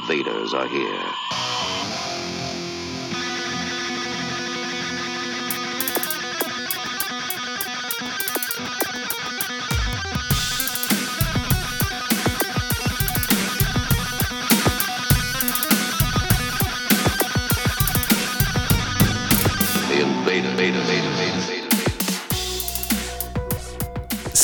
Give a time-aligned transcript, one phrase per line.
[0.00, 2.09] invaders are here.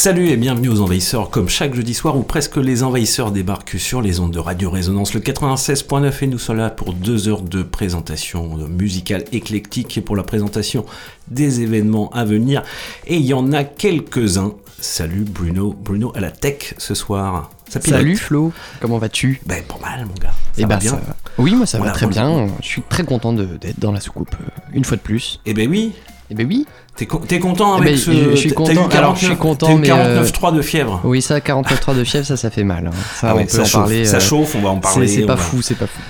[0.07, 4.01] Salut et bienvenue aux Envahisseurs, comme chaque jeudi soir où presque les envahisseurs débarquent sur
[4.01, 7.65] les ondes de Radio Résonance, le 96.9 et nous sommes là pour deux heures de
[7.65, 10.87] présentation musicale éclectique et pour la présentation
[11.27, 12.63] des événements à venir.
[13.09, 14.53] Et il y en a quelques-uns.
[14.79, 17.51] Salut Bruno, Bruno à la tech ce soir.
[17.69, 19.41] Ça Salut Flo, comment vas-tu?
[19.45, 20.31] Ben pas mal mon gars.
[20.31, 20.91] Ça Eh va ben, bien?
[20.93, 21.17] ça va.
[21.39, 22.47] Oui, moi ça Voilà, va très bien.
[22.63, 25.41] Je suis très content d'être dans la soucoupe euh, une fois de plus.
[25.47, 25.95] Eh ben oui,
[26.31, 26.67] Eh ben oui.
[26.97, 28.11] t'es co- t'es content Eh avec ben, ce...
[28.11, 28.89] je- je suis content.
[28.89, 31.01] Alors, je suis 49 content, t'as eu mais, euh, 49.3 de fièvre.
[31.05, 32.89] Oui, ça, 49.3 de fièvre, ça, ça fait mal.
[32.89, 32.91] hein.
[33.21, 34.05] Ça, Ah on ouais, peut ça en chauffe, parler.
[34.05, 35.07] ça euh, chauffe, on va en parler.
[35.07, 36.01] C'est pas va- fou, c'est pas fou.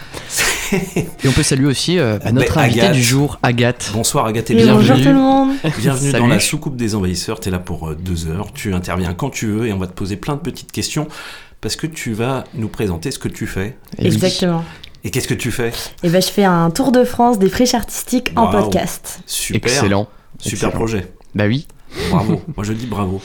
[0.96, 2.94] Et on peut saluer aussi euh, notre Ben, invité Agathe.
[2.94, 3.90] du jour, Agathe.
[3.92, 4.74] Bonsoir Agathe et bienvenue.
[4.78, 5.50] bonjour tout le monde.
[5.78, 6.22] Bienvenue Salut.
[6.24, 7.38] dans la soucoupe des envahisseurs.
[7.38, 8.48] Tu es là pour euh, deux heures.
[8.52, 11.06] Tu interviens quand tu veux et on va te poser plein de petites questions
[11.60, 13.76] parce que tu vas nous présenter ce que tu fais.
[13.98, 14.06] Oui.
[14.06, 14.64] Exactement.
[15.06, 15.70] Et qu'est-ce que tu fais
[16.02, 19.20] Et ben je fais un tour de France des friches artistiques en podcast.
[19.24, 19.70] Super.
[19.70, 20.08] Excellent.
[20.40, 20.70] Super Excellent.
[20.72, 21.12] projet.
[21.32, 21.68] Bah oui.
[22.10, 22.42] Bravo.
[22.56, 23.22] Moi je dis bravo.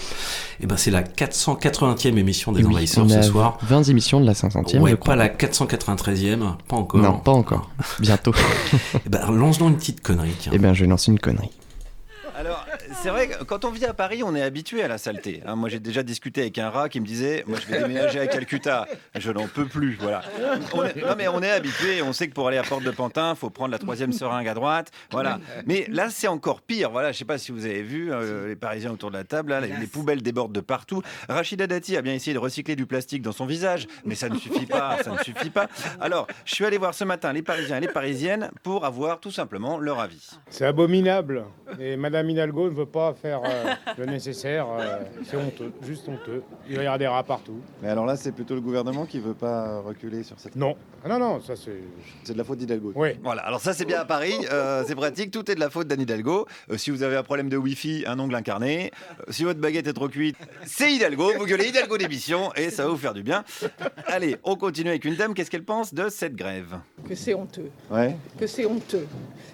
[0.61, 3.57] Et ben c'est la 480e émission des oui, envahisseurs on ce soir.
[3.63, 4.77] 20 émissions de la 500e.
[4.77, 7.01] Ouais, je pas la 493e, pas encore.
[7.01, 7.71] Non, pas encore.
[7.99, 8.33] Bientôt.
[9.03, 10.35] Et ben lance-nous une petite connerie.
[10.37, 10.51] Tiens.
[10.53, 11.49] Eh bien, je vais lancer une connerie.
[12.37, 12.63] Alors,
[13.01, 15.41] c'est vrai quand on vit à Paris, on est habitué à la saleté.
[15.45, 15.55] hein.
[15.55, 18.27] moi, j'ai déjà discuté avec un rat qui me disait Moi, je vais déménager à
[18.27, 18.87] Calcutta.
[19.17, 19.97] Je n'en peux plus.
[19.99, 20.21] Voilà.
[20.75, 22.01] Non, mais on est habitué.
[22.03, 24.47] On sait que pour aller à Porte de Pantin, il faut prendre la troisième seringue
[24.47, 24.91] à droite.
[25.11, 25.39] Voilà.
[25.65, 26.91] Mais là, c'est encore pire.
[26.91, 27.11] Voilà.
[27.11, 29.55] Je ne sais pas si vous avez vu euh, les Parisiens autour de la table.
[29.79, 31.01] Les poubelles débordent de partout.
[31.27, 34.37] Rachida Dati a bien essayé de recycler du plastique dans son visage, mais ça ne
[34.37, 34.97] suffit pas.
[35.03, 35.67] Ça ne suffit pas.
[35.99, 39.31] Alors, je suis allé voir ce matin les Parisiens et les Parisiennes pour avoir tout
[39.31, 40.29] simplement leur avis.
[40.49, 41.45] C'est abominable.
[41.79, 44.67] Et Madame Hidalgo ne veut pas faire euh, le nécessaire.
[44.77, 46.43] euh, c'est honteux, juste honteux.
[46.69, 47.59] Il va y avoir des rats partout.
[47.81, 50.55] Mais alors là, c'est plutôt le gouvernement qui veut pas reculer sur cette.
[50.55, 50.75] Non.
[51.03, 51.79] Ah non, non, ça c'est.
[52.23, 52.91] C'est de la faute d'Hidalgo.
[52.95, 53.09] Oui.
[53.23, 55.87] Voilà, alors ça c'est bien à Paris, euh, c'est pratique, tout est de la faute
[55.87, 56.45] d'Anne Hidalgo.
[56.69, 59.87] Euh, si vous avez un problème de Wi-Fi, un ongle incarné, euh, si votre baguette
[59.87, 60.35] est trop cuite,
[60.65, 63.43] c'est Hidalgo, vous gueulez Hidalgo d'émission et ça va vous faire du bien.
[64.07, 66.77] Allez, on continue avec une dame, qu'est-ce qu'elle pense de cette grève?
[67.07, 68.15] Que c'est honteux, Ouais.
[68.37, 69.07] que c'est honteux.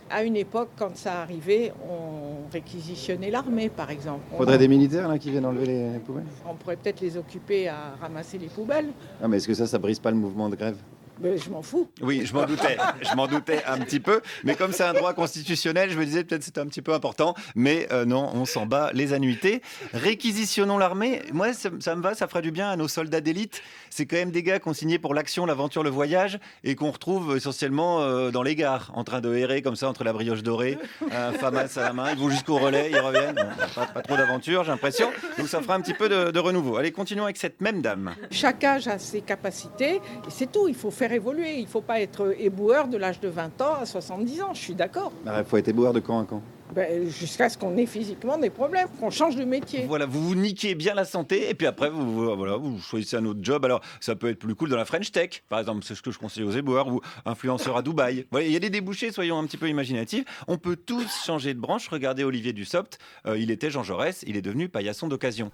[0.10, 4.22] À une époque, quand ça arrivait, on réquisitionnait l'armée, par exemple.
[4.34, 6.24] On, Faudrait des militaires là qui viennent enlever les, les poubelles?
[6.50, 8.88] on pourrait peut-être les occuper à ramasser les poubelles,
[9.22, 10.78] Ah, mais est-ce que ça, ça brise pas le mouvement de grève?
[11.20, 11.90] Mais je m'en fous.
[12.02, 15.14] Oui, je m'en doutais, je m'en doutais un petit peu, mais comme c'est un droit
[15.14, 18.66] constitutionnel, je me disais peut-être c'était un petit peu important, mais euh, non, on s'en
[18.66, 19.62] bat les annuités.
[19.94, 23.62] Réquisitionnons l'armée, moi ça, ça me va, ça fera du bien à nos soldats d'élite.
[23.90, 26.92] C'est quand même des gars qui ont signé pour l'action, l'aventure, le voyage, et qu'on
[26.92, 30.44] retrouve essentiellement euh, dans les gares, en train de errer comme ça entre la brioche
[30.44, 30.78] dorée,
[31.12, 33.36] un famas à la main, ils vont jusqu'au relais, ils reviennent.
[33.36, 33.44] Bon,
[33.76, 36.78] pas, pas trop d'aventure, j'ai l'impression, donc ça fera un petit peu de, de renouveau.
[36.78, 38.14] Allez, continuons avec cette même dame.
[38.32, 40.68] Chaque âge a ses capacités, et c'est tout.
[40.68, 41.56] Il faut faire évoluer.
[41.58, 44.54] Il ne faut pas être éboueur de l'âge de 20 ans à 70 ans.
[44.54, 45.12] Je suis d'accord.
[45.26, 46.42] Il faut être éboueur de camp à camp.
[46.76, 49.86] Ben, Jusqu'à ce qu'on ait physiquement des problèmes, qu'on change de métier.
[49.88, 53.16] Voilà, vous vous niquez bien la santé et puis après vous, vous- voilà, vous choisissez
[53.16, 53.64] un autre job.
[53.64, 56.12] Alors ça peut être plus cool dans la French Tech, par exemple, c'est ce que
[56.12, 58.26] je conseille aux éboueurs ou influenceur à Dubaï.
[58.32, 60.26] Voilà, il y a des débouchés, soyons un petit peu imaginatifs.
[60.50, 61.88] On peut tous changer de branche.
[61.88, 65.52] Regardez Olivier Dussopt, euh, il était Jean Jaurès, il est devenu paillasson d'occasion.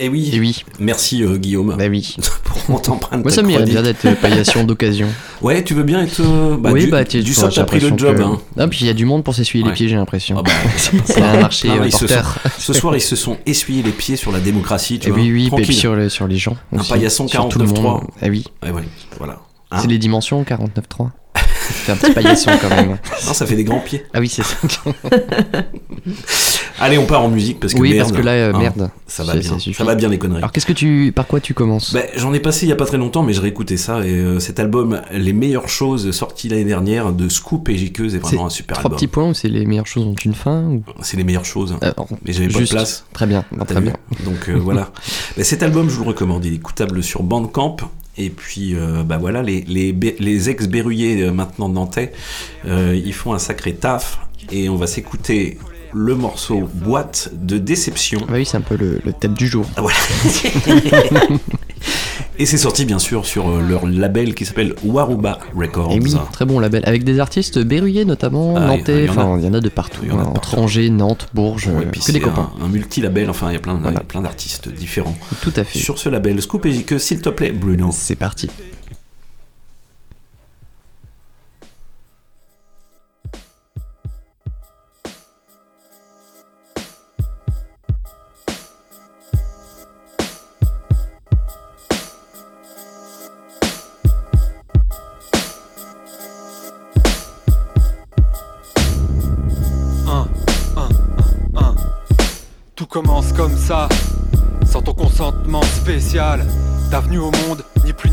[0.00, 0.30] Et oui.
[0.32, 0.64] Et oui.
[0.78, 2.16] Merci euh, Guillaume Bah oui.
[2.66, 5.08] pour t'emprunter Moi, ça m'irait bien d'être euh, paillation d'occasion.
[5.42, 6.20] Ouais, tu veux bien être.
[6.20, 8.16] euh, bah, oui, du, bah, tu du sort, t'as pris le job.
[8.16, 8.38] que- Hein.
[8.58, 9.70] Ah, puis il y a du monde pour s'essuyer Ouais.
[9.70, 10.36] les pieds, j'ai l'impression.
[10.38, 10.50] Ah bah,
[11.04, 12.48] C'est un marché Ah.
[12.58, 15.20] Ce soir, ils se sont essuyés les pieds sur la démocratie, tu Et vois.
[15.20, 15.74] oui, oui, Tranquille.
[15.74, 16.56] sur, le- sur les gens.
[16.76, 17.82] Un paillasson sur tout le 49.3.
[17.82, 18.02] monde.
[18.22, 18.82] Ah oui, Ouais, ouais,
[19.18, 19.40] voilà.
[19.70, 21.10] Hein c'est les dimensions 49.3.
[21.84, 22.88] C'est un petit paillasson quand même.
[23.26, 24.04] Non, ça fait des grands pieds.
[24.14, 24.56] Ah oui, c'est ça.
[26.80, 28.08] Allez, on part en musique parce que oui, merde.
[28.08, 28.90] parce que là, euh, hein, merde.
[29.06, 29.58] Ça va bien.
[29.58, 30.38] Ça va bien les conneries.
[30.38, 31.92] Alors qu'est-ce que tu, par quoi tu commences?
[31.92, 34.10] Ben, J'en ai passé il y a pas très longtemps, mais je réécoutais ça et
[34.12, 38.46] euh, cet album, les meilleures choses sorties l'année dernière de Scoop et Jiqueuse est vraiment
[38.46, 38.96] un super Trois album.
[38.96, 40.82] petits points ou c'est les meilleures choses ont une fin ou...
[41.02, 41.76] C'est les meilleures choses.
[41.80, 43.04] Alors, Mais j'avais pas de place.
[43.12, 43.94] Très bien, non, très bien.
[44.24, 44.90] Donc euh, voilà.
[45.36, 46.44] Ben, cet album, je vous le recommande.
[46.44, 47.76] Il est écoutable sur Bandcamp.
[48.18, 52.12] Et puis, euh, bah voilà, les, les, les ex-berruyers euh, maintenant nantais,
[52.66, 54.18] euh, ils font un sacré taf.
[54.50, 55.58] Et on va s'écouter
[55.92, 58.20] le morceau Boîte de déception.
[58.26, 59.66] Bah oui, c'est un peu le, le thème du jour.
[59.76, 59.96] Ah, voilà.
[62.38, 65.92] Et c'est sorti bien sûr sur euh, leur label qui s'appelle Waruba Records.
[65.92, 66.82] Et oui, très bon label.
[66.86, 69.24] Avec des artistes berruyers notamment, Ah, nantais, il y en a.
[69.24, 70.00] enfin il y en a de partout.
[70.04, 70.54] Il y en a de hein, partout.
[70.54, 72.50] entre Angers, Nantes, Bourges, Ouais, euh, puis que des copains.
[72.62, 74.02] un, multi-label, enfin il y a plein, Voilà.
[74.22, 75.16] d'artistes différents.
[75.42, 75.78] Tout à fait.
[75.78, 77.90] Sur ce label, Scoop et Jique, s'il te plaît, Bruno.
[77.92, 78.48] C'est parti.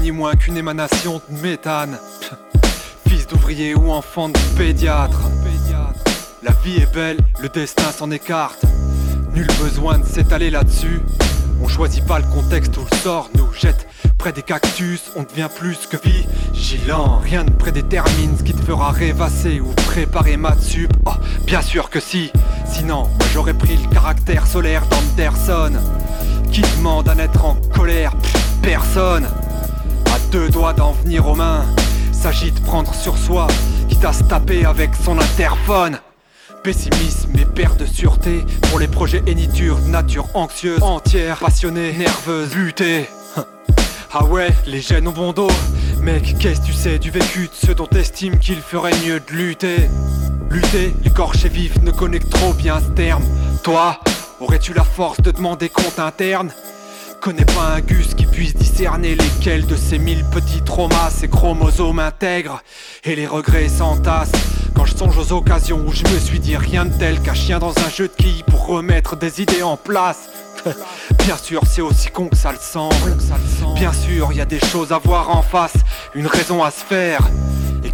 [0.05, 1.97] Ni moins qu'une émanation de méthane.
[3.07, 5.19] Fils d'ouvrier ou enfant de pédiatre.
[6.43, 8.65] La vie est belle, le destin s'en écarte.
[9.33, 11.01] Nul besoin de s'étaler là-dessus.
[11.59, 13.87] On choisit pas le contexte où le sort nous jette
[14.19, 17.17] près des cactus, on devient plus que vigilant.
[17.23, 20.93] Rien ne prédétermine ce qui te fera rêvasser ou préparer ma sup.
[21.07, 21.13] Oh,
[21.47, 22.31] bien sûr que si,
[22.71, 25.73] sinon j'aurais pris le caractère solaire d'Anderson.
[26.51, 28.13] Qui demande à n'être en colère
[28.61, 29.27] Personne.
[30.35, 31.63] Deux doigts d'en venir aux mains,
[32.11, 33.47] s'agit de prendre sur soi,
[33.87, 35.97] quitte à se taper avec son interphone.
[36.61, 43.07] Pessimisme et perte de sûreté pour les projets éniture, nature anxieuse, entière, passionnée, nerveuse, butée.
[44.13, 45.51] Ah ouais, les gènes ont bon dos.
[46.01, 49.31] Mec, qu'est-ce que tu sais du vécu de ceux dont t'estimes qu'il ferait mieux de
[49.31, 49.89] lutter?
[50.51, 53.23] Lutter, l'écorché vif ne connaît que trop bien ce terme.
[53.63, 54.01] Toi,
[54.41, 56.51] aurais-tu la force de demander compte interne?
[57.25, 61.97] Connais pas un gus qui puisse discerner lesquels de ces mille petits traumas ces chromosomes
[61.97, 62.61] intègrent
[63.03, 64.31] et les regrets s'entassent.
[64.75, 67.57] Quand je songe aux occasions où je me suis dit rien de tel qu'un chien
[67.57, 70.29] dans un jeu de quilles pour remettre des idées en place.
[71.25, 73.17] Bien sûr, c'est aussi con que ça le semble.
[73.73, 75.77] Bien sûr, y a des choses à voir en face,
[76.13, 77.27] une raison à se faire.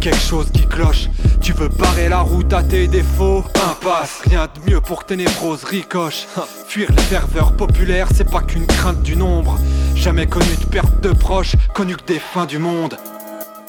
[0.02, 1.08] Quelque chose qui cloche,
[1.40, 3.44] tu veux barrer la route à tes défauts.
[3.54, 6.26] Impasse, rien de mieux pour que tes névroses ricochent
[6.66, 9.60] Fuir les ferveurs populaires, c'est pas qu'une crainte du nombre.
[9.94, 12.98] Jamais connu de perte de proches, connu que des fins du monde.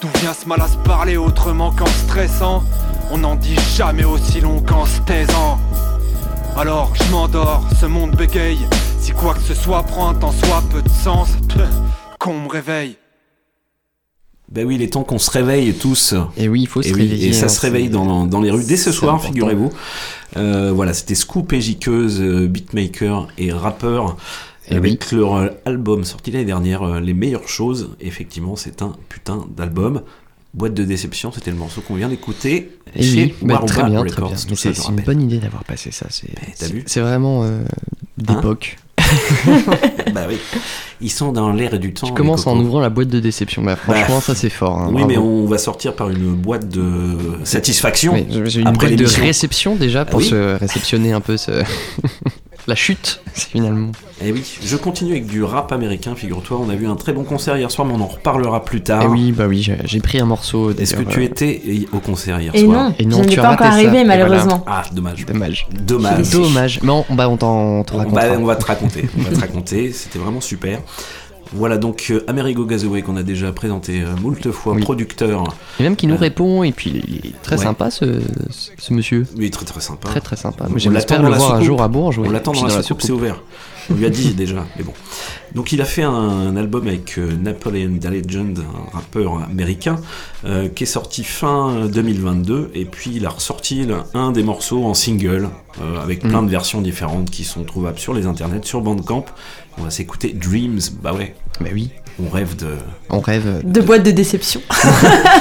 [0.01, 2.63] D'où vient ce mal à se parler autrement qu'en stressant?
[3.11, 5.59] On n'en dit jamais aussi long qu'en se taisant.
[6.57, 8.67] Alors je m'endors, ce monde bégaye.
[8.99, 11.29] Si quoi que ce soit prend un temps soit peu de sens,
[12.17, 12.97] qu'on me réveille.
[14.53, 16.13] Ben oui, il est temps qu'on se réveille tous.
[16.37, 17.29] Et oui, il faut se et oui, réveiller.
[17.29, 19.71] Et ça hein, se réveille dans, dans les rues dès ce soir, figurez-vous.
[20.37, 24.15] Euh, voilà, c'était Scoop et Jiqueuse, euh, beatmaker et rappeur.
[24.69, 27.89] Eh avec leur euh, album sorti l'année dernière, Les meilleures choses.
[27.99, 30.03] Effectivement, c'est un putain d'album.
[30.53, 32.77] Boîte de déception, c'était le morceau qu'on vient d'écouter.
[32.95, 36.05] Et chez oui, bah, très bien, très Records, C'est une bonne idée d'avoir passé ça.
[36.11, 36.29] C'est
[36.85, 37.63] c'est vraiment euh,
[38.27, 38.77] Hein d'époque.
[40.13, 40.37] Bah oui.
[41.01, 42.07] Ils sont dans l'air du temps.
[42.07, 43.61] Je les commence en ouvrant la boîte de déception.
[43.63, 44.79] Bah, franchement, Bah, ça c'est fort.
[44.79, 45.07] hein, Oui, bravo.
[45.07, 48.13] mais on va sortir par une boîte de satisfaction.
[48.13, 48.25] Oui,
[48.57, 51.51] une après boîte de réception déjà pour oui se réceptionner un peu ce...
[52.67, 53.91] la chute, c'est finalement.
[54.25, 56.59] Eh oui, je continue avec du rap américain, figure-toi.
[56.65, 59.03] On a vu un très bon concert hier soir, mais on en reparlera plus tard.
[59.03, 60.71] Et oui, bah oui, j'ai pris un morceau.
[60.71, 61.61] Est-ce que tu euh, étais
[61.91, 63.73] au concert hier Et soir non, Et non, je n'ai tu as pas encore ça.
[63.73, 64.63] arrivé Et malheureusement.
[64.65, 65.25] Ah, dommage.
[65.25, 65.67] Dommage.
[65.71, 66.29] Dommage.
[66.31, 66.79] Dommage.
[66.83, 68.37] Mais on, bah, on t'en on te On va, racontera.
[68.39, 69.09] on va te raconter.
[69.17, 69.91] On va te raconter.
[69.91, 70.79] C'était vraiment super.
[71.55, 74.81] Voilà donc euh, Amerigo Gazaway qu'on a déjà présenté euh, moult fois, Oui.
[74.81, 75.43] producteur.
[75.79, 77.63] Et même qui nous Euh, répond, et puis il est très ouais.
[77.63, 78.19] sympa ce,
[78.77, 79.25] ce monsieur.
[79.37, 80.07] Oui, très très sympa.
[80.09, 80.65] Très très sympa.
[80.75, 81.65] J'espère le voir un soucoupe.
[81.65, 82.17] jour à Bourges.
[82.17, 82.27] oui.
[82.27, 83.41] On l'attend dans la soucoupe, c'est ouvert.
[83.89, 84.93] On lui a dit déjà, mais bon.
[85.55, 89.97] Donc il a fait un, album avec euh, Napoleon Da Legend, un rappeur américain,
[90.45, 94.85] euh, qui est sorti fin 2022, et puis il a ressorti là, un des morceaux
[94.85, 95.49] en single,
[95.81, 96.45] euh, avec plein Mm.
[96.45, 99.25] de versions différentes qui sont trouvables sur les internets, sur Bandcamp.
[99.77, 101.89] On va s'écouter Dreams, bah ouais, Bah oui,
[102.23, 102.69] on rêve de...
[103.09, 103.61] on rêve.
[103.63, 104.61] De boîte de déception.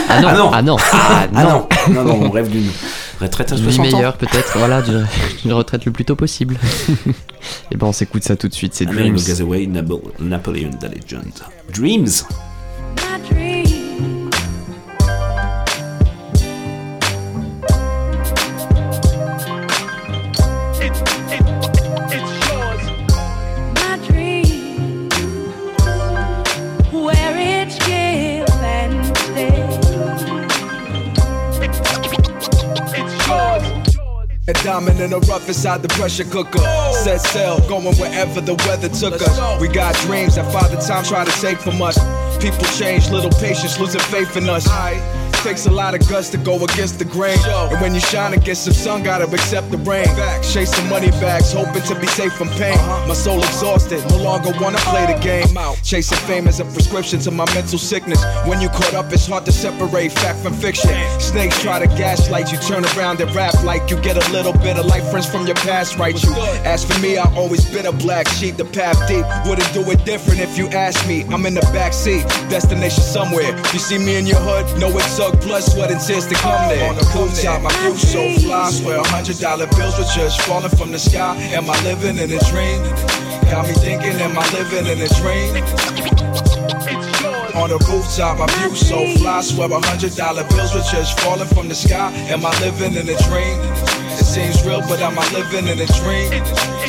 [0.09, 0.51] Ah non, Ah non.
[0.53, 1.69] ah non, ah Ah non.
[1.95, 2.69] non, non, non, on rêve d'une
[3.23, 3.97] retraite à Une vie 60 ans.
[3.97, 6.59] meilleure peut-être, voilà, d'une retraite le plus tôt possible.
[7.71, 9.17] Et ben on s'écoute ça tout de suite, c'est Dreams.
[9.17, 11.33] Gazaway, Napoleon Da Legend.
[11.75, 12.09] Dreams
[34.53, 36.59] A diamond in the rough inside the pressure cooker.
[36.93, 39.61] Set sail, going wherever the weather took us.
[39.61, 41.97] We got dreams that Father Time tried to take from us.
[42.37, 44.69] People change, little patience, losing faith in us.
[45.43, 47.37] Takes a lot of guts to go against the grain.
[47.45, 50.07] And when you shine against some sun, gotta accept the rain.
[50.53, 52.77] Chasing money bags, hoping to be safe from pain.
[53.09, 55.57] My soul exhausted, no longer wanna play the game.
[55.59, 58.23] Out Chasing fame as a prescription to my mental sickness.
[58.47, 60.91] When you caught up, it's hard to separate fact from fiction.
[61.19, 64.79] Snakes try to gaslight you, turn around and rap like you get a little bit
[64.79, 66.23] of life friends from your past, right?
[66.23, 66.33] You.
[66.65, 69.27] As for me, I always been a black sheep, the path deep.
[69.47, 71.25] Wouldn't do it different if you asked me.
[71.33, 73.51] I'm in the back seat, destination somewhere.
[73.73, 76.69] You see me in your hood, know it suck, blood, sweat, and tears to come
[76.69, 76.89] there.
[76.89, 80.71] On the rooftop, my view so fly, swear a hundred dollar bills were just falling
[80.71, 81.37] from the sky.
[81.53, 82.83] Am I living in a dream?
[83.51, 85.65] Got me thinking, am I living in a dream?
[87.55, 89.41] On the rooftop, my view so fly.
[89.43, 92.13] Swear a hundred dollar bills were just falling from the sky.
[92.29, 93.59] Am I living in a dream?
[94.33, 96.33] Seems real, but am I living in a dream?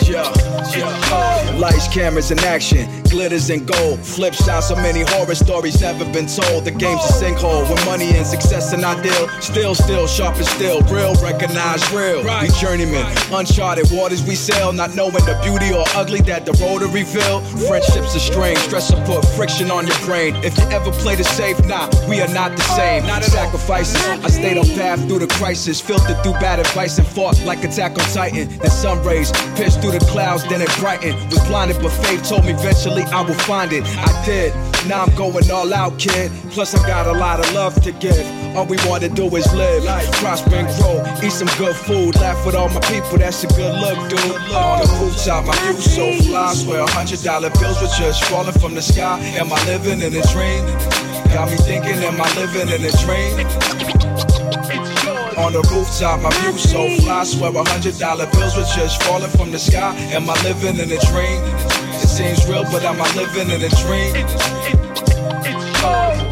[0.08, 0.32] Yeah,
[0.78, 1.58] yeah.
[1.60, 4.00] Lights, cameras, in action, glitters and gold.
[4.00, 6.64] Flip shots, so many horror stories never been told.
[6.64, 9.28] The game's a sinkhole with money and success and ideal.
[9.42, 12.24] Still, still, sharp and still, real, recognize real.
[12.42, 16.80] We journeymen, uncharted waters we sail, not knowing the beauty or ugly that the road
[16.80, 17.42] to reveal.
[17.68, 20.36] Friendships are strange, stress will put friction on your brain.
[20.44, 23.06] If you ever play the safe, nah, we are not the same.
[23.06, 24.02] Not sacrifices.
[24.24, 27.92] I stayed on path through the crisis, filtered through bad advice and fought like Attack
[27.92, 28.48] on Titan.
[28.60, 31.16] The sun rays pierced through the clouds, then it brightened.
[31.32, 33.84] Was blinded, but faith told me eventually I will find it.
[33.86, 34.54] I did.
[34.88, 36.32] Now I'm going all out, kid.
[36.52, 38.26] Plus I got a lot of love to give.
[38.56, 42.46] All we wanna do is live, life, prosper and grow, eat some good food, laugh
[42.46, 43.18] with all my people.
[43.18, 44.20] That's a good look, dude.
[44.54, 46.54] On the rooftop, my view so fly.
[46.54, 49.20] Swear a hundred dollar bills were just falling from the sky.
[49.40, 50.66] Am I living in a dream?
[51.34, 54.43] Got me thinking, am I living in a dream?
[55.38, 57.24] On the rooftop, my view so fly.
[57.24, 59.96] Swear a hundred dollar bills were just falling from the sky.
[60.14, 61.42] Am I living in a dream?
[62.02, 64.14] It seems real, but am I living in a dream?
[65.82, 66.23] My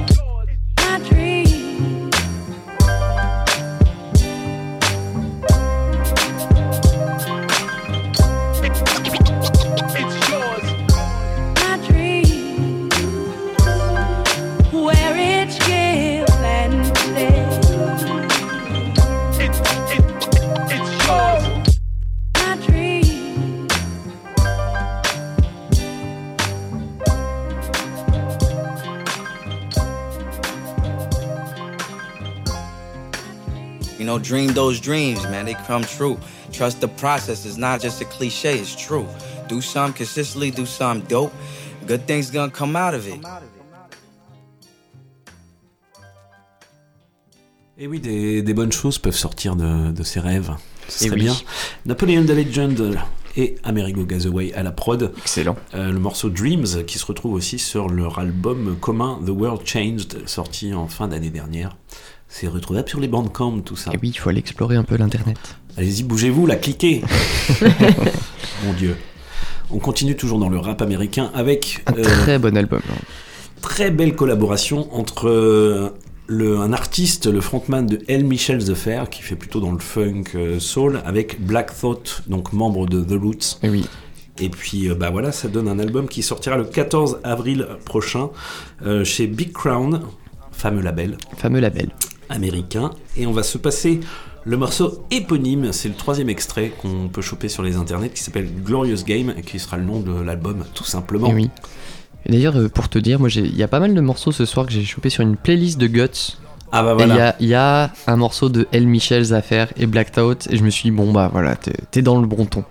[34.21, 35.45] dream those dreams, man.
[35.45, 36.17] They come true.
[36.51, 37.45] Trust the process.
[37.45, 39.05] It's not just a cliche, it's true.
[39.47, 41.33] Do something consistently, do something dope.
[41.87, 43.19] Good things gonna come out of it.
[47.77, 50.51] Et oui, des, des bonnes choses peuvent sortir de, de ces rêves.
[50.87, 51.23] Ce Et serait oui.
[51.25, 51.35] bien.
[51.85, 52.99] Napoleon the Legend
[53.37, 55.11] et Amerigo Gazaway à la prod.
[55.17, 55.55] Excellent.
[55.73, 60.27] Euh, le morceau Dreams qui se retrouve aussi sur leur album commun The World Changed,
[60.27, 61.75] sorti en fin d'année dernière.
[62.33, 63.91] C'est retrouvable sur les bandcamp, tout ça.
[63.93, 65.37] Et oui, il faut aller explorer un peu l'internet.
[65.75, 67.01] Allez-y, bougez-vous, la cliquez
[68.65, 68.95] Mon dieu.
[69.69, 72.79] On continue toujours dans le rap américain avec Un euh, très bon album.
[73.61, 75.89] très belle collaboration entre euh,
[76.27, 78.23] le, un artiste, le frontman de L.
[78.23, 82.53] Michel The Fair, qui fait plutôt dans le funk euh, soul, avec Black Thought, donc
[82.53, 83.59] membre de The Roots.
[83.61, 83.85] Et oui.
[84.39, 88.29] Et puis bah voilà, ça donne un album qui sortira le 14 avril prochain
[89.03, 90.01] chez Big Crown,
[90.51, 91.89] fameux label Fameux label.
[92.31, 92.91] Américain.
[93.17, 93.99] Et on va se passer
[94.43, 98.49] le morceau éponyme, c'est le troisième extrait qu'on peut choper sur les internets, qui s'appelle
[98.63, 101.27] Glorious Game, et qui sera le nom de l'album, tout simplement.
[101.29, 101.49] Et oui.
[102.27, 104.45] D'ailleurs, euh, pour te dire, moi, j'ai- il y a pas mal de morceaux ce
[104.45, 106.37] soir que j'ai chopé sur une playlist de Guts.
[106.71, 107.35] Ah bah Et il y voilà.
[107.39, 110.69] il y, a un morceau de El Michel Affaire et Blacked Out, et je me
[110.69, 112.63] suis dit, bon, bah voilà, t'es t'es dans le bon ton.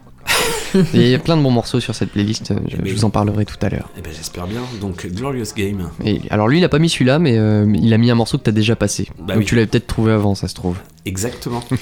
[0.94, 2.92] Il y a plein de bons morceaux sur cette playlist, euh, je, je oui.
[2.92, 3.88] vous en parlerai tout à l'heure.
[3.98, 4.60] Eh ben j'espère bien.
[4.80, 5.90] Donc Glorious Game.
[6.04, 8.38] Et alors lui, il a pas mis celui-là, mais euh, il a mis un morceau
[8.38, 9.08] que t'as déjà passé.
[9.18, 9.44] Bah Donc oui.
[9.46, 10.76] tu l'avais peut-être trouvé avant, ça se trouve.
[11.06, 11.62] Exactement.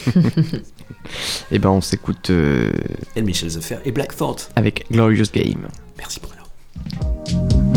[1.51, 2.71] Et ben on s'écoute euh,
[3.17, 4.51] Et Michel The Fair et Black Thought.
[4.57, 5.69] avec Glorious Game.
[5.99, 7.68] Merci Bruno.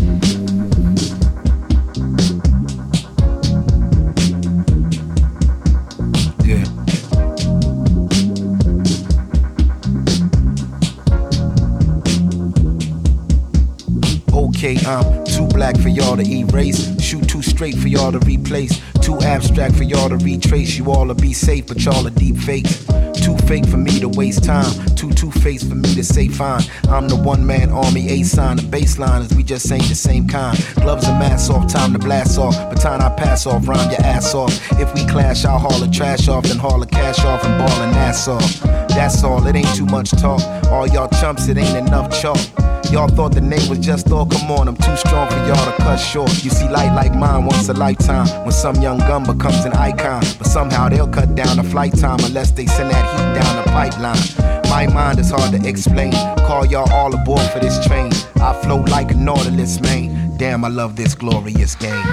[14.63, 17.01] I'm too black for y'all to erase.
[17.01, 17.30] Shoot
[17.61, 18.81] straight for y'all to replace.
[19.01, 20.79] Too abstract for y'all to retrace.
[20.79, 22.83] You all to be safe, but y'all are deep fakes.
[23.21, 24.73] Too fake for me to waste time.
[24.95, 26.63] Too two faced for me to say fine.
[26.89, 28.55] I'm the one man army A sign.
[28.55, 30.57] The baseline is we just ain't the same kind.
[30.77, 32.55] Gloves and masks off, time to blast off.
[32.73, 34.51] Baton I pass off, rhyme your ass off.
[34.79, 37.69] If we clash, I'll haul the trash off, then haul the cash off and ball
[38.11, 38.61] ass off.
[38.89, 40.41] That's all, it ain't too much talk.
[40.71, 42.39] All y'all chumps, it ain't enough chalk.
[42.91, 45.77] Y'all thought the name was just all, come on, I'm too strong for y'all to
[45.77, 46.43] cut short.
[46.43, 50.21] You see, light like mine once a lifetime when some young gun becomes an icon.
[50.37, 53.71] But somehow they'll cut down the flight time unless they send that heat down the
[53.71, 54.61] pipeline.
[54.69, 56.13] My mind is hard to explain.
[56.47, 58.11] Call y'all all aboard for this train.
[58.41, 60.37] I float like a Nautilus, man.
[60.37, 62.05] Damn, I love this glorious game.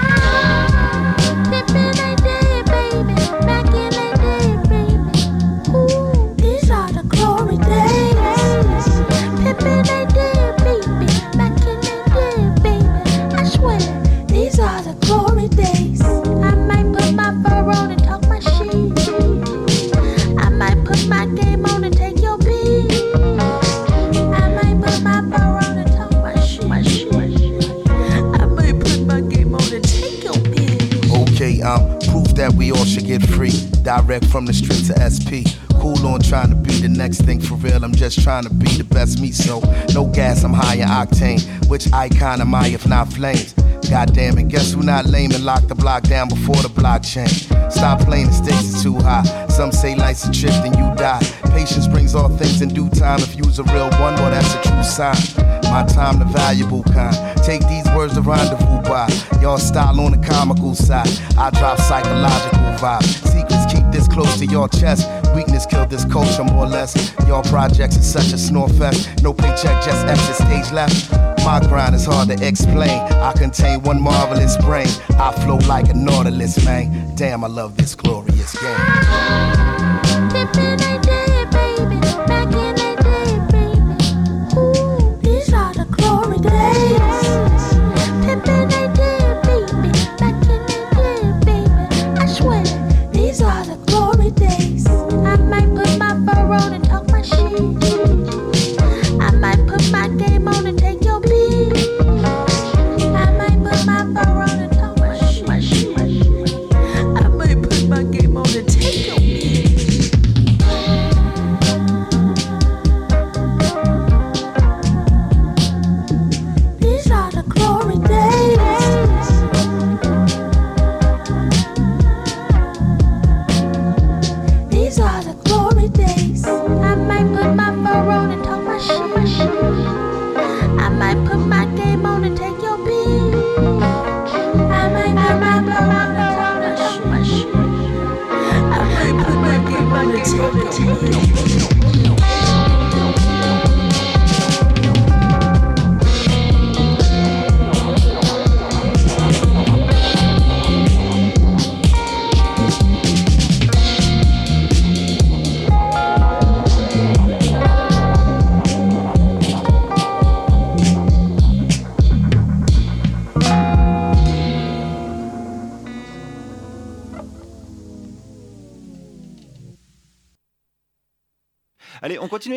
[33.89, 35.49] Direct from the street to SP.
[35.81, 37.83] Cool on trying to be the next thing for real.
[37.83, 39.31] I'm just trying to be the best me.
[39.31, 39.61] So
[39.95, 41.41] no gas, I'm high in octane.
[41.67, 43.53] Which icon am I if not flames?
[43.89, 47.29] God damn it, guess who not lame and lock the block down before the blockchain?
[47.71, 49.23] Stop playing, the stakes is too high.
[49.47, 51.21] Some say life's a trip, then you die.
[51.57, 53.21] Patience brings all things in due time.
[53.21, 55.17] If you's a real one, well, that's a true sign.
[55.63, 57.17] My time, the valuable kind.
[57.43, 59.09] Take these words to rendezvous by.
[59.41, 61.09] Y'all style on the comical side.
[61.39, 63.29] I drop psychological vibes.
[63.91, 65.07] This close to your chest.
[65.35, 67.13] Weakness killed this culture more or less.
[67.27, 69.23] Your projects is such a snore fest.
[69.23, 71.11] No paycheck, just exit stage left.
[71.45, 72.99] My grind is hard to explain.
[72.99, 74.87] I contain one marvelous brain.
[75.19, 77.15] I flow like a nautilus, man.
[77.15, 79.58] Damn, I love this glorious game.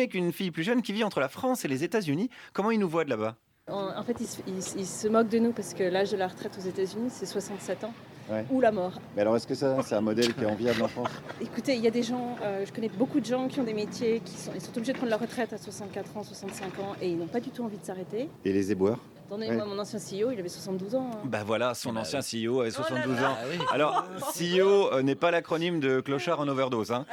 [0.03, 1.83] Allez, on continue avec une fille plus jeune qui vit entre la France et les
[1.83, 2.29] États-Unis.
[2.53, 3.35] Comment ils nous voient de là-bas?
[3.69, 6.27] En, fait, ils, se- ils- ils se moquent de nous parce que l'âge de la
[6.27, 7.93] retraite aux États-Unis, c'est 67 ans.
[8.29, 8.45] Ouais.
[8.51, 8.99] Ou la mort.
[9.15, 11.09] Mais alors, est-ce que ça, c'est un modèle qui est enviable en France?
[11.41, 13.73] Écoutez, il y a des gens, euh, je connais beaucoup de gens qui ont des
[13.73, 16.95] métiers, qui sont, ils sont obligés de prendre leur retraite à 64 ans, 65 ans,
[17.01, 18.29] et ils n'ont pas du tout envie de s'arrêter.
[18.45, 18.99] Et les éboueurs?
[19.25, 19.55] Attendez, Ouais.
[19.55, 21.09] moi, mon ancien CEO, il avait 72 ans.
[21.13, 21.17] hein.
[21.25, 23.35] Bah voilà, son ancien CEO avait 72 là ans.
[23.35, 23.65] là.
[23.71, 24.05] Alors,
[24.35, 26.91] CEO euh, n'est pas l'acronyme de clochard en overdose.
[26.91, 27.05] hein.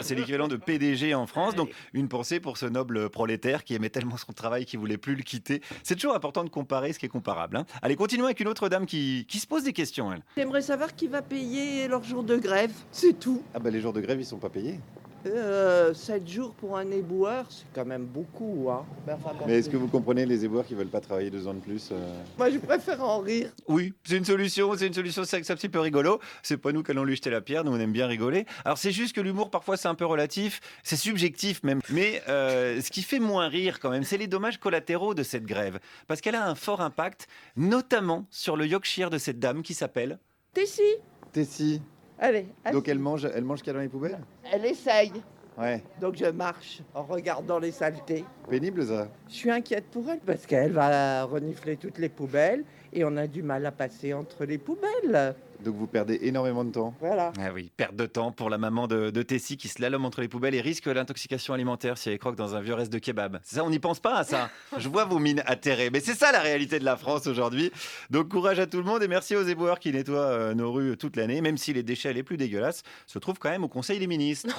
[0.00, 1.54] C'est l'équivalent de PDG en France.
[1.56, 5.16] Donc, une pensée pour ce noble prolétaire qui aimait tellement son travail qu'il voulait plus
[5.16, 5.60] le quitter.
[5.82, 7.56] C'est toujours important de comparer ce qui est comparable.
[7.56, 7.66] hein.
[7.82, 10.22] Allez, continuons avec une autre dame qui, qui se pose des questions, elle.
[10.36, 13.42] J'aimerais savoir qui va payer leur jour de grève, c'est tout.
[13.52, 14.78] Ah bah les jours de grève, ils sont pas payés.
[15.26, 18.68] Euh, 7 jours pour un éboueur, c'est quand même beaucoup.
[18.70, 18.84] Hein.
[19.08, 21.54] Enfin, bon, Mais est-ce que vous comprenez les éboueurs qui veulent pas travailler deux ans
[21.54, 23.50] de plus euh Moi, je préfère en rire.
[23.66, 26.20] Oui, c'est une solution, c'est une solution, c'est un petit peu rigolo.
[26.42, 28.46] C'est pas nous qui allons lui jeter la pierre, nous on aime bien rigoler.
[28.64, 31.80] Alors c'est juste que l'humour parfois c'est un peu relatif, c'est subjectif même.
[31.90, 35.44] Mais euh, ce qui fait moins rire quand même, c'est les dommages collatéraux de cette
[35.44, 35.78] grève.
[36.06, 37.26] Parce qu'elle a un fort impact,
[37.56, 40.18] notamment sur le Yorkshire de cette dame qui s'appelle...
[40.54, 40.82] Tessie,
[41.32, 41.82] Tessie.
[42.18, 44.18] Allez, Donc elle mange, elle mange qu'elle dans les poubelles
[44.52, 45.12] elle essaye.
[45.58, 45.82] Ouais.
[46.00, 48.24] Donc je marche en regardant les saletés.
[48.48, 49.08] Pénible ça.
[49.28, 53.26] Je suis inquiète pour elle parce qu'elle va renifler toutes les poubelles et on a
[53.26, 55.34] du mal à passer entre les poubelles.
[55.64, 56.94] Donc vous perdez énormément de temps.
[57.00, 57.32] Voilà.
[57.38, 60.20] Ah oui, perte de temps pour la maman de, de Tessie qui se lalome entre
[60.20, 63.40] les poubelles et risque l'intoxication alimentaire si elle croque dans un vieux reste de kebab.
[63.42, 64.50] C'est ça, on n'y pense pas à ça.
[64.78, 65.90] Je vois vos mines atterrées.
[65.90, 67.72] Mais c'est ça la réalité de la France aujourd'hui.
[68.10, 70.96] Donc courage à tout le monde et merci aux éboueurs qui nettoient euh, nos rues
[70.96, 73.98] toute l'année, même si les déchets les plus dégueulasses se trouvent quand même au Conseil
[73.98, 74.56] des ministres.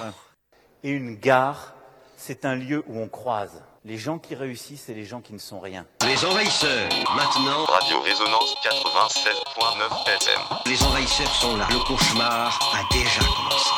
[0.82, 1.74] Et une gare,
[2.16, 5.38] c'est un lieu où on croise les gens qui réussissent et les gens qui ne
[5.38, 5.86] sont rien.
[6.06, 7.64] Les envahisseurs, maintenant.
[7.64, 10.40] Radio Résonance 96.9 FM.
[10.66, 11.66] Les envahisseurs sont là.
[11.70, 13.70] Le cauchemar a déjà commencé.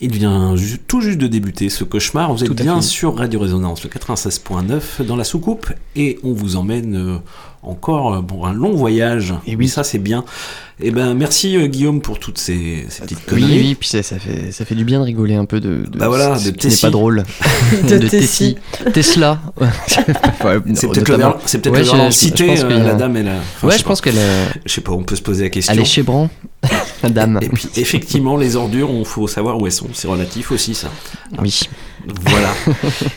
[0.00, 0.56] Il vient
[0.88, 2.32] tout juste de débuter ce cauchemar.
[2.32, 2.82] Vous êtes bien fait.
[2.82, 7.18] sur Radio Résonance, le 96.9 dans la soucoupe, et on vous emmène euh,
[7.62, 9.34] encore euh, pour un long voyage.
[9.46, 10.24] Et oui, ça c'est bien.
[10.82, 13.58] Et ben merci euh, Guillaume pour toutes ces, ces petites Oui, conneries.
[13.60, 15.98] oui, puis ça, ça fait, ça fait du bien de rigoler un peu de, de
[15.98, 17.22] Bah voilà, ce de qui n'est pas drôle.
[17.88, 18.56] De Tessie.
[18.94, 19.40] Tesla.
[19.84, 24.00] C'est peut-être verlan- c'est peut-être euh, la dame, elle a- enfin, ouais, je je pense
[24.00, 25.74] qu'elle a- Je sais pas, on peut se poser la question.
[25.74, 26.30] Elle est chez Bran,
[27.02, 27.38] la dame.
[27.42, 29.88] Et puis effectivement, les ordures, il faut savoir où elles sont.
[29.92, 30.88] C'est relatif aussi, ça.
[31.40, 31.60] Oui.
[32.06, 32.48] Voilà.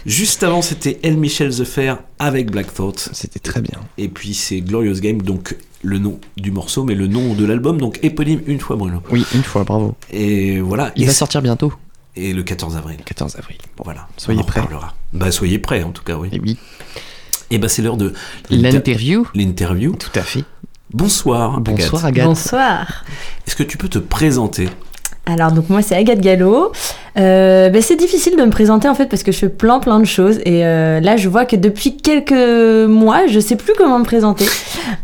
[0.05, 3.09] Juste avant, c'était El Michel The Fair avec Black Thought.
[3.11, 3.79] C'était très bien.
[3.97, 7.77] Et puis c'est Glorious Game, donc le nom du morceau, mais le nom de l'album,
[7.77, 9.03] donc éponyme Une fois brûlant.
[9.11, 9.95] Oui, une fois, bravo.
[10.11, 10.91] Et voilà.
[10.95, 11.73] Il Et va sortir bientôt.
[12.15, 12.97] Et le 14 avril.
[13.03, 13.57] 14 avril.
[13.83, 14.07] Voilà.
[14.17, 14.61] Soyez on en prêts.
[15.13, 16.29] Bah, soyez prêts, en tout cas, oui.
[16.31, 16.57] Et oui.
[17.49, 18.13] Et bah, c'est l'heure de
[18.49, 19.27] L'interview.
[19.33, 19.95] L'interview.
[19.95, 20.43] Tout à fait.
[20.93, 21.59] Bonsoir.
[21.59, 22.17] Bonsoir, Agathe.
[22.17, 22.27] Agathe.
[22.27, 23.05] Bonsoir.
[23.47, 24.69] Est-ce que tu peux te présenter?
[25.25, 26.71] Alors donc moi c'est Agathe Gallo.
[27.17, 29.99] Euh, ben, c'est difficile de me présenter en fait parce que je fais plein plein
[29.99, 33.99] de choses et euh, là je vois que depuis quelques mois je sais plus comment
[33.99, 34.45] me présenter.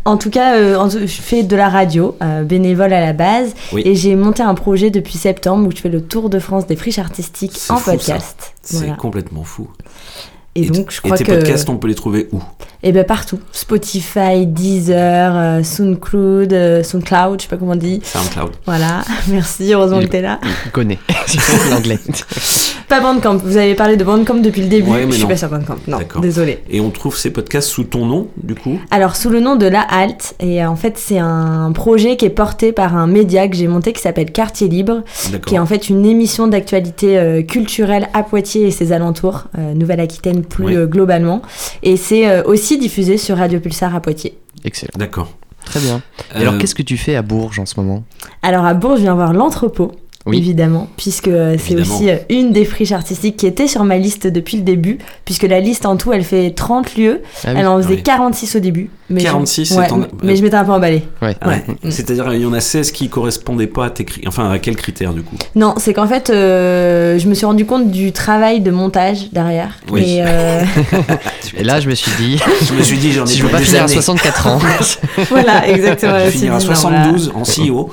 [0.04, 3.82] En tout cas euh, je fais de la radio bénévole à la base Oui.
[3.86, 6.76] et j'ai monté un projet depuis septembre où je fais le tour de France des
[6.76, 8.52] friches artistiques en fou, podcast.
[8.62, 8.94] C'est Voilà.
[8.94, 9.68] complètement fou.
[10.56, 12.40] Et, donc je crois tes que podcasts, on peut les trouver où?
[12.82, 18.00] Et ben partout Spotify, Deezer, euh, SoundCloud, euh, SoundCloud, je sais pas comment on dit.
[18.02, 18.52] SoundCloud.
[18.66, 20.38] Voilà, merci, heureusement Il- que t'es là.
[20.72, 20.98] Connaît.
[21.26, 21.98] C'est l'anglais.
[22.88, 25.28] Pas Bandcamp, vous avez parlé de Bandcamp depuis le début, Ouais, mais je suis non.
[25.28, 26.58] pas sur Bandcamp, non, désolé.
[26.68, 28.80] Et on trouve ces podcasts sous ton nom, du coup?
[28.90, 32.24] Alors sous le nom de La Halte, et euh, en fait c'est un projet qui
[32.24, 35.02] est porté par un média que j'ai monté qui s'appelle Quartier Libre,
[35.46, 40.78] qui est en fait une émission d'actualité culturelle à Poitiers et ses alentours, Nouvelle-Aquitaine plus
[40.78, 40.86] Oui.
[40.88, 41.42] globalement,
[41.82, 44.38] et c'est euh, aussi diffusé sur Radio Pulsar à Poitiers.
[44.64, 44.92] Excellent.
[44.96, 45.32] D'accord.
[45.64, 45.96] Très bien.
[46.32, 48.04] Et Euh, alors, qu'est-ce que tu fais à Bourges en ce moment?
[48.42, 49.90] Alors à Bourges, je viens voir l'entrepôt.
[50.26, 50.36] Oui.
[50.36, 54.26] Évidemment, puisque euh, c'est aussi euh, une des friches artistiques qui était sur ma liste
[54.26, 57.54] depuis le début, puisque la liste en tout elle fait 30 lieux, Ah oui.
[57.56, 58.02] elle en faisait Oui.
[58.02, 58.90] 46 au début.
[59.08, 61.02] Mais je- 46, ouais, c'est en- mais- je m'étais un peu emballée.
[61.22, 61.34] Ouais.
[61.46, 61.64] Ouais.
[61.90, 64.28] C'est-à-dire, il y en a 16 qui correspondaient pas à tes critères.
[64.28, 65.36] Enfin, à quels critères, du coup?
[65.54, 69.78] Non, c'est qu'en fait, euh, je me suis rendu compte du travail de montage derrière.
[69.90, 70.02] Oui.
[70.02, 70.62] Et, euh,
[71.56, 72.38] Et là, je me suis dit.
[72.62, 73.94] Je me suis dit, j'en ai si je veux pas des finir à années.
[73.94, 74.58] 64 ans.
[75.30, 76.18] voilà, exactement.
[76.18, 77.38] Je vais je finir à dit, non, 72 voilà.
[77.40, 77.90] en CEO.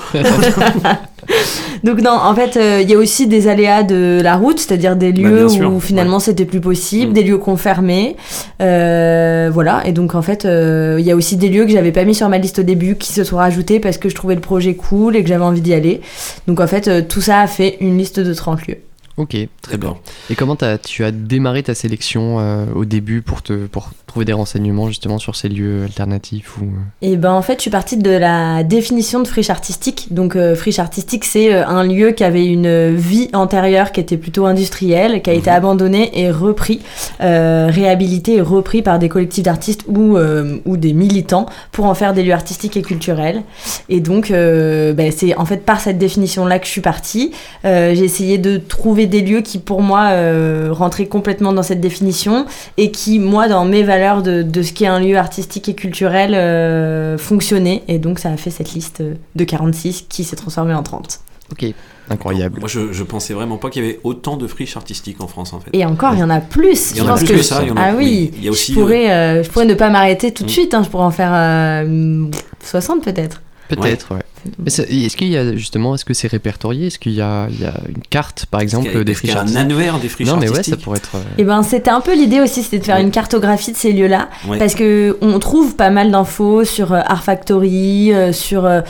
[1.83, 4.95] Donc non, en fait, euh, il y a aussi des aléas de la route, c'est-à-dire
[4.95, 8.15] des Bah, lieux sûr, où finalement c'était plus possible, des lieux qu'on fermait,
[8.61, 9.85] euh, voilà.
[9.85, 12.15] Et donc en fait, euh, il y a aussi des lieux que j'avais pas mis
[12.15, 14.75] sur ma liste au début qui se sont rajoutés parce que je trouvais le projet
[14.75, 16.01] cool et que j'avais envie d'y aller.
[16.47, 18.77] Donc en fait, euh, tout ça a fait une liste de 30 lieux.
[19.17, 19.95] Ok, très bien.
[20.29, 24.33] Et comment tu as démarré ta sélection euh, au début pour, te, pour trouver des
[24.33, 26.65] renseignements justement sur ces lieux alternatifs ou...
[26.65, 26.67] euh,
[27.01, 30.09] Et ben en fait, je suis partie de la définition de friche artistique.
[30.11, 34.45] Donc euh, friche artistique, c'est un lieu qui avait une vie antérieure qui était plutôt
[34.45, 36.81] industrielle, qui a été abandonné et repris,
[37.21, 41.95] euh, réhabilité et repris par des collectifs d'artistes ou, euh, ou des militants pour en
[41.95, 43.41] faire des lieux artistiques et culturels.
[43.89, 47.31] Et donc euh, ben, c'est en fait par cette définition-là que je suis partie.
[47.65, 51.81] Euh, J'ai essayé de trouver des lieux qui pour moi euh, rentraient complètement dans cette
[51.81, 52.45] définition
[52.77, 56.33] et qui moi dans mes valeurs de, de ce qu'est un lieu artistique et culturel
[56.35, 57.83] euh, fonctionnaient.
[57.87, 59.01] Et donc ça a fait cette liste
[59.35, 61.19] de 46 qui s'est transformée en 30.
[61.49, 61.65] Ok,
[62.09, 62.59] incroyable.
[62.59, 65.53] Moi, je, je pensais vraiment pas qu'il y avait autant de friches artistiques en France,
[65.53, 65.69] en fait.
[65.71, 66.91] Et encore, il y en a plus.
[66.91, 67.93] Il y en Je a pense plus que que ça, il y en a- ah
[67.95, 68.31] oui, oui.
[68.37, 70.51] Il y a aussi, je, pourrais, euh, je pourrais ne pas m'arrêter tout de Mm.
[70.51, 70.73] suite.
[70.73, 70.83] hein.
[70.83, 72.25] Je pourrais en faire euh,
[72.65, 73.41] 60 peut-être.
[73.69, 74.21] Peut-être, ouais.
[74.59, 76.87] Mais est-ce qu'il y a justement, est-ce que c'est répertorié?
[76.87, 79.35] Est-ce qu'il y a, il y a une carte, par exemple, a- des friches y
[79.35, 81.15] a un annuaire des friches Non, mais ouais, ça pourrait être.
[81.15, 83.01] euh, Et ben c'était un peu l'idée aussi, c'était de faire Ouais.
[83.01, 84.57] une cartographie de ces lieux-là, Ouais.
[84.57, 88.81] parce que on trouve pas mal d'infos sur euh, Art Factory, euh, sur euh,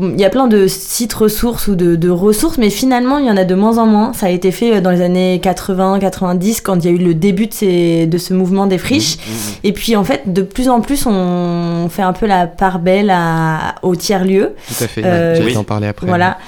[0.00, 3.30] il y a plein de sites ressources ou de, de ressources, mais finalement il y
[3.30, 4.12] en a de moins en moins.
[4.12, 7.14] Ça a été fait euh, dans les années 80-90 quand il y a eu le
[7.14, 9.16] début de, ces, de ce mouvement des friches.
[9.16, 9.30] Mmh,
[9.64, 13.10] Et puis en fait de plus en plus on fait un peu la part belle
[13.10, 14.54] à, aux tiers lieux.
[14.68, 15.34] Tout à fait, ouais.
[15.36, 16.06] J'allais t'en parler après.
[16.06, 16.38] Voilà.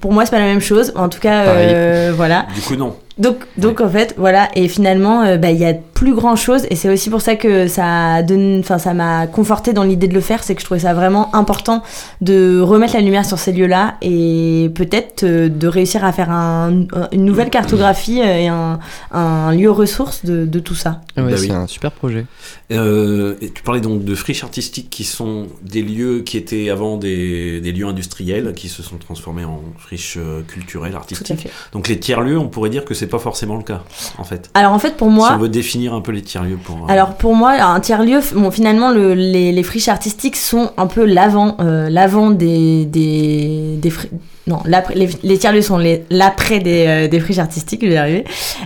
[0.00, 0.92] Pour moi c'est pas la même chose.
[0.96, 2.46] En tout cas euh, voilà.
[2.54, 2.96] Du coup, non.
[3.18, 6.62] Donc, donc en fait, voilà, et finalement, euh, bah, il y a plus grand chose,
[6.70, 10.14] et c'est aussi pour ça que ça donne, enfin, ça m'a conforté dans l'idée de
[10.14, 11.82] le faire, c'est que je trouvais ça vraiment important
[12.20, 16.86] de remettre la lumière sur ces lieux-là, et peut-être euh, de réussir à faire un-
[17.10, 18.78] une nouvelle cartographie euh, et un,
[19.10, 21.00] un lieu ressource de, de tout ça.
[21.16, 21.52] Ah ouais, Bah c'est oui.
[21.52, 22.26] un super projet.
[22.70, 26.96] Euh, et tu parlais donc de friches artistiques qui sont des lieux qui étaient avant
[26.98, 31.48] des, des lieux industriels qui se sont transformés en friches euh, culturelles, artistiques.
[31.72, 33.82] Donc les tiers-lieux, on pourrait dire que c'est pas forcément le cas,
[34.18, 34.50] en fait.
[34.54, 36.76] Alors en fait, pour Si moi, on veut définir un peu les tiers-lieux pour.
[36.76, 40.86] euh, Alors pour moi, un tiers-lieu, bon, finalement, le- les, les friches artistiques sont un
[40.86, 44.10] peu l'avant euh, l'avant des, des, des fri-
[44.48, 44.60] Non,
[44.94, 45.78] les, les tiers-lieux sont
[46.10, 48.24] l'après des, euh, des friches artistiques, je vais y arriver.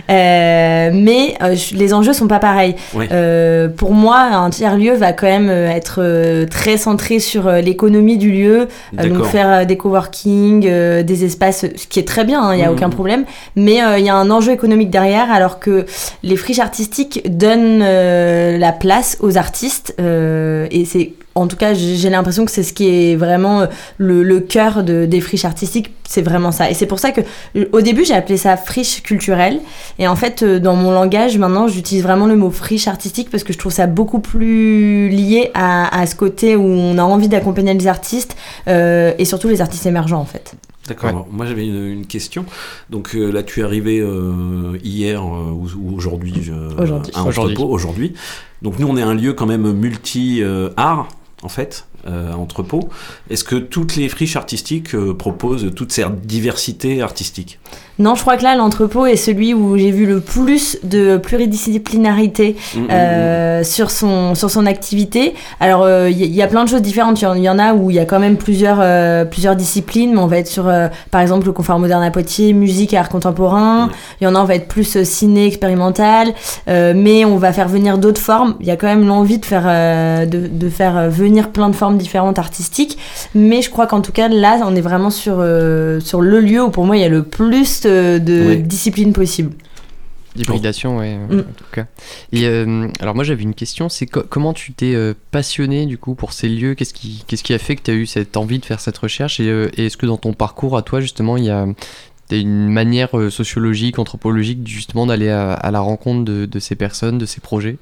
[0.09, 2.75] Euh, mais euh, les enjeux sont pas pareils.
[3.77, 9.25] Pour moi, un tiers-lieu va quand même être très centré sur l'économie du lieu, donc
[9.25, 10.61] faire des coworking,
[11.03, 12.73] des espaces, ce qui est très bien, il n'y a Mhm.
[12.73, 15.85] aucun problème, mais il y a un enjeu économique derrière, alors que
[16.23, 22.45] les friches artistiques donnent la place aux artistes, et c'est en tout cas, j'ai l'impression
[22.45, 23.65] que c'est ce qui est vraiment euh,
[23.97, 26.69] le, le cœur de, des friches artistiques, c'est vraiment ça.
[26.69, 27.21] Et c'est pour ça que,
[27.55, 29.59] euh, au début, j'ai appelé ça friche culturelle.
[29.99, 33.43] Et en fait, euh, dans mon langage, maintenant, j'utilise vraiment le mot friche artistique parce
[33.43, 37.27] que je trouve ça beaucoup plus lié à, à ce côté où on a envie
[37.29, 38.35] d'accompagner les artistes
[38.67, 40.53] euh, et surtout les artistes émergents, en fait.
[40.87, 41.27] D'accord.
[41.31, 42.43] Moi j'avais une, une question.
[42.89, 46.51] Donc euh, là tu es arrivé euh, hier euh, ou, ou aujourd'hui
[47.15, 47.55] Aujourd'hui.
[47.57, 48.13] Aujourd'hui.
[48.61, 51.07] Donc nous on est un lieu quand même multi euh, art
[51.43, 51.85] en fait.
[52.05, 52.89] Euh, entrepôt.
[53.29, 57.59] Est-ce que toutes les friches artistiques euh, proposent toute cette diversité artistique?
[57.97, 62.55] Non, je crois que là, l'entrepôt est celui où j'ai vu le plus de pluridisciplinarité
[62.75, 65.33] Mhm, euh, sur, son, sur son activité.
[65.59, 67.21] Alors, euh, il y, y a plein de choses différentes.
[67.21, 69.25] Il y en- il y, en a où il y a quand même plusieurs, euh,
[69.25, 72.53] plusieurs disciplines, mais on va être sur, euh, par exemple, le confort moderne à Poitiers,
[72.53, 73.89] musique et art contemporain.
[74.19, 76.33] Il y en a, on va être plus euh, ciné expérimental,
[76.67, 78.55] euh, mais on va faire venir d'autres formes.
[78.59, 81.69] Il y a quand même l'envie de faire, euh, de, de faire euh, venir plein
[81.69, 82.97] de formes différentes artistiques.
[83.35, 86.63] Mais je crois qu'en tout cas, là, on est vraiment sur, euh, sur le lieu
[86.63, 89.53] où pour moi, il y a le plus de, de disciplines possibles.
[90.35, 91.39] D'hybridation, ouais, Mm.
[91.41, 91.85] en tout cas.
[92.31, 95.99] Et euh, alors moi j'avais une question, c'est co- comment tu t'es euh, passionné du
[95.99, 96.73] coup pour ces lieux?
[96.73, 98.97] Qu'est-ce qui, qu'est-ce qui a fait que tu as eu cette envie de faire cette
[98.97, 99.39] recherche?
[99.39, 101.67] Et, euh, et est-ce que dans ton parcours à toi justement il y a
[102.31, 107.19] une manière euh, sociologique, anthropologique justement d'aller à, à la rencontre de, de ces personnes,
[107.19, 107.77] de ces projets?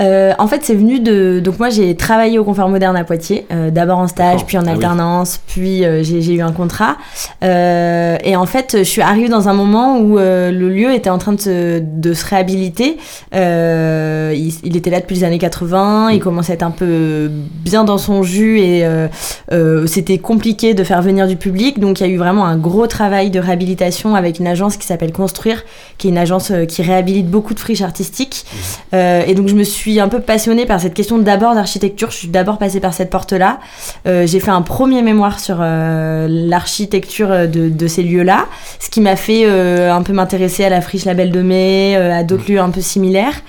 [0.00, 1.40] Euh, en fait, c'est venu de.
[1.40, 4.62] Donc, moi, j'ai travaillé au Confort Moderne à Poitiers, euh, d'abord en stage, puis en
[4.62, 4.70] Ah oui.
[4.72, 6.96] alternance, puis euh, j'ai eu un contrat.
[7.42, 11.32] Et en fait, je suis arrivée dans un moment où le lieu était en train
[11.32, 12.96] de se, de se réhabiliter.
[13.32, 17.84] Il, il était là depuis les années 80, il commençait à être un peu bien
[17.84, 18.84] dans son jus et
[19.86, 21.78] c'était compliqué de faire venir du public.
[21.78, 24.86] Donc, il y a eu vraiment un gros travail de réhabilitation avec une agence qui
[24.86, 25.62] s'appelle Construire,
[25.98, 28.44] qui est une agence qui réhabilite beaucoup de friches artistiques.
[28.94, 32.10] Euh, et donc je me suis un peu passionnée par cette question d'abord d'architecture.
[32.10, 33.58] Je suis d'abord passée par cette porte-là.
[34.06, 38.46] Euh, j'ai fait un premier mémoire sur euh, l'architecture de, de ces lieux-là,
[38.80, 42.12] ce qui m'a fait euh, un peu m'intéresser à la friche Label de Mai, euh,
[42.18, 43.42] à d'autres lieux un peu similaires.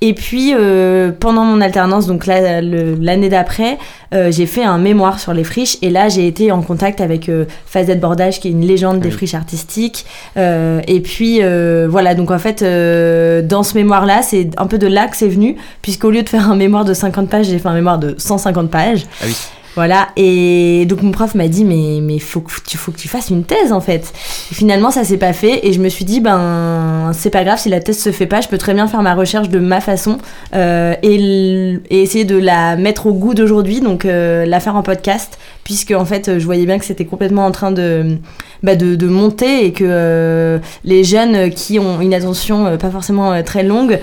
[0.00, 3.78] Et puis euh, pendant mon alternance, donc là, l'année d'après,
[4.14, 7.28] euh, j'ai fait un mémoire sur les friches et là j'ai été en contact avec
[7.28, 9.14] euh, Fazette Bordage qui est une légende des Oui.
[9.14, 10.04] friches artistiques
[10.36, 14.66] Euh, et puis euh, voilà donc en fait euh, dans ce mémoire là c'est un
[14.66, 17.46] peu de là que c'est venu puisqu'au lieu de faire un mémoire de 50 pages
[17.46, 19.34] j'ai fait un mémoire de 150 pages Ah oui.
[19.74, 23.08] voilà, et donc mon prof m'a dit mais mais faut que tu faut que tu
[23.08, 24.12] fasses une thèse en fait.
[24.50, 27.58] Et finalement ça s'est pas fait et je me suis dit ben c'est pas grave
[27.58, 29.80] si la thèse se fait pas, je peux très bien faire ma recherche de ma
[29.80, 30.18] façon
[30.54, 35.38] euh, et essayer de la mettre au goût d'aujourd'hui, donc euh, la faire en podcast
[35.64, 38.18] puisque en fait je voyais bien que c'était complètement en train de
[38.62, 42.90] bah, de, de monter et que euh, les jeunes qui ont une attention euh, pas
[42.90, 43.98] forcément euh, très longue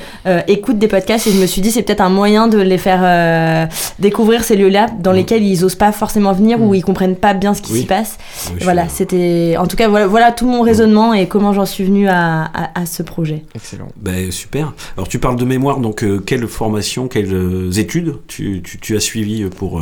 [0.47, 3.67] écoutent des podcasts et je me suis dit c'est peut-être un moyen de les faire
[3.99, 7.53] découvrir ces lieux-là dans lesquels ils osent pas forcément venir ou ils comprennent pas bien
[7.53, 7.79] ce qui Oui.
[7.81, 8.17] s'y passe.
[8.51, 11.83] Oui, voilà, c'était en tout cas voilà, voilà tout mon raisonnement et comment j'en suis
[11.83, 13.43] venue à, à, à ce projet.
[13.55, 13.87] Excellent.
[13.97, 14.73] Ben, super.
[14.97, 19.43] Alors tu parles de mémoire, donc quelle formation, quelles études tu, tu, tu as suivi
[19.45, 19.81] pour,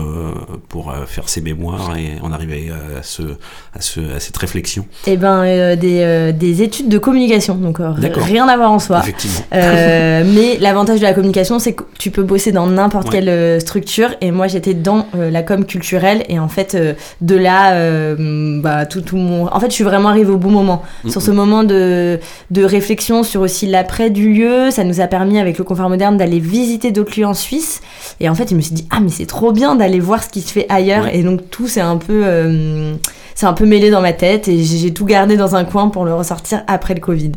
[0.69, 1.66] pour faire ces mémoires?
[1.97, 6.31] Et en arriver à, ce, à, ce, à cette réflexion Et ben euh, des, euh,
[6.31, 8.99] des études de communication, donc euh, rien à voir en soi.
[8.99, 9.39] Effectivement.
[9.53, 13.11] Euh, mais l'avantage de la communication, c'est que tu peux bosser dans n'importe Ouais.
[13.19, 14.09] quelle euh, structure.
[14.21, 16.23] Et moi, j'étais dans euh, la com culturelle.
[16.29, 19.47] Et en fait, euh, de là, euh, bah, tout, tout mon.
[19.47, 20.83] En fait, je suis vraiment arrivée au bon moment.
[21.07, 22.19] Sur ce moment de,
[22.51, 26.17] de réflexion sur aussi l'après du lieu, ça nous a permis, avec le confort moderne,
[26.17, 27.81] d'aller visiter d'autres lieux en Suisse.
[28.19, 30.29] Et en fait, je me suis dit, ah, mais c'est trop bien d'aller voir ce
[30.29, 31.05] qui se fait ailleurs.
[31.05, 31.17] Ouais.
[31.17, 32.21] Et donc, tout, c'est un peu.
[32.25, 32.93] euh,
[33.33, 36.05] c'est un peu mêlé dans ma tête et j'ai tout gardé dans un coin pour
[36.05, 37.31] le ressortir après le Covid.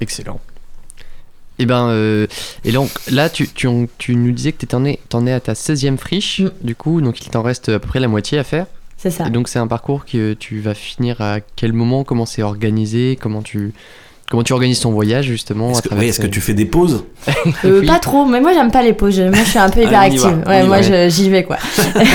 [0.00, 0.40] Excellent.
[1.58, 2.26] Et ben, euh,
[2.64, 5.98] et donc là, tu, tu, tu nous disais que tu en es, à ta 16e
[5.98, 8.66] friche, du coup, donc il t'en reste à peu près la moitié à faire.
[8.96, 9.26] C'est ça.
[9.26, 13.16] Et donc c'est un parcours que tu vas finir à quel moment Comment c'est organisé
[13.20, 13.72] Comment tu,
[14.30, 17.04] comment tu organises ton voyage justement Est-ce que, est-ce tu fais des pauses
[17.64, 17.86] Euh, Oui.
[17.86, 19.20] Pas trop, mais moi j'aime pas les pauses.
[19.20, 20.42] Moi je suis un peu Allez, hyper on y va, active.
[20.46, 21.56] on Ouais, moi je- j'y vais quoi.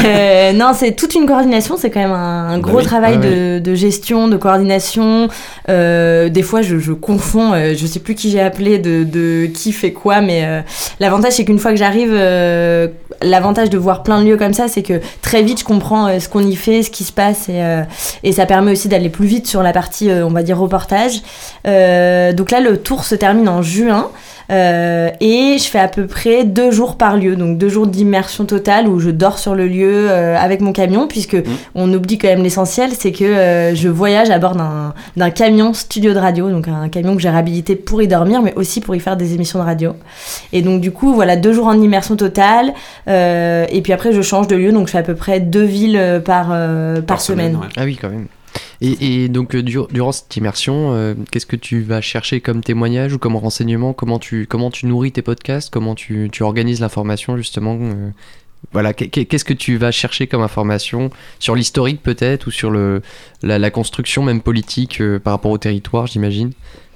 [0.05, 1.75] Euh, non, c'est toute une coordination.
[1.77, 2.83] C'est quand même un, un Bah gros oui.
[2.85, 5.27] travail Ouais, de, de gestion, de coordination.
[5.69, 7.53] Euh, des fois je, je confonds.
[7.53, 10.61] euh, je sais plus qui j'ai appelé de, de qui fait quoi, mais euh,
[10.99, 12.87] l'avantage c'est qu'une fois que j'arrive, euh,
[13.21, 16.19] l'avantage de voir plein de lieux comme ça, c'est que très vite je comprends euh,
[16.19, 17.83] ce qu'on y fait, ce qui se passe et, euh,
[18.23, 21.21] et ça permet aussi d'aller plus vite sur la partie, euh, on va dire reportage.
[21.67, 24.09] Euh, Euh, donc là, le tour se termine en juin.
[24.51, 28.45] Euh, et je fais à peu près deux jours par lieu, donc deux jours d'immersion
[28.45, 31.37] totale où je dors sur le lieu euh, avec mon camion, puisque
[31.75, 36.13] on oublie quand même l'essentiel, c'est que euh, je voyage à bord d'un camion studio
[36.13, 38.99] de radio, donc un camion que j'ai réhabilité pour y dormir, mais aussi pour y
[38.99, 39.93] faire des émissions de radio.
[40.51, 42.73] Et donc du coup, voilà, deux jours en immersion totale,
[43.07, 45.63] euh, et puis après je change de lieu, donc je fais à peu près deux
[45.63, 46.47] villes par,
[47.05, 47.59] par, semaine.
[47.77, 48.27] Ah oui, quand même.
[48.81, 53.13] Et, donc, euh, dur- durant cette immersion, euh, qu'est-ce que tu vas chercher comme témoignage
[53.13, 53.93] ou comme renseignement?
[53.93, 55.69] Comment tu, comment tu nourris tes podcasts?
[55.71, 58.09] Comment tu, organises l'information, justement euh,
[58.71, 61.09] Voilà, qu'est- qu'est- qu'est-ce que tu vas chercher comme information?
[61.39, 63.01] Sur l'historique, peut-être Ou sur le,
[63.43, 66.51] la, construction, même politique, par rapport au territoire, j'imagine?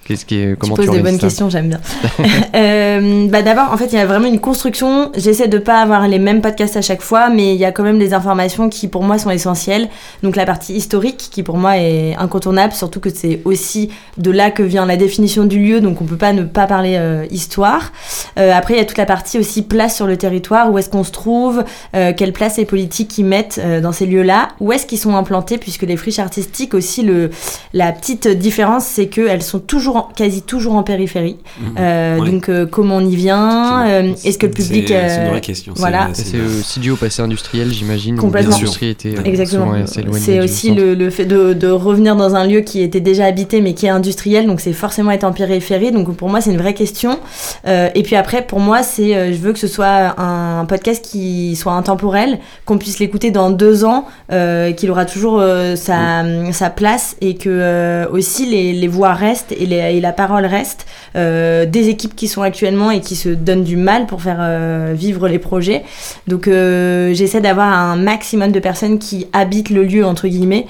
[0.06, 1.80] Qu'est-ce qui est, comment tu tu poses des bonnes questions, j'aime bien.
[2.56, 5.12] Euh, bah D'abord, en fait, il y a vraiment une construction.
[5.16, 7.84] J'essaie de pas avoir les mêmes podcasts à chaque fois, mais il y a quand
[7.84, 9.90] même des informations qui, pour moi, sont essentielles.
[10.22, 14.52] Donc la partie historique, qui pour moi est incontournable, surtout que c'est aussi de là
[14.52, 17.92] que vient la définition du lieu, donc on peut pas ne pas parler euh, histoire.
[18.38, 20.90] Euh, après, il y a toute la partie aussi place sur le territoire, où est-ce
[20.90, 25.00] qu'on se trouve, quelle place les politiques y mettent dans ces lieux-là, où est-ce qu'ils
[25.00, 27.32] sont implantés, puisque les friches artistiques aussi, le,
[27.74, 31.38] la petite différence, c'est qu'elles sont toujours, en- quasi toujours en périphérie.
[31.60, 31.76] Mhm.
[31.80, 32.30] Euh, Ouais.
[32.32, 34.88] Donc euh, comment on y vient euh, Est-ce que le public...
[34.88, 36.10] C'est- une vraie question, c'est- Voilà.
[36.14, 38.18] C'est aussi dû au passé industriel, j'imagine.
[38.18, 38.52] Complètement.
[38.56, 39.66] L'industrie était Exactement.
[39.68, 42.82] souvent assez éloignée C'est aussi le, le fait de, de revenir dans un lieu qui
[42.82, 45.92] était déjà habité mais qui est industriel, donc c'est forcément être en périphérie.
[45.92, 47.20] Donc pour moi c'est une vraie question.
[47.68, 51.04] Euh, et puis après pour moi c'est, euh, je veux que ce soit un podcast
[51.04, 56.24] qui soit intemporel, qu'on puisse l'écouter dans deux ans, euh, qu'il aura toujours euh, sa,
[56.52, 60.46] sa place et que euh, aussi les, les voix restent et, les- et la parole
[60.46, 60.86] reste.
[61.16, 64.94] Euh, des équipes qui sont actuellement et qui se donnent du mal pour faire euh,
[64.96, 65.84] vivre les projets.
[66.28, 70.68] Donc euh, j'essaie d'avoir un maximum de personnes qui habitent le lieu entre guillemets,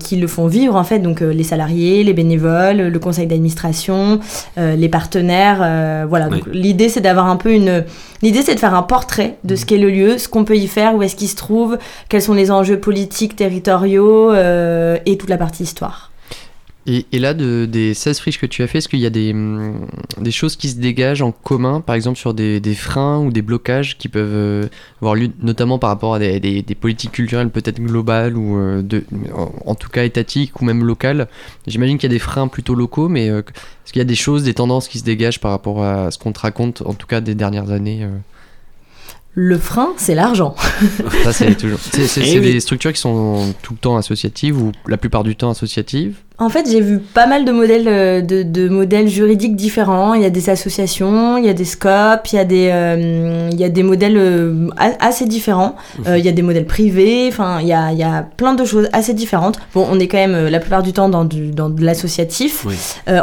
[0.00, 0.98] qui le font vivre en fait.
[1.00, 4.20] Donc les salariés, les bénévoles, le conseil d'administration,
[4.56, 6.06] les partenaires.
[6.08, 6.28] voilà.
[6.28, 7.84] Donc l'idée c'est d'avoir un peu une.
[8.22, 10.66] L'idée c'est de faire un portrait de ce qu'est le lieu, ce qu'on peut y
[10.66, 15.30] faire, où est-ce qu'il se trouve, quels sont les enjeux politiques, territoriaux euh, et toute
[15.30, 16.10] la partie histoire.
[16.88, 19.10] Et, et là, de, des 16 friches que tu as fait, est-ce qu'il y a
[19.10, 19.88] des, hum,
[20.20, 23.42] des choses qui se dégagent en commun, par exemple sur des, des freins ou des
[23.42, 24.68] blocages qui peuvent euh,
[25.00, 28.82] avoir lieu, notamment par rapport à des, des- des politiques culturelles peut-être globales ou euh,
[28.82, 29.02] de,
[29.34, 31.26] en, en tout cas étatiques ou même locales?
[31.66, 34.14] J'imagine qu'il y a des freins plutôt locaux, mais euh, est-ce qu'il y a des
[34.14, 37.08] choses, des tendances qui se dégagent par rapport à ce qu'on te raconte, en tout
[37.08, 38.10] cas des dernières années euh?
[39.38, 40.54] Le frein, c'est l'argent.
[41.24, 41.78] Ça, c'est toujours.
[41.92, 42.52] C'est c'est- Eh c'est oui.
[42.54, 46.16] des structures qui sont tout le temps associatives ou la plupart du temps associatives.
[46.38, 50.12] En fait, j'ai vu pas mal de modèles, euh, de, de modèles juridiques différents.
[50.12, 53.48] Il y a des associations, il y a des scopes, il y a des, euh,
[53.50, 54.68] il y a des modèles euh,
[55.00, 55.76] assez différents.
[56.06, 57.26] Euh, il y a des modèles privés.
[57.28, 59.58] Enfin, il y a, il y a plein de choses assez différentes.
[59.72, 62.66] Bon, on est quand même la plupart du temps dans, du, dans de l'associatif.
[62.66, 62.74] Oui.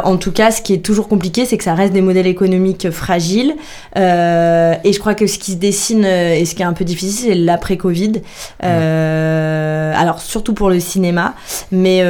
[0.02, 2.90] En tout cas, ce qui est toujours compliqué, c'est que ça reste des modèles économiques
[2.90, 3.54] fragiles.
[3.96, 6.84] Euh, et je crois que ce qui se dessine et ce qui est un peu
[6.84, 8.22] difficile, c'est l'après-Covid.
[8.64, 11.34] Euh, alors, surtout pour le cinéma.
[11.70, 12.02] Mais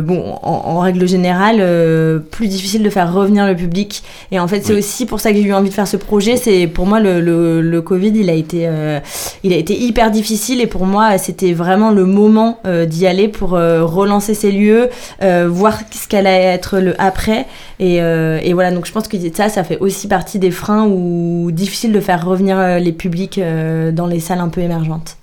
[0.00, 4.02] bon, en, en règle générale, euh, plus difficile de faire revenir le public.
[4.32, 4.78] Et en fait, c'est Oui.
[4.78, 6.36] aussi pour ça que j'ai eu envie de faire ce projet.
[6.36, 8.98] C'est pour moi, le, le, le Covid, il a, été, euh,
[9.44, 10.60] il a été hyper difficile.
[10.60, 14.88] Et pour moi, c'était vraiment le moment euh, d'y aller pour euh, relancer ces lieux,
[15.22, 17.46] euh, voir ce qu'allait être le après.
[17.78, 20.86] Et, euh, et voilà, donc je pense que ça, ça fait aussi partie des freins
[20.86, 25.17] ou difficile de faire revenir les publics euh, dans les salles un peu émergentes.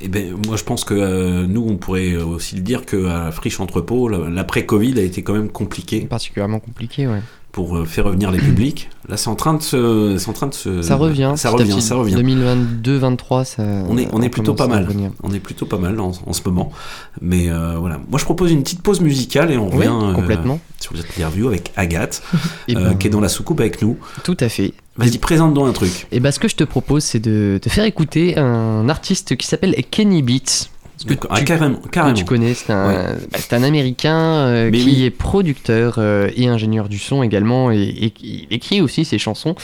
[0.00, 3.30] Eh ben, moi, je pense que euh, nous, on pourrait aussi le dire que à
[3.30, 6.00] Friche Entrepôt, la- l'après-Covid a été quand même compliqué.
[6.02, 7.20] Particulièrement compliqué, ouais.
[7.52, 8.90] Pour euh, faire revenir les publics.
[9.08, 10.82] Là, c'est en train de se, c'est en train de se.
[10.82, 11.34] Ça revient.
[11.36, 12.16] Ça revient, ça revient.
[12.16, 13.62] 2022-23, ça.
[13.88, 14.88] On est, on est plutôt pas mal.
[15.22, 16.72] On est plutôt pas mal en, en ce moment.
[17.20, 18.00] Mais euh, voilà.
[18.10, 20.58] Moi, je propose une petite pause musicale et on Oui, revient euh, complètement.
[20.80, 22.22] sur l'interview avec Agathe,
[22.68, 23.98] ben, qui est dans la soucoupe avec nous.
[24.24, 24.74] Tout à fait.
[24.96, 26.06] Vas-y, présente-nous un truc.
[26.12, 29.46] Et bah, ce que je te propose, c'est de te faire écouter un artiste qui
[29.46, 30.68] s'appelle Kenny Beats.
[31.08, 31.14] Que.
[31.28, 32.14] Ah, carrément, que carrément.
[32.14, 32.94] tu connais, c'est un, Ouais.
[33.32, 35.04] bah, c'est un américain euh, qui oui.
[35.04, 39.56] est producteur euh, et ingénieur du son également, et, et qui écrit aussi ses chansons.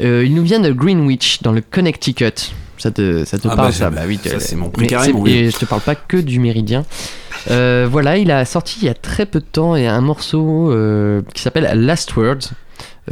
[0.00, 2.52] Euh, il nous vient de Greenwich, dans le Connecticut.
[2.78, 5.32] Ça te, ça te Ah parle, bah, ça Bah oui, ça, c'est mon mon vieux.
[5.34, 6.84] Et je te parle pas que du Méridien.
[7.48, 10.74] Voilà, il a sorti il y a très peu de temps et un morceau
[11.32, 12.50] qui s'appelle Last Words.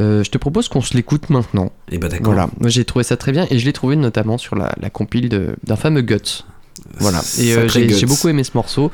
[0.01, 1.71] Euh, je te propose qu'on se l'écoute maintenant.
[1.91, 2.25] Et bah d'accord.
[2.33, 4.89] Voilà, moi j'ai trouvé ça très bien et je l'ai trouvé notamment sur la, la
[4.89, 6.43] compile d'un fameux Guts.
[6.99, 8.91] Voilà, et euh, j'ai beaucoup aimé ce morceau.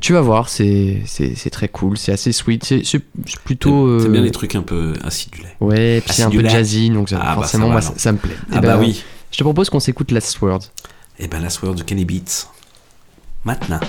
[0.00, 3.00] Tu vas voir, c'est c'est- c'est très cool, c'est assez sweet, c'est c'est
[3.44, 3.98] plutôt.
[3.98, 5.48] T'aimes euh, bien les trucs un peu acidulés.
[5.60, 7.92] Ouais, puis c'est un peu jazzy, donc ça- Ah, bah, forcément, ça va, moi, ça,
[7.96, 8.36] ça me plaît.
[8.52, 9.02] Ah Eh bah ben, oui.
[9.32, 10.70] Je te propose qu'on s'écoute Last Words.
[11.18, 12.48] Et ben la soirée de Kenny Beats.
[13.44, 13.80] Maintenant.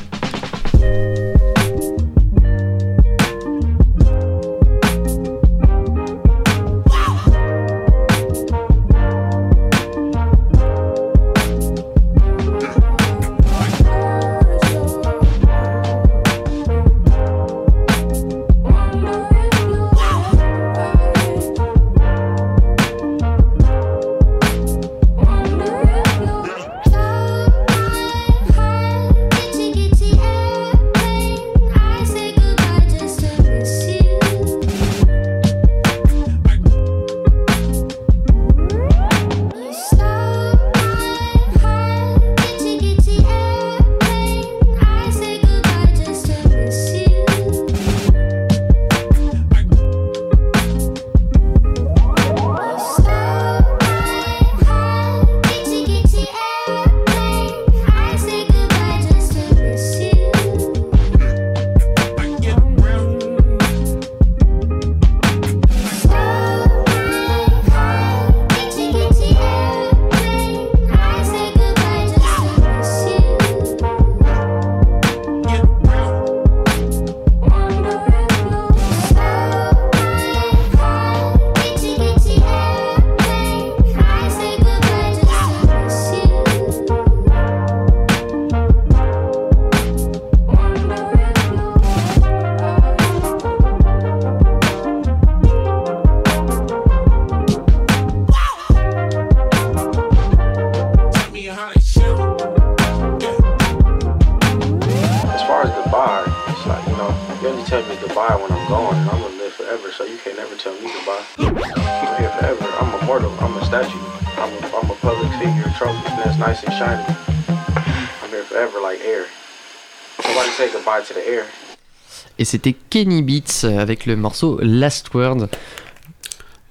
[122.45, 125.47] Et c'était Kenny Beats avec le morceau Last Word.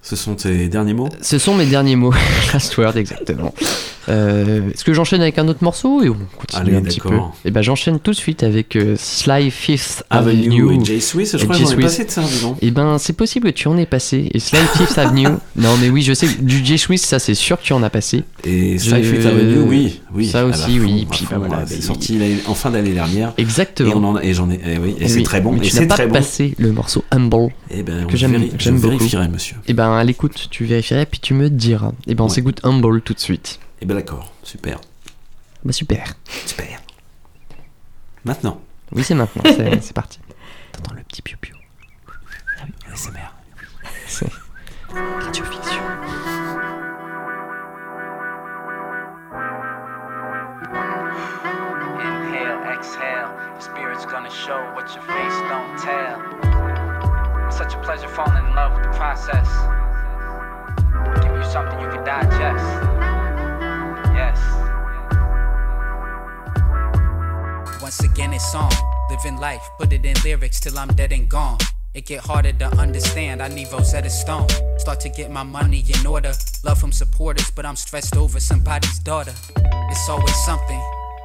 [0.02, 1.08] Ce sont tes derniers mots?
[1.20, 2.14] Ce sont mes derniers mots.
[2.52, 3.52] Last Word, exactement.
[4.08, 7.14] Euh, Est-ce que j'enchaîne avec un autre morceau et on continue Allez, un petit peu.
[7.44, 11.36] Et ben j'enchaîne tout de suite avec euh, Sly Fifth Avenue Avenue et Jay Swiss,
[11.36, 12.56] je crois que j'en ai passé de ça, dis donc.
[12.62, 14.28] Et ben c'est possible que tu en aies passé.
[14.32, 17.58] Et Sly Fifth Avenue, non mais oui je sais, du Jay Swiss ça c'est sûr
[17.58, 18.24] que tu en as passé.
[18.44, 20.26] Et Je- Sly Fifth Avenue, oui, oui.
[20.28, 21.06] Ça aussi, fond, oui.
[21.10, 23.32] Puis bah, voilà, c'est sorti en fin d'année dernière.
[23.38, 23.90] Exactement.
[23.90, 25.52] Et, on en a- et j'en ai, et oui, et c'est Oui, très bon.
[25.52, 26.14] mais Et tu n'as c'est pas très bon.
[26.14, 27.48] passé le morceau Humble.
[27.70, 28.96] Eh ben, que j'aime j'aime je beaucoup.
[28.98, 29.56] vérifierai, monsieur.
[29.66, 31.92] Et ben à l'écoute, tu vérifierais puis tu me diras.
[32.06, 33.58] Et ben on s'écoute Humble tout de suite.
[33.84, 34.80] Eh ben d'accord, super.
[35.62, 36.14] Bah super.
[36.46, 36.80] Super.
[38.24, 38.58] Maintenant.
[38.92, 40.20] Oui c'est maintenant, c'est c'est parti.
[40.72, 41.54] T'entends le petit piou piou.
[42.90, 43.30] ASMR.
[44.06, 44.30] C'est
[44.94, 45.82] Radio Fiction.
[52.00, 53.28] Inhale, exhale.
[53.52, 56.22] Your spirit's gonna show what your face don't tell.
[57.48, 59.46] It's such a pleasure falling in love with the process.
[61.20, 63.13] Give you something you can digest.
[64.14, 64.38] Yes.
[67.82, 68.70] Once again, it's on.
[69.10, 71.58] Living life, put it in lyrics till I'm dead and gone.
[71.94, 73.42] It get harder to understand.
[73.42, 74.48] I need Rosetta Stone.
[74.78, 76.32] Start to get my money in order.
[76.64, 79.34] Love from supporters, but I'm stressed over somebody's daughter.
[79.56, 80.82] It's always something,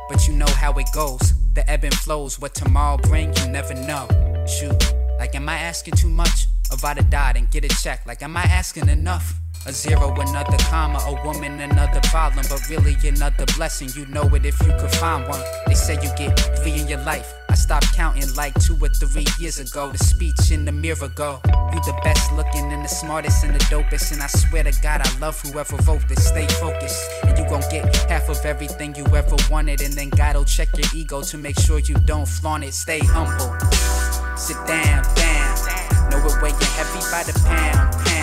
[0.10, 1.34] but you know how it goes.
[1.54, 2.40] The ebb and flows.
[2.40, 4.08] What tomorrow bring, you never know.
[4.46, 6.48] Shoot, like am I asking too much?
[6.84, 9.39] I'd have died and get a check, like am I asking enough?
[9.66, 13.89] A zero, another comma, a woman, another problem, but really another blessing.
[13.93, 15.41] You know it if you could find one.
[15.68, 17.34] They say you get three in your life.
[17.49, 19.91] I stopped counting like two or three years ago.
[19.91, 21.41] The speech in the mirror go.
[21.74, 24.12] You the best looking and the smartest and the dopest.
[24.14, 26.26] And I swear to God, I love whoever wrote this.
[26.28, 29.82] Stay focused, and you gon' get half of everything you ever wanted.
[29.82, 32.74] And then God'll check your ego to make sure you don't flaunt it.
[32.74, 33.53] Stay humble.
[34.38, 36.10] Sit down, down.
[36.10, 38.18] Know it weighing heavy by the pound, pound.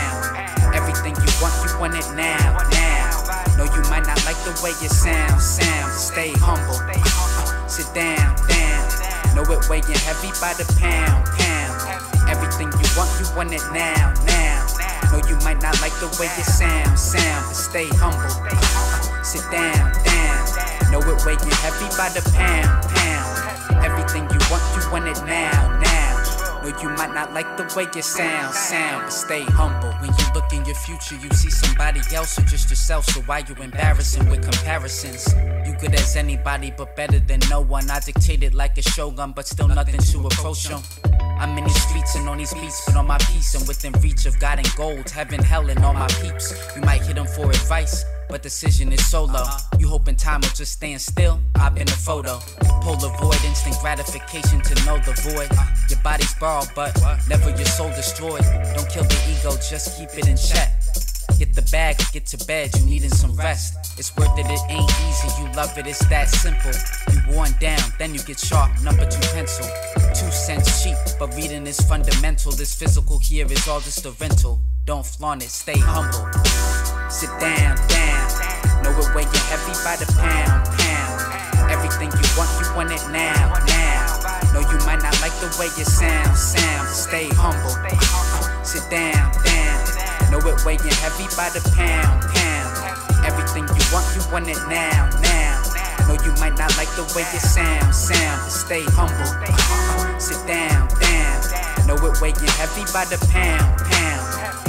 [0.97, 3.11] Everything you want, you want it now, now.
[3.59, 5.93] No, you might not like the way it sounds, sound.
[5.93, 6.81] Stay humble.
[6.89, 9.37] Uh, sit down, down.
[9.37, 11.77] Know it weighing heavy by the pound, pound.
[12.33, 14.65] Everything you want, you want it now, now.
[15.13, 17.45] No, you might not like the way it sounds, sound.
[17.45, 18.33] But stay humble.
[18.49, 20.49] Uh, sit down, down.
[20.89, 23.85] Know it weighing heavy by the pound, pound.
[23.85, 25.76] Everything you want, you want it now,
[26.67, 29.91] You might not like the way it sounds, sound, but stay humble.
[30.01, 33.05] When you look in your future, you see somebody else or just yourself.
[33.07, 35.33] So why you embarrassing with comparisons?
[35.65, 37.89] You good as anybody, but better than no one.
[37.89, 40.83] I dictated like a shogun, but still nothing to approach them.
[41.39, 44.27] I'm in these streets and on these beats, but on my peace and within reach
[44.27, 46.53] of God and gold, heaven, hell, and all my peeps.
[46.75, 48.05] You might hit them for advice.
[48.29, 49.41] But decision is solo.
[49.41, 49.79] Uh-huh.
[49.79, 51.41] You hoping time will just stand still?
[51.55, 52.39] I've been a photo.
[52.83, 55.51] Polaroid, instant gratification to know the void.
[55.51, 55.87] Uh-huh.
[55.89, 56.97] Your body's borrowed, but
[57.29, 58.43] never your soul destroyed.
[58.75, 60.73] Don't kill the ego, just keep it in check.
[61.39, 63.99] Get the bag, get to bed, you needing some rest.
[63.99, 66.73] It's worth it, it ain't easy, you love it, it's that simple.
[67.13, 69.67] You worn down, then you get sharp, number two pencil.
[70.15, 72.53] Two cents cheap, but reading is fundamental.
[72.53, 74.61] This physical here is all just a rental.
[74.87, 76.86] Don't flaunt it, stay humble.
[77.09, 78.83] Sit down, down.
[78.83, 81.71] Know it weighing heavy by the pound, pound.
[81.71, 84.19] Everything you want, you want it now, now.
[84.53, 86.89] Know you might not like the way it sounds, sound.
[86.89, 87.71] Stay humble.
[88.65, 90.31] Sit down, down.
[90.31, 92.75] Know it weighing heavy by the pound, pound.
[93.25, 95.63] Everything you want, you want it now, now.
[96.09, 98.43] No, you might not like the way it sounds, sound.
[98.43, 99.31] But stay humble.
[100.19, 101.87] Sit down, down.
[101.87, 104.16] Know it weighing heavy by the pound, pound.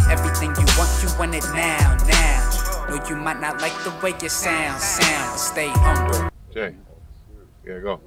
[0.10, 2.88] Everything you want, you want it now, now.
[2.90, 5.32] No, you might not like the way it sounds, sound.
[5.32, 6.30] But stay humble.
[6.54, 6.76] Jay,
[7.66, 8.00] yeah, go.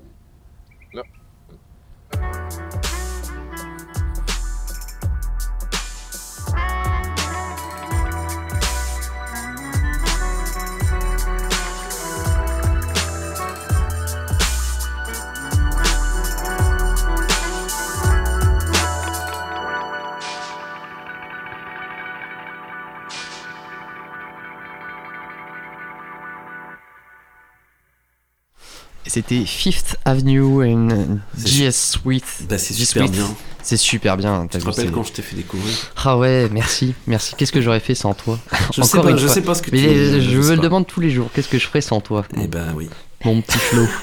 [29.10, 30.40] C'était Fifth Avenue
[30.72, 32.24] and GS Sweet.
[32.48, 33.12] Bah, c'est super Sweet.
[33.12, 33.26] bien.
[33.60, 34.46] C'est super bien.
[34.48, 37.34] Tu te rappelles quand je t'ai fait découvrir Ah ouais, merci, merci.
[37.36, 38.38] Qu'est-ce que j'aurais fait sans toi
[38.72, 41.00] Je sais pas, je sais pas ce que Mais tu- je me le demande tous
[41.00, 41.28] les jours.
[41.34, 42.88] Qu'est-ce que je ferais sans toi Eh ben oui.
[43.24, 43.82] Mon petit Flo.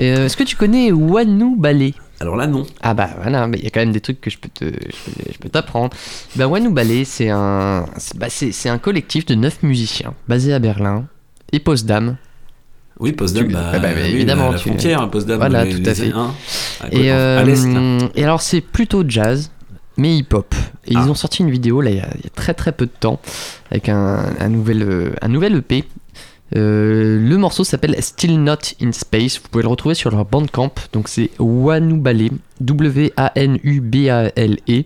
[0.00, 1.94] Euh, Est-ce que tu connais Wanu Ballet?
[2.18, 2.66] Alors là, non.
[2.82, 4.64] Ah bah voilà, mais il y a quand même des trucs que je peux te,
[4.64, 5.96] je peux, t'apprendre.
[6.34, 8.26] Bah Wanou Ballet, c'est un, c'est- bah,
[8.72, 11.06] un collectif de neuf musiciens basé à Berlin
[11.52, 12.16] et Potsdam.
[13.00, 14.52] Oui, Potsdam, bah, ah bah, oui, évidemment.
[14.52, 16.12] la tu- frontière, Potsdam, Voilà, les- tout à fait.
[16.12, 17.80] à et, quoi- à l'est, là.
[17.80, 19.50] euh, et alors c'est plutôt jazz,
[19.96, 20.54] mais hip-hop.
[20.86, 21.02] Et Ah.
[21.04, 22.86] ils ont sorti une vidéo là il y, a, il y a très très peu
[22.86, 23.20] de temps
[23.70, 25.84] avec un, un nouvel un nouvel EP.
[26.56, 29.38] Euh, le morceau s'appelle Still Not in Space.
[29.42, 30.72] Vous pouvez le retrouver sur leur bandcamp.
[30.92, 32.28] Donc c'est Wanubale,
[32.60, 34.82] W-A-N-U-B-A-L-E.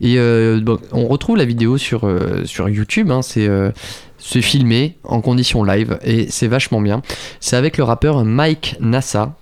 [0.00, 3.10] Et euh, bon, on retrouve la vidéo sur, euh, sur YouTube.
[3.10, 3.22] hein.
[3.22, 3.70] c'est euh,
[4.18, 7.02] c'est filmé en condition live et c'est vachement bien.
[7.40, 9.36] C'est avec le rappeur Mike Nassa.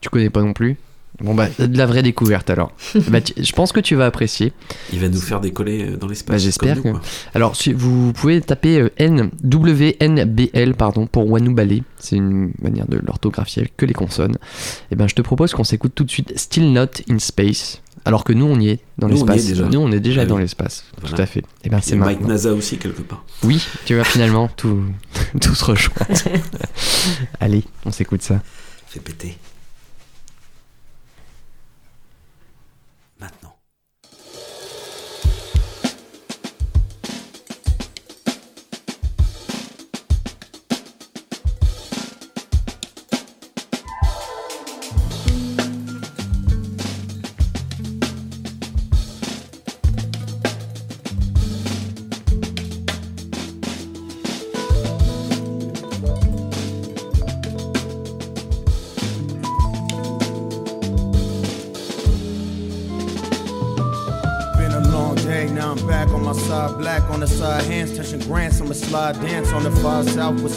[0.00, 0.76] Tu connais pas non plus
[1.20, 2.72] Bon bah de la vraie découverte alors.
[3.08, 4.52] Bah, tu- je pense que tu vas apprécier.
[4.92, 6.34] Il va nous faire décoller dans l'espace.
[6.34, 6.82] Bah, J'espère.
[6.82, 6.88] que-.
[7.34, 11.80] Alors, si vous pouvez taper euh, N WNBL pardon pour Wanubale.
[11.98, 14.36] C'est une manière de l'orthographier avec que les consonnes.
[14.90, 17.80] Et ben, je te propose qu'on s'écoute tout de suite Still Not in Space.
[18.06, 19.48] Alors que nous, on y est dans l'espace.
[19.50, 20.28] Nous, on est déjà Ah oui.
[20.30, 20.84] dans l'espace.
[21.00, 21.16] Voilà.
[21.16, 21.44] Tout à fait.
[21.64, 22.20] Et ben, Et c'est Mike.
[22.22, 23.24] NASA aussi, quelque part.
[23.42, 24.82] Oui, tu vois, finalement, tout,
[25.40, 25.92] tout se rejoint.
[27.40, 28.40] Allez, on s'écoute ça.
[28.86, 29.36] Fait péter.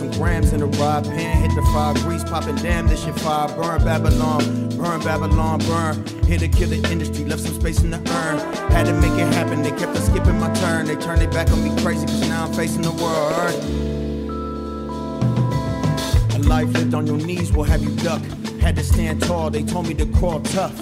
[0.10, 1.42] Some grams in the rod pan.
[1.42, 3.48] Hit the fire grease, popping damn, this shit fire.
[3.56, 6.06] Burn Babylon, burn Babylon, burn.
[6.26, 8.40] Here to kill the industry, left some space in the urn.
[8.72, 10.86] Had to make it happen, they kept on skipping my turn.
[10.86, 13.54] They turned their back on me crazy, cause now I'm facing the world.
[16.36, 18.22] A life lived on your knees will have you duck.
[18.60, 20.76] Had to stand tall, they told me to crawl tough.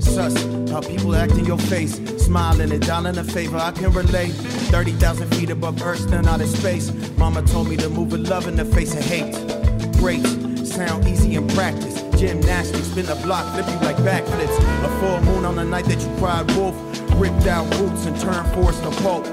[0.00, 0.34] Sus,
[0.70, 4.32] how people act in your face, smiling and dialing a favor, I can relate.
[4.74, 6.92] 30,000 feet above Earth, stand out in space.
[7.16, 9.34] Mama told me to move with love in the face of hate.
[9.98, 10.26] Great,
[10.66, 12.02] sound easy in practice.
[12.18, 14.56] Gymnastics, spin the block, flip you like backflips.
[14.84, 16.74] A full moon on the night that you cried wolf.
[17.14, 19.24] Ripped out roots and turned forest to pulp.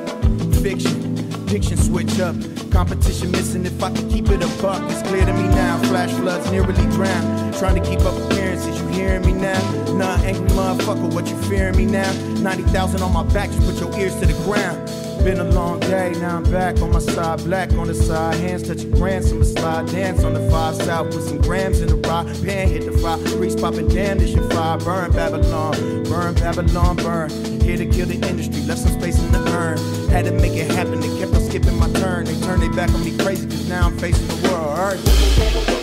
[0.61, 1.17] Fiction,
[1.47, 2.35] fiction switch up.
[2.71, 4.81] Competition missing if I can keep it a buck.
[4.91, 5.81] It's clear to me now.
[5.89, 7.53] Flash floods nearly drown.
[7.53, 8.15] Trying to keep up
[8.63, 8.81] appearances.
[8.81, 9.93] You hearing me now?
[9.93, 12.11] Nah, angry motherfucker, what you fearing me now?
[12.41, 14.87] 90,000 on my back, just put your ears to the ground.
[15.23, 18.67] Been a long day, now I'm back on my side, black on the side, hands
[18.67, 22.27] touching grants, I'ma slide dance on the five south with some grams in the rock,
[22.43, 27.29] pan hit the fire, grease popping, damn this shit fire, burn Babylon, burn Babylon, burn.
[27.61, 29.77] Here to kill the industry, left some space in the urn.
[30.09, 32.25] Had to make it happen, they kept on skipping my turn.
[32.25, 34.77] They turned their back on me crazy, cause now I'm facing the world.
[34.77, 35.82] Earth.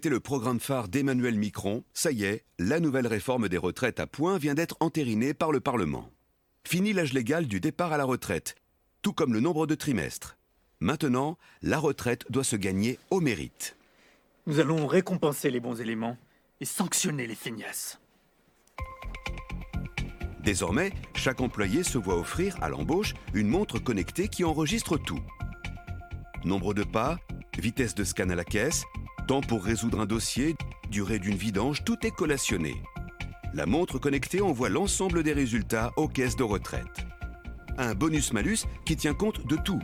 [0.00, 1.84] C'était le programme phare d'Emmanuel Micron.
[1.92, 5.60] Ça y est, la nouvelle réforme des retraites à points vient d'être entérinée par le
[5.60, 6.10] Parlement.
[6.64, 8.54] Fini l'âge légal du départ à la retraite,
[9.02, 10.38] tout comme le nombre de trimestres.
[10.80, 13.76] Maintenant, la retraite doit se gagner au mérite.
[14.46, 16.16] Nous allons récompenser les bons éléments
[16.62, 18.00] et sanctionner les feignasses.
[20.42, 25.20] Désormais, chaque employé se voit offrir à l'embauche une montre connectée qui enregistre tout.
[26.46, 27.18] Nombre de pas,
[27.58, 28.84] vitesse de scan à la caisse,
[29.30, 30.56] temps pour résoudre un dossier,
[30.90, 32.82] durée d'une vidange, tout est collationné.
[33.54, 37.06] La montre connectée envoie l'ensemble des résultats aux caisses de retraite.
[37.78, 39.78] Un bonus-malus qui tient compte de tout.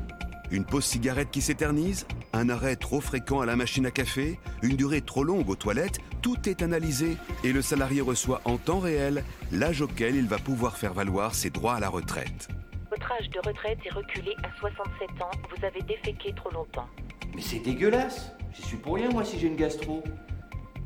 [0.51, 4.75] Une pause cigarette qui s'éternise Un arrêt trop fréquent à la machine à café Une
[4.75, 9.23] durée trop longue aux toilettes Tout est analysé et le salarié reçoit en temps réel
[9.53, 12.49] l'âge auquel il va pouvoir faire valoir ses droits à la retraite.
[12.91, 15.31] Votre âge de retraite est reculé à 67 ans.
[15.57, 16.89] Vous avez déféqué trop longtemps.
[17.33, 18.36] Mais c'est dégueulasse.
[18.57, 20.03] J'y suis pour rien, moi, si j'ai une gastro.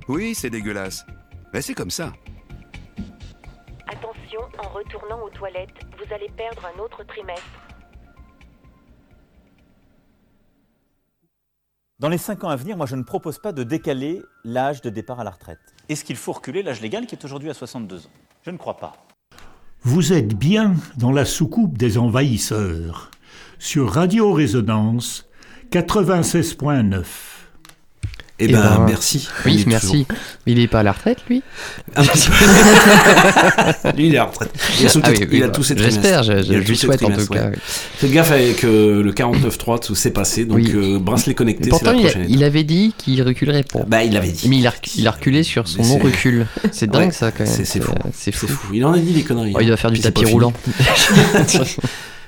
[0.09, 1.07] Oui, c'est dégueulasse.
[1.53, 2.13] Mais c'est comme ça.
[3.87, 7.45] Attention, en retournant aux toilettes, vous allez perdre un autre trimestre.
[12.01, 14.91] Dans les 5 ans à venir, moi, je ne propose pas de décaler l'âge de
[14.91, 15.61] départ à la retraite.
[15.89, 18.11] Est-ce qu'il faut reculer l'âge légal qui est aujourd'hui à 62 ans?
[18.43, 18.95] Je ne crois pas.
[19.83, 23.11] Vous êtes bien dans la soucoupe des envahisseurs.
[23.59, 25.29] Sur Radio Résonance
[25.71, 27.40] 96.9.
[28.43, 29.29] Eh ben, merci.
[29.45, 30.07] On y Oui, merci.
[30.47, 31.43] Il est pas à la retraite, lui
[31.95, 32.03] Ah,
[33.97, 34.51] Lui, il est à la retraite.
[34.81, 37.11] Il a, Ah oui, oui, il a bah, tous ses j'espère, je- lui souhaite en
[37.11, 37.57] tout cas, ouais.
[37.63, 40.73] Faites gaffe avec euh, le 49.3, tout s'est passé, donc Oui.
[40.75, 42.27] euh, bracelet connecté, c'est la prochaine.
[42.29, 43.85] il avait dit qu'il reculerait pour.
[43.87, 44.49] Bah, il avait dit.
[44.49, 46.47] Mais il a, rec- il a reculé sur son non-recul.
[46.73, 47.53] C'est dingue, Ouais, ça, quand même.
[47.65, 47.93] c'est- fou.
[47.93, 48.47] euh, C'est fou.
[48.73, 49.53] Il en a dit des conneries.
[49.55, 50.53] Oh, il doit faire du tapis roulant.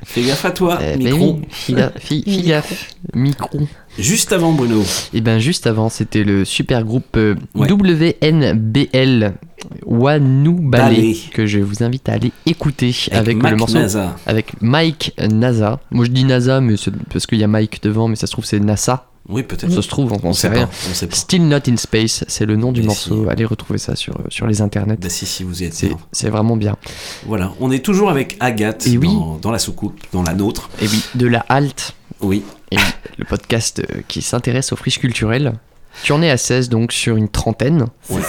[0.04, 1.34] Fais gaffe à toi, Eh, mais micro.
[1.40, 2.86] oui, fais gaffe, fais- fais gaffe.
[3.14, 3.60] Micro.
[3.98, 4.82] Juste avant, Bruno.
[5.12, 7.70] Et ben juste avant, c'était le super groupe euh, Ouais.
[7.70, 9.34] WNBL
[9.86, 13.78] Wanu Ballet que je vous invite à aller écouter Avec le morceau
[14.26, 15.78] avec Mike Naza.
[15.90, 16.74] Moi je dis Nasa mais
[17.12, 19.06] parce qu'il y a Mike devant mais ça se trouve c'est NASA.
[19.28, 19.70] Oui, peut-être.
[19.70, 20.66] Ça se trouve, on, on sait sait rien.
[20.66, 21.14] pas, on sait pas.
[21.14, 23.26] Still Not in Space, c'est le nom du Mais morceau.
[23.30, 24.96] Allez retrouver ça sur, sur les internets.
[25.00, 25.74] Bah, si, si, vous y êtes.
[25.74, 25.98] C'est bien.
[26.10, 26.76] c'est vraiment bien.
[27.26, 29.06] Voilà, on est toujours avec Agathe Et oui.
[29.06, 30.70] dans, dans la soucoupe, dans la nôtre.
[30.80, 31.94] Et oui, de la halte.
[32.22, 32.44] Oui.
[32.70, 32.76] Et
[33.18, 35.54] le podcast euh, qui s'intéresse aux friches culturelles.
[36.02, 37.86] Tu en es à 16 donc sur une trentaine.
[38.10, 38.20] Ouais.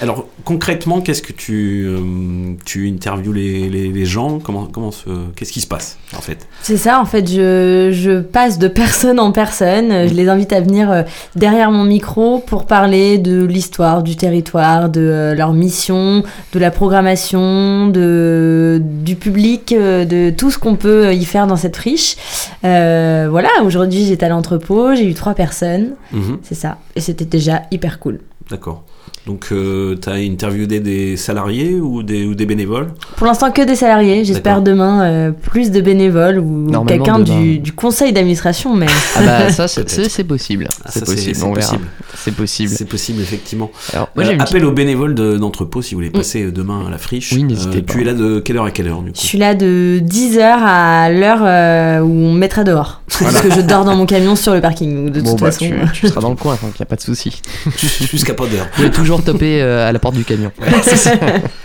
[0.00, 4.38] Alors concrètement, qu'est-ce que tu euh, tu interviews les, les, les gens?
[4.38, 6.46] Comment comment se qu'est-ce qui se passe en fait?
[6.62, 9.90] C'est ça, en fait, je, je passe de personne en personne.
[9.92, 11.02] euh, Je les invite à venir euh,
[11.36, 16.70] derrière mon micro pour parler de l'histoire du territoire, de euh, leur mission, de la
[16.70, 22.16] programmation, de, du public, de tout ce qu'on peut y faire dans cette friche.
[22.64, 25.90] Euh, voilà, aujourd'hui j'étais à l'entrepôt, j'ai eu trois personnes.
[26.12, 26.38] Mhm.
[26.42, 26.78] C'est ça.
[26.96, 28.20] Et c'était déjà hyper cool.
[28.48, 28.84] D'accord.
[29.24, 32.88] Donc euh, tu as interviewé des salariés ou des ou des bénévoles?
[33.16, 34.24] Pour l'instant, que des salariés.
[34.24, 38.74] J'espère demain euh, plus de bénévoles ou quelqu'un du, du conseil d'administration.
[38.74, 40.66] Mais Ah bah ça c'est c'est- c'est possible.
[40.84, 41.66] Ah, c'est ça, c'est- possible, c'est on verra.
[41.70, 41.86] possible.
[42.16, 42.70] C'est possible.
[42.76, 43.70] C'est possible effectivement.
[43.92, 46.98] Alors, moi, Euh, appel aux bénévoles de- d'entrepôt si vous voulez passer demain à la
[46.98, 47.32] friche.
[47.32, 47.92] Oui, n'hésitez Euh, pas.
[47.92, 49.16] Tu es là de quelle heure à quelle heure du coup?
[49.20, 53.02] Je suis là de 10h à l'heure euh, où on me mettra dehors.
[53.08, 53.32] Voilà.
[53.40, 55.10] Parce que je dors dans mon camion sur le parking.
[55.10, 55.66] De Bon, toute bah, façon.
[55.92, 57.40] tu, tu seras dans le coin, donc il n'y a pas de souci.
[58.10, 58.66] Jusqu'à pas d'heure.
[58.94, 60.52] Toujours toper euh, à la porte du camion.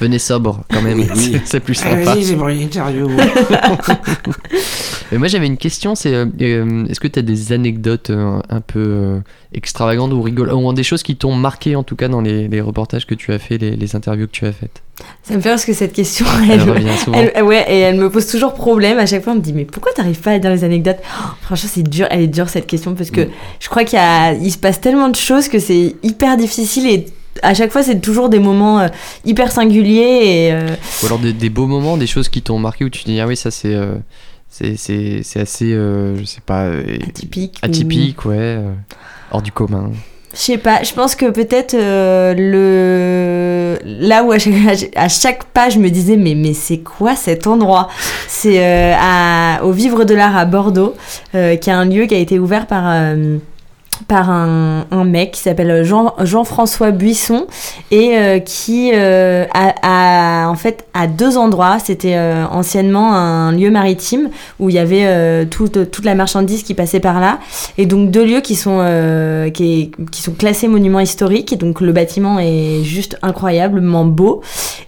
[0.00, 2.10] Venez sobre quand même, Oui, c'est- plus sympa.
[2.12, 3.08] Allez-y, c'est pour une interview.
[5.12, 8.38] Mais moi j'avais une question, c'est euh, euh, est-ce que tu as des anecdotes euh,
[8.48, 9.18] un peu euh,
[9.52, 12.60] extravagantes ou rigolantes, ou des choses qui t'ont marqué en tout cas dans les, les
[12.60, 14.82] reportages que tu as fait, les, les interviews que tu as faites?
[15.24, 17.18] Ça me fait rire parce que cette question, Elle elle, revient souvent.
[17.34, 18.98] elle- ouais, et elle me pose toujours problème.
[18.98, 20.98] À chaque fois, on me dit Mais pourquoi t'arrives pas à dire les anecdotes?
[21.00, 23.22] Oh, Franchement, c'est dur, elle est dure cette question parce que
[23.58, 26.86] je crois qu'il y a, il se passe tellement de choses que c'est hyper difficile
[26.86, 27.06] et
[27.42, 28.88] à chaque fois, c'est toujours des moments euh,
[29.24, 30.52] hyper singuliers et.
[30.52, 30.66] euh,
[31.02, 33.20] Ou alors des, des beaux moments, des choses qui t'ont marqué où tu te dis
[33.20, 33.94] ah oui ça c'est euh,
[34.48, 36.66] c'est assez euh, je sais pas
[37.08, 38.58] Atypique ou- atypique ouais
[39.30, 39.90] hors du commun.
[40.32, 44.54] Je sais pas, je pense que peut-être euh, le là où à chaque,
[44.94, 47.88] à chaque pas je me disais mais mais c'est quoi cet endroit?
[48.28, 48.94] C'est euh,
[49.62, 50.94] au Vivre de l'Art à Bordeaux,
[51.34, 52.84] euh, qui est un lieu qui a été ouvert par
[54.08, 57.46] par un, un mec qui s'appelle Jean, Jean-François Buisson
[57.90, 61.78] et euh, qui euh, a, a- en fait à deux endroits.
[61.84, 66.62] C'était euh, anciennement un lieu maritime où il y avait euh, toute, toute la marchandise
[66.62, 67.38] qui passait par là.
[67.78, 71.52] Et donc deux lieux qui sont euh, qui, est- qui sont classés monuments historiques.
[71.52, 74.40] Et donc le bâtiment est juste incroyablement beau.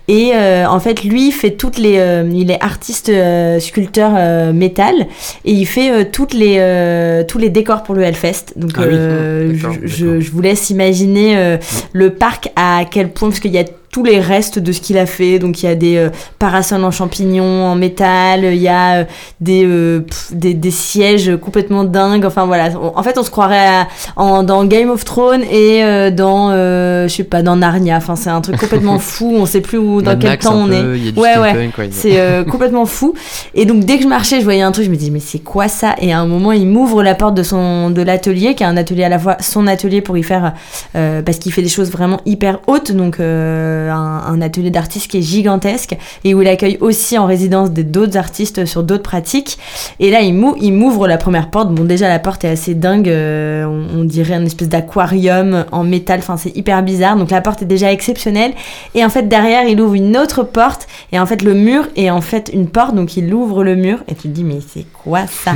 [0.09, 4.13] Et euh, en fait lui il fait toutes les euh, il est artiste euh, sculpteur
[4.17, 5.07] euh, métal.
[5.45, 8.53] Et il fait euh, toutes les euh, tous les décors pour le Hellfest.
[8.57, 11.57] Donc Ah oui, euh, je, je- je vous laisse imaginer euh,
[11.93, 14.99] le parc à quel point parce qu'il y a tous les restes de ce qu'il
[14.99, 15.39] a fait.
[15.39, 16.09] Donc il y a des euh,
[16.41, 19.05] parasols en champignons en métal il y a euh,
[19.41, 22.25] des, euh, pff, des des sièges complètement dingues.
[22.25, 22.71] Enfin voilà.
[22.83, 26.51] On- en fait on se croirait à- en, dans Game of Thrones et euh, dans
[26.51, 27.99] euh, je sais pas dans Narnia.
[27.99, 29.31] Enfin c'est un truc complètement fou.
[29.37, 31.19] On sait plus où dans Mad quel Max, temps on peu, est.
[31.19, 31.71] ouais ouais.
[31.91, 33.13] c'est euh, complètement fou.
[33.55, 35.39] Et donc dès que je marchais je voyais un truc je me dis mais c'est
[35.41, 35.95] quoi ça?
[36.01, 38.79] Et à un moment il m'ouvre la porte de son de l'atelier qui est un
[38.79, 40.55] atelier à la fois son atelier pour y faire
[40.97, 42.93] euh, parce qu'il fait des choses vraiment hyper hautes.
[42.93, 47.27] Donc euh, un, un atelier d'artistes qui est gigantesque et où il accueille aussi en
[47.27, 49.59] résidence d'autres artistes sur d'autres pratiques.
[50.01, 51.75] Et là, il mou- il m'ouvre la première porte.
[51.75, 53.09] Bon, déjà, la porte est assez dingue.
[53.09, 56.21] euh, on, on dirait une espèce d'aquarium en métal.
[56.21, 57.17] Enfin, c'est hyper bizarre.
[57.17, 58.53] Donc, la porte est déjà exceptionnelle.
[58.95, 60.87] Et en fait, derrière, il ouvre une autre porte.
[61.11, 62.95] Et en fait, le mur est en fait une porte.
[62.95, 63.99] Donc, il ouvre le mur.
[64.09, 65.02] Et tu te dis, mais c'est quoi
[65.45, 65.53] ça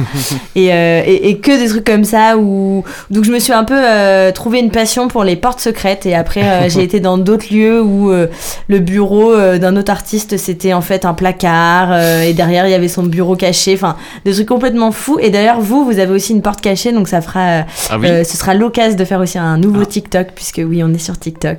[0.55, 2.37] et, euh, et, et que des trucs comme ça.
[2.37, 2.83] Où...
[3.11, 6.07] Donc, je me suis un peu euh, trouvé une passion pour les portes secrètes.
[6.07, 8.27] Et après, euh, j'ai été dans d'autres lieux où euh,
[8.69, 11.89] le bureau euh, d'un autre artiste, c'était en fait un placard.
[11.93, 13.75] euh, et derrière, il y avait son bureau caché.
[13.75, 15.19] Enfin, des trucs complètement fous.
[15.21, 16.93] Et d'ailleurs, vous, vous avez aussi une porte cachée.
[16.93, 17.41] Donc, ça fera.
[17.41, 18.09] euh, Ah oui.
[18.09, 21.19] euh, ce sera l'occasion de faire aussi un nouveau TikTok, puisque oui, on est sur
[21.19, 21.59] TikTok.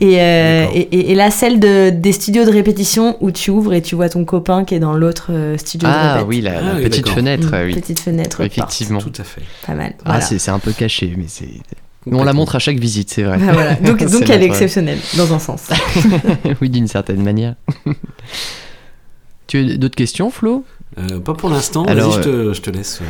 [0.00, 3.72] Et, euh, et, et- et là, celle de, des studios de répétition où tu ouvres
[3.74, 6.28] et tu vois ton copain qui est dans l'autre euh, studio de Ah répète.
[6.28, 7.14] oui, la, la Ah oui, petite d'accord.
[7.36, 7.54] Fenêtre.
[7.54, 7.74] Une oui.
[7.80, 9.00] petite fenêtre, Effectivement.
[9.00, 9.42] Tout à fait.
[9.66, 9.92] Pas mal.
[9.98, 10.20] Ah, Voilà.
[10.20, 11.48] c'est c'est un peu caché, mais c'est.
[12.10, 13.38] On la montre à chaque visite, c'est vrai.
[13.46, 13.74] Ah, voilà.
[13.82, 15.68] Donc, C'est donc elle est exceptionnelle, dans un sens.
[16.62, 17.54] oui, d'une certaine manière.
[19.46, 20.64] tu as d'autres questions, Flo?
[20.98, 23.00] Euh, pas pour l'instant, Alors, vas-y, je te, je te laisse.
[23.02, 23.04] euh,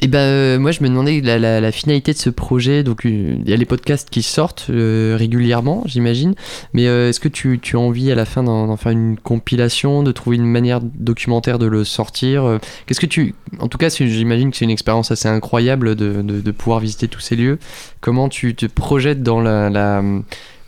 [0.00, 2.84] Et ben euh, moi je me demandais la, la- la finalité de ce projet.
[2.84, 6.34] Donc euh, il y a les podcasts qui sortent euh, régulièrement, j'imagine.
[6.72, 10.04] Mais euh, est-ce que tu, tu as envie à la fin d'en faire une compilation,
[10.04, 13.88] de trouver une manière documentaire de le sortir euh, Qu'est-ce que tu, en tout cas,
[13.88, 17.58] j'imagine que c'est une expérience assez incroyable de, de- de pouvoir visiter tous ces lieux.
[18.00, 20.00] Comment tu te projettes dans la, la,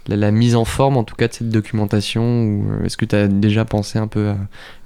[0.08, 3.04] la- la mise en forme, en tout cas de cette documentation Ou euh, est-ce que
[3.04, 4.36] tu as déjà pensé un peu à,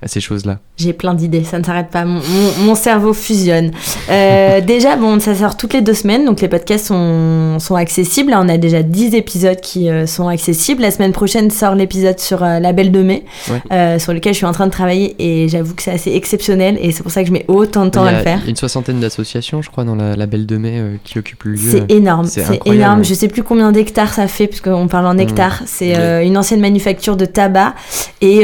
[0.05, 2.05] à ces choses-là J'ai plein d'idées, ça ne s'arrête pas.
[2.05, 3.71] Mon, mon- mon cerveau fusionne.
[4.11, 8.31] Euh, déjà, bon, ça sort toutes les deux semaines, donc les podcasts sont, sont accessibles.
[8.33, 10.83] Là, on a déjà 10 épisodes qui euh, sont accessibles.
[10.83, 13.63] La semaine prochaine sort l'épisode sur euh, la Belle de Mai, Ouais.
[13.73, 16.79] euh, sur lequel je suis en train de travailler et j'avoue que c'est assez exceptionnel
[16.81, 18.39] et c'est pour ça que je mets autant de temps à a, le faire.
[18.41, 21.19] il y a une soixantaine d'associations, je crois, dans la, la Belle de Mai qui
[21.19, 21.59] occupent le lieu.
[21.71, 23.05] C'est énorme, c'est énorme.
[23.05, 25.63] Je sais plus combien d'hectares ça fait, puisqu'on parle en hectares.
[25.67, 25.95] C'est
[26.27, 27.75] une ancienne manufacture de tabac
[28.21, 28.43] et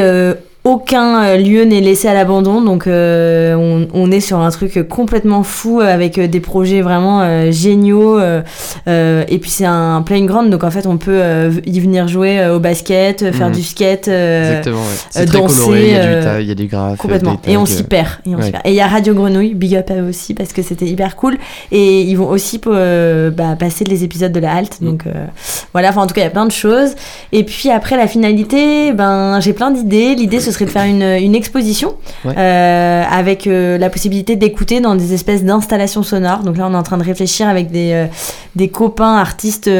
[0.65, 2.61] aucun euh, lieu n'est laissé à l'abandon.
[2.61, 7.23] Donc euh, on, on est sur un truc complètement fou avec euh, des projets vraiment
[7.23, 8.19] euh, géniaux.
[8.21, 12.09] euh, et puis c'est un playing ground, donc en fait on peut euh, y venir
[12.09, 13.55] jouer au basket, faire Mhm.
[13.55, 14.83] du skate, euh, Exactement,
[15.17, 15.27] ouais.
[15.27, 15.71] Danser.
[15.73, 17.41] il y a du il y a des graphes, Complètement.
[17.45, 18.09] des Et on s'y perd.
[18.27, 18.53] Et ouais.
[18.67, 21.39] il y a Radio Grenouille, big up à eux aussi parce que c'était hyper cool.
[21.73, 24.83] Et ils vont aussi euh, bah, passer les épisodes de la halte.
[24.83, 25.13] Donc euh,
[25.73, 26.95] voilà, enfin en tout cas il y a plein de choses.
[27.33, 30.15] Et puis après la finalité, ben j'ai plein d'idées.
[30.15, 31.95] L'idée ce serait de faire une, une exposition
[32.25, 32.35] Ouais.
[32.37, 36.41] euh, avec euh, la possibilité d'écouter dans des espèces d'installations sonores.
[36.41, 38.07] Donc là on est en train de réfléchir avec des, euh,
[38.57, 39.71] des copains artistes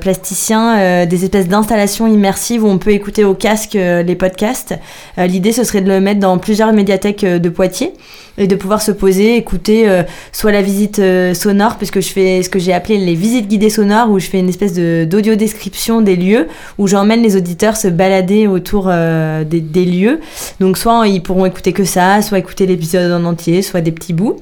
[0.00, 4.74] plasticiens, des espèces d'installations immersives où on peut écouter au casque les podcasts.
[5.18, 7.92] L'idée ce serait de le mettre dans plusieurs médiathèques de Poitiers
[8.40, 12.42] et de pouvoir se poser, écouter euh, soit la visite euh, sonore, puisque je fais
[12.42, 16.00] ce que j'ai appelé les visites guidées sonores, où je fais une espèce d'audio description
[16.00, 20.20] des lieux, où j'emmène les auditeurs se balader autour euh, des, des lieux.
[20.58, 24.14] Donc soit ils pourront écouter que ça, soit écouter l'épisode en entier, soit des petits
[24.14, 24.36] bouts.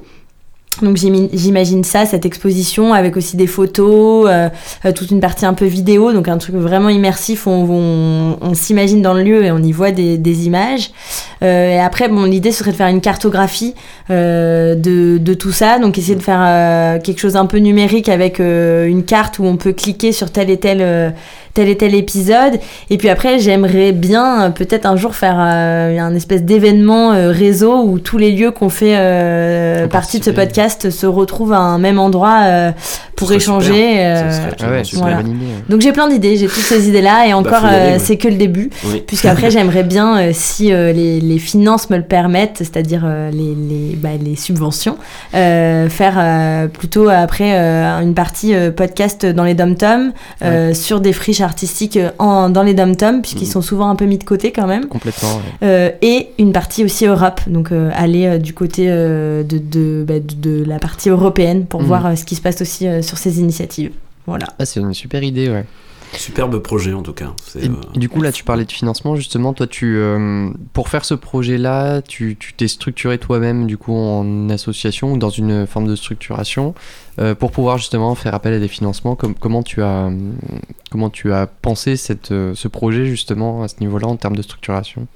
[0.81, 4.49] Donc j'imagine ça, cette exposition, avec aussi des photos, euh,
[4.85, 9.01] euh, toute une partie un peu vidéo, donc un truc vraiment immersif, on, on- s'imagine
[9.01, 10.91] dans le lieu et on y voit des, images.
[11.43, 13.73] Euh, et après, bon, l'idée serait de faire une cartographie
[14.09, 14.75] de,
[15.17, 19.39] de tout ça, donc essayer de faire quelque chose un peu numérique avec une carte
[19.39, 21.09] où on peut cliquer sur tel et tel, euh,
[21.59, 22.57] tel et tel épisode.
[22.89, 27.31] Et puis après, j'aimerais bien euh, peut-être un jour faire euh, un espèce d'événement euh,
[27.31, 28.95] réseau où tous les lieux qu'on fait
[29.89, 32.71] partie de ce podcast se retrouvent à un même endroit
[33.17, 34.01] pour échanger.
[34.01, 35.17] Ah ouais, voilà.
[35.17, 35.45] bonne idée.
[35.67, 37.99] Donc j'ai plein d'idées, j'ai toutes ces idées-là et encore euh, ouais.
[37.99, 38.69] c'est que le début.
[38.85, 39.03] Oui.
[39.05, 43.95] Puisqu'après j'aimerais bien, euh, si euh, les, les finances me le permettent, c'est-à-dire les, les,
[43.95, 44.97] bah, les subventions,
[45.31, 47.53] faire plutôt après
[48.01, 50.11] une partie podcast dans les dom-toms,
[50.73, 53.51] sur des friches artistiques euh, en, dans les dom-toms, puisqu'ils Mhm.
[53.57, 54.85] sont souvent un peu mis de côté quand même.
[54.87, 55.43] Complètement, ouais.
[55.63, 60.05] Euh, et une partie aussi Europe, donc euh, aller euh, du côté euh, de, de,
[60.07, 61.87] bah, de, de la partie européenne pour Mhm.
[61.87, 63.91] voir euh, ce qui se passe aussi euh, sur ces initiatives.
[64.27, 64.45] Voilà.
[64.59, 65.65] Ah, c'est une super idée, ouais.
[66.13, 67.33] Superbe projet en tout cas.
[67.59, 69.53] Et, euh, du coup, là, tu parlais de financement, justement.
[69.53, 74.49] Toi, tu, euh, pour faire ce projet-là, tu tu t'es structuré toi-même, du coup, en
[74.49, 76.73] association ou dans une forme de structuration
[77.19, 79.15] euh, pour pouvoir justement faire appel à des financements.
[79.15, 80.11] Com- comment, tu as,
[80.89, 85.07] comment tu as pensé cette, ce projet, justement, à ce niveau-là, en termes de structuration?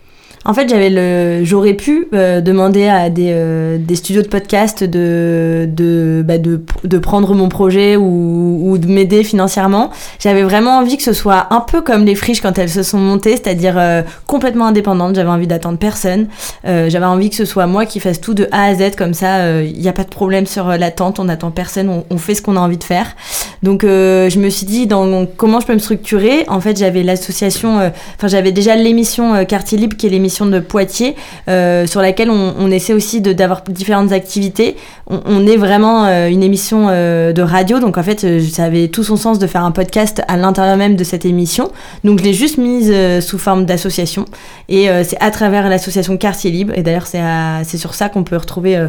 [0.45, 4.83] En fait, j'avais le, j'aurais pu euh, demander à des, euh, des studios de podcast
[4.83, 9.91] de de, bah, de prendre mon projet ou, de m'aider financièrement.
[10.19, 12.97] J'avais vraiment envie que ce soit un peu comme les friches quand elles se sont
[12.97, 15.15] montées, c'est-à-dire euh, complètement indépendante.
[15.15, 16.27] J'avais envie d'attendre personne.
[16.65, 19.61] J'avais envie que ce soit moi qui fasse tout de A à Z comme ça.
[19.61, 21.19] Il n'y a pas de problème sur l'attente.
[21.19, 22.03] On n'attend personne.
[22.09, 23.15] On, fait ce qu'on a envie de faire.
[23.61, 24.87] Donc je me suis dit
[25.37, 26.45] comment je peux me structurer.
[26.47, 27.77] En fait, j'avais l'association.
[28.17, 31.15] Enfin, j'avais déjà l'émission Quartier Libre qui est l'émission de Poitiers
[31.47, 34.75] euh, sur laquelle on, essaie aussi d'avoir différentes activités.
[35.07, 38.87] On, est vraiment euh, une émission euh, de radio, donc en fait, euh, ça avait
[38.87, 41.71] tout son sens de faire un podcast à l'intérieur même de cette émission.
[42.05, 44.25] Donc je l'ai juste mise sous forme d'association
[44.69, 46.73] et c'est à travers l'association Quartier Libre.
[46.75, 48.87] Et d'ailleurs, c'est sur ça qu'on peut retrouver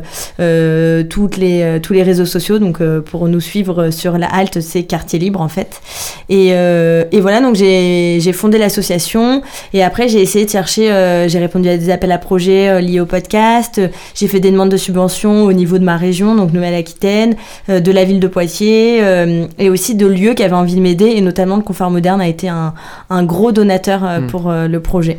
[1.09, 2.59] toutes les, tous les réseaux sociaux.
[2.59, 5.81] Donc pour nous suivre sur la halte, c'est Quartier Libre en fait.
[6.29, 9.43] Et, et voilà, donc j'ai fondé l'association
[9.73, 13.07] et après j'ai essayé de chercher, j'ai répondu à des appels à projets liés au
[13.07, 13.81] podcast,
[14.15, 17.37] j'ai fait des demandes de subventions au niveau de ma région, donc Nouvelle-Aquitaine,
[17.69, 20.81] euh, de la ville de Poitiers euh, et aussi de lieux qui avaient envie de
[20.81, 22.75] m'aider et notamment le Confort Moderne a été un,
[23.11, 24.27] un gros donateur euh, Mm.
[24.29, 25.19] pour euh, le projet.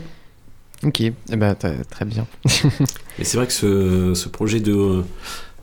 [0.83, 2.25] Ok, eh ben, très bien.
[3.19, 5.01] Et c'est vrai que ce, ce projet de euh,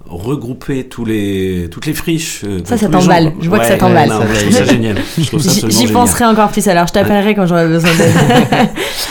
[0.09, 2.43] regrouper tous les, toutes les friches.
[2.45, 3.33] euh, Ça, ça t'emballe.
[3.41, 4.11] Je vois que ça t'emballe.
[4.11, 4.97] je trouve ça génial.
[5.71, 8.13] J'y- penserai encore plus alors, je t'appellerai quand j'aurai besoin d'aide.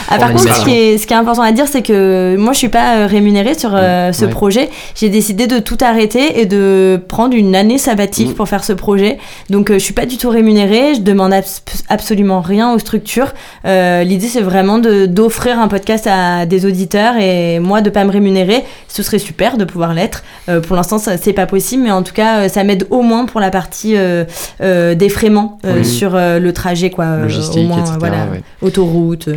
[0.09, 2.53] ah, par contre, ce qui, est, ce qui est important à dire, c'est que moi
[2.53, 4.31] je suis pas euh, rémunérée sur euh, ce Ouais.
[4.31, 4.69] projet.
[4.95, 9.17] J'ai décidé de tout arrêter et de prendre une année sabbatique pour faire ce projet.
[9.49, 13.33] Donc euh, je suis pas du tout rémunérée, je demande abs- absolument rien aux structures.
[13.65, 18.11] Euh, L'idée c'est vraiment d'offrir un podcast à des auditeurs et moi de pas me
[18.11, 20.23] rémunérer, ce serait super de pouvoir l'être.
[20.67, 23.39] Pour l'instant c'est pas possible, mais en tout cas euh, ça m'aide au moins pour
[23.39, 24.25] la partie euh,
[24.61, 25.85] euh, défraiement euh, Oui.
[25.85, 27.17] sur le trajet quoi.
[27.17, 28.41] Logistique, au moins, etc., voilà, ouais.
[28.61, 29.29] autoroute.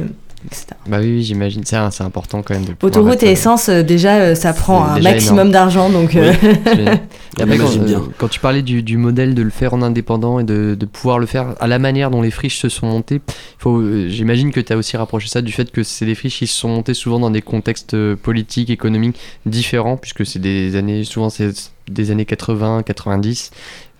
[0.87, 1.63] Bah oui, oui, j'imagine.
[1.65, 4.53] C'est important quand même de pouvoir Autoroute mettre, et euh, essence, euh, déjà, euh, ça
[4.53, 5.51] prend un maximum énorme.
[5.51, 6.11] d'argent, donc.
[6.15, 6.29] Oui,
[6.65, 6.89] c'est- et
[7.39, 8.03] On après, quand, imagine euh, bien.
[8.19, 11.19] quand tu parlais du, du modèle de le faire en indépendant et de, de pouvoir
[11.19, 13.21] le faire à la manière dont les friches se sont montées,
[13.59, 16.39] faut, euh, j'imagine que tu as aussi rapproché ça du fait que c'est des friches
[16.39, 19.17] qui se sont montées souvent dans des contextes politiques, économiques
[19.47, 21.51] différents, puisque c'est des années, souvent c'est
[21.89, 23.51] des années 80, 90,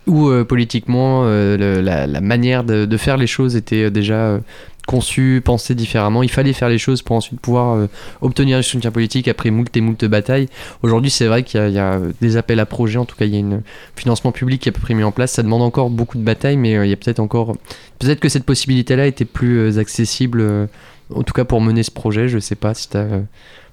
[0.07, 4.15] où euh, politiquement euh, le- la, la manière de, de faire les choses était déjà
[4.15, 4.39] euh,
[4.87, 6.23] conçue, pensée différemment.
[6.23, 7.87] Il fallait faire les choses pour ensuite pouvoir euh,
[8.21, 10.49] obtenir le soutien politique après moult et moult batailles.
[10.83, 13.41] Aujourd'hui, c'est vrai qu'il y, a- des appels à projets, en tout cas, il y
[13.41, 13.63] a un
[13.97, 15.33] financement public qui est à peu près mis en place.
[15.33, 17.57] Ça demande encore beaucoup de batailles, mais euh, il y a peut-être encore.
[17.99, 20.69] Peut-être que cette possibilité-là était plus euh, accessible,
[21.15, 22.29] en tout cas pour mener ce projet.
[22.29, 23.23] Je sais pas si tu as.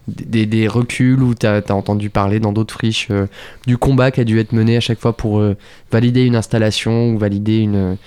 [0.08, 3.10] des, reculs ou tu as, entendu parler dans d'autres friches
[3.68, 5.44] du combat qui a dû être mené à chaque fois pour
[5.92, 7.98] valider une installation ou valider une,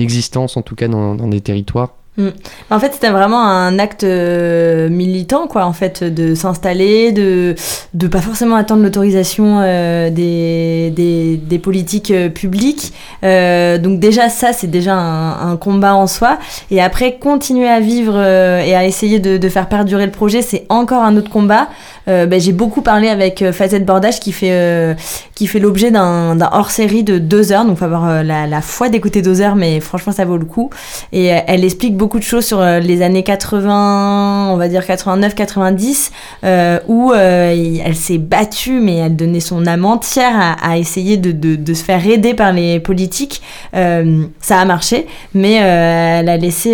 [0.00, 1.97] existence en tout cas dans des territoires.
[2.18, 2.30] Mm.
[2.70, 7.54] En fait, c'était vraiment un acte euh, militant, quoi, en fait, de s'installer, de
[7.94, 12.92] de pas forcément attendre l'autorisation euh, des, des, politiques euh, publiques.
[13.22, 16.38] Donc déjà, ça, c'est déjà un, combat en soi.
[16.70, 20.66] Et après, continuer à vivre et à essayer de, de faire perdurer le projet, c'est
[20.68, 21.68] encore un autre combat.
[22.06, 24.96] Ben, j'ai beaucoup parlé avec Fazette Bordage qui fait
[25.34, 27.66] qui fait l'objet d'un hors-série de deux heures.
[27.66, 30.70] Donc, faut avoir la, la foi d'écouter deux heures, mais franchement, ça vaut le coup.
[31.12, 35.34] Et elle explique beaucoup de choses sur euh, les années 80, on va dire 89,
[35.34, 36.12] 90,
[36.44, 41.18] euh, où euh, elle s'est battue, mais elle donnait son âme entière à, à essayer
[41.18, 43.42] de, de, de se faire aider par les politiques.
[43.74, 46.72] Euh, ça a marché, mais elle a laissé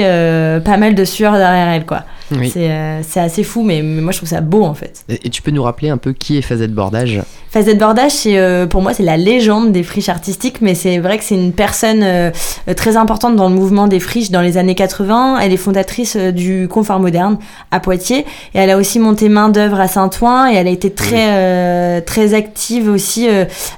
[0.65, 2.05] pas mal de sueur derrière elle, quoi.
[2.31, 2.49] Oui.
[2.49, 2.71] C'est
[3.03, 5.05] c'est assez fou, mais, mais moi je trouve ça beau en fait.
[5.09, 7.21] Et, et tu peux nous rappeler un peu qui est Fazette Bordage?
[7.55, 11.19] Fazette Bordage, c'est euh, pour moi c'est la légende des friches artistiques, mais c'est vrai
[11.19, 12.33] que c'est une personne euh,
[12.69, 15.39] euh, très importante dans le mouvement des friches dans les années 80.
[15.39, 17.39] Elle est fondatrice euh, du Confort Moderne
[17.71, 20.91] à Poitiers et elle a aussi monté main d'œuvre à Saint-Ouen et elle a été
[20.91, 23.29] très très active aussi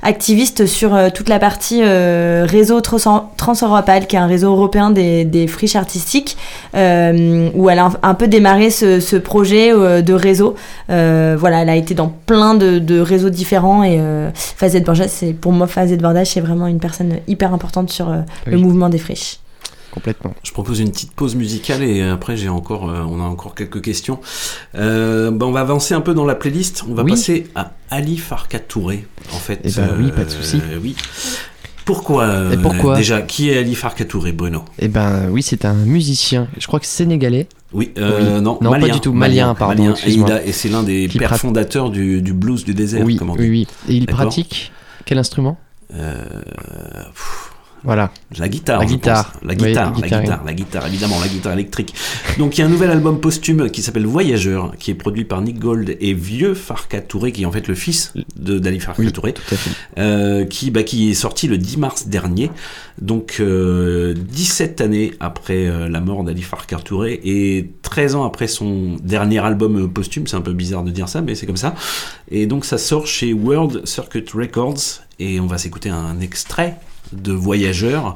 [0.02, 5.46] activiste sur toute la partie réseau Trans- Transeuropal, qui est un réseau européen des, des
[5.46, 6.36] friches artistiques,
[6.74, 6.78] où
[7.70, 10.54] elle a un, peu démarré ce, ce projet de réseau.
[10.88, 15.32] Voilà, elle a été dans plein de, de réseaux différents et euh, Fazette Bordage, c'est
[15.32, 18.98] pour moi Fazette Bordage, c'est vraiment une personne hyper importante sur euh, le mouvement des
[18.98, 19.38] friches.
[19.92, 20.34] Complètement.
[20.42, 23.80] Je propose une petite pause musicale et après j'ai encore, euh, on a encore quelques
[23.80, 24.20] questions.
[24.74, 26.84] Euh, bah, on va avancer un peu dans la playlist.
[26.90, 27.12] On va Oui.
[27.12, 29.60] passer à Ali Farka Touré, en fait.
[29.64, 30.60] Eh ben oui, pas de souci.
[30.82, 30.94] oui.
[31.86, 35.64] Pourquoi, euh, Et pourquoi Déjà, qui est Ali Farka Touré, Bruno Eh ben oui, c'est
[35.64, 37.46] un musicien, je crois que sénégalais.
[37.72, 38.42] Oui, euh, Oui.
[38.42, 39.90] non, Non, pas malien, du tout, malien, pardon, malien.
[39.90, 40.28] Et, excuse-moi.
[40.28, 43.14] il a- et c'est l'un des pères prat- fondateurs du, du blues du désert, Oui,
[43.16, 43.42] comme on dit.
[43.42, 43.66] oui, oui.
[43.88, 44.72] Et il pratique
[45.04, 45.56] quel instrument?
[45.94, 46.24] Euh,
[47.14, 47.52] pff,
[47.86, 48.10] Voilà.
[48.36, 48.80] La guitare.
[48.80, 49.32] La guitare.
[49.42, 50.22] La guitare, la guitare.
[50.22, 51.94] guitare, la guitare, évidemment, la guitare électrique.
[52.36, 55.40] Donc il y a un nouvel album posthume qui s'appelle Voyageur, qui est produit par
[55.40, 59.00] Nick Gold et Vieux Farka Touré, qui est en fait le fils de d'Ali Farka
[59.00, 59.34] Oui, Touré,
[59.98, 62.50] euh, qui, bah, qui est sorti le 10 mars dernier,
[63.00, 68.48] donc euh, 17 années après euh, la mort d'Ali Farka Touré et 13 ans après
[68.48, 71.76] son dernier album posthume, c'est un peu bizarre de dire ça, mais c'est comme ça.
[72.32, 76.76] Et donc ça sort chez World Circuit Records et on va s'écouter un extrait
[77.12, 78.14] de Voyageur,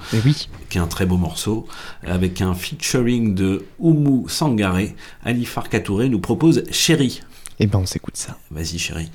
[0.68, 1.66] qui est un très beau morceau,
[2.06, 4.94] avec un featuring de Oumu Sangaré.
[5.24, 7.22] Ali Farka Touré nous propose Chéri.
[7.58, 8.38] Eh ben on s'écoute ça.
[8.50, 9.10] Vas-y chéri.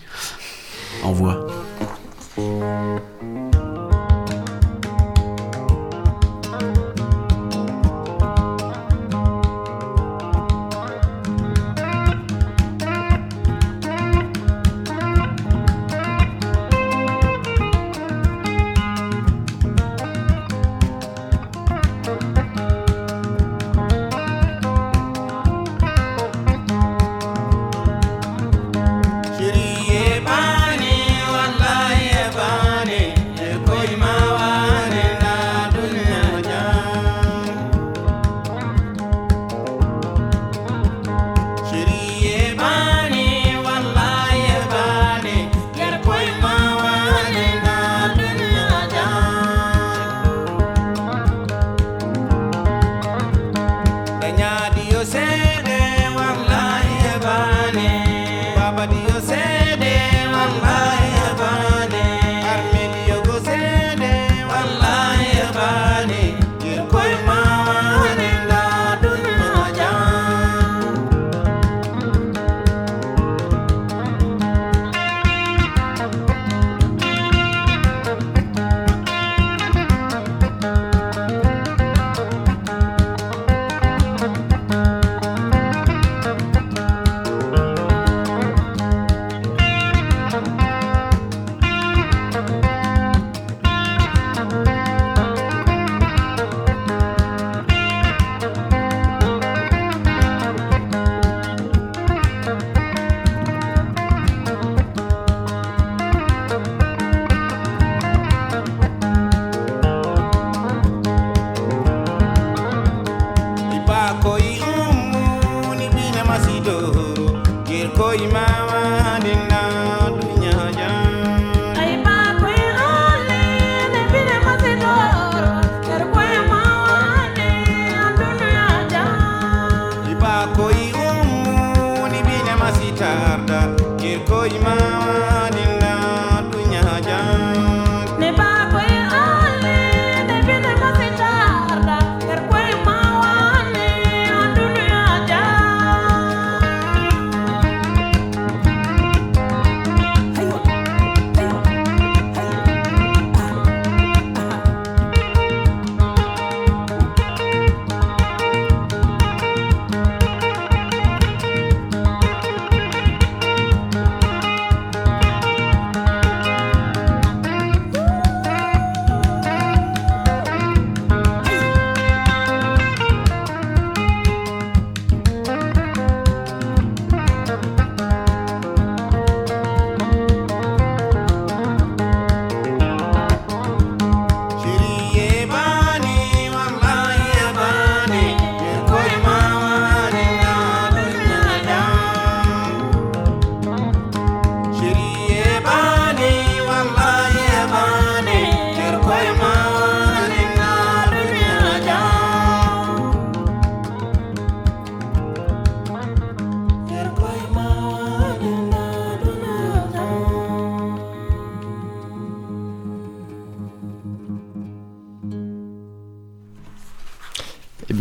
[1.04, 1.48] Envoie.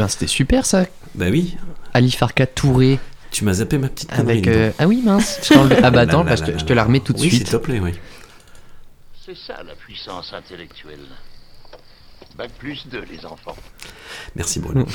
[0.04, 0.86] Ben c'était super ça.
[1.14, 1.56] Bah oui.
[1.92, 2.98] Ali Farka Touré.
[3.30, 5.40] Tu m'as zappé ma petite connerie, Avec euh, ah oui mince.
[5.42, 7.12] Je Ah bah Là, attends, là, bah, je te- là, je te la remets tout
[7.12, 7.42] de oui, suite.
[7.48, 7.90] s'il te plaît, oui.
[9.24, 11.00] C'est ça la puissance intellectuelle.
[12.36, 13.56] Bac plus 2, les enfants.
[14.34, 14.86] Merci Bruno.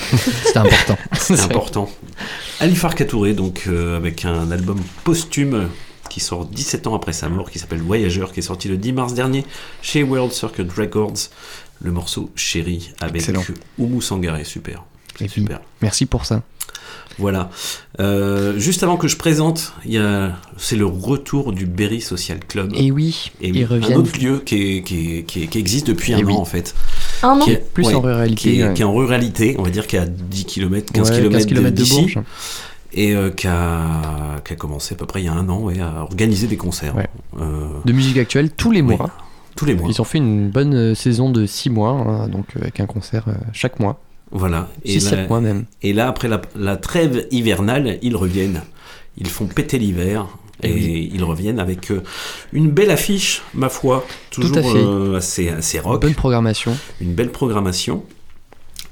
[0.43, 0.97] C'est important.
[1.13, 1.89] C'est important.
[2.59, 5.69] Ali Farka Touré, donc euh, avec un album posthume
[6.09, 8.93] qui sort 17 ans après sa mort, qui s'appelle Voyageur, qui est sorti le 10
[8.93, 9.45] mars dernier
[9.81, 11.29] chez World Circuit Records.
[11.81, 13.43] Le morceau Chéri avec Excellent.
[13.77, 14.83] Oumu Sangaré, super.
[15.21, 15.59] Et puis, Super.
[15.81, 16.41] merci pour ça.
[17.17, 17.49] Voilà.
[17.99, 22.39] Euh, juste avant que je présente, il y a, c'est le retour du Berry Social
[22.39, 22.71] Club.
[22.75, 23.97] Et oui, Et ils Un reviennent.
[23.97, 26.33] autre lieu qui, est- qui, est- qui est- qui existe depuis Et un oui.
[26.33, 26.73] an en fait.
[27.23, 28.73] Un an qui est, Plus en ruralité, Qui est, ouais.
[28.73, 31.31] qui est en ruralité, on va dire, qui est à 10 km, 15 Ouais, km,
[31.35, 31.89] 15 kilomètres de.
[31.89, 32.19] Bourges.
[32.93, 36.01] Et euh, qui, a, commencé à peu près il y a un an ouais, à
[36.03, 36.95] organiser des concerts.
[36.95, 37.07] Ouais.
[37.39, 39.09] Euh, De musique actuelle tous les mois.
[39.57, 39.89] tous les mois.
[39.89, 43.33] Ils ont fait une bonne saison de 6 mois, hein, donc avec un concert euh,
[43.51, 43.99] chaque mois.
[44.31, 44.69] Voilà.
[44.85, 45.65] 6 là- 7 mois même.
[45.81, 48.61] Et là, après la, la trêve hivernale, ils reviennent.
[49.17, 50.27] Ils font péter l'hiver.
[50.61, 52.03] Et Eh ils reviennent avec euh,
[52.51, 54.05] une belle affiche, ma foi.
[54.29, 54.67] Toujours à fait.
[54.75, 56.01] euh, assez, assez rock.
[56.01, 56.77] Bonne programmation.
[56.99, 58.03] Une belle programmation.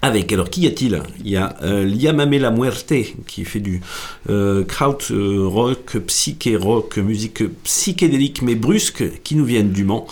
[0.01, 1.01] Avec, alors qui y a-t-il?
[1.25, 2.93] Il y a euh, Liamame La Muerte
[3.25, 3.81] qui fait du
[4.29, 10.07] euh, kraut euh, rock, psyché rock, musique psychédélique mais brusque qui nous viennent du Mans.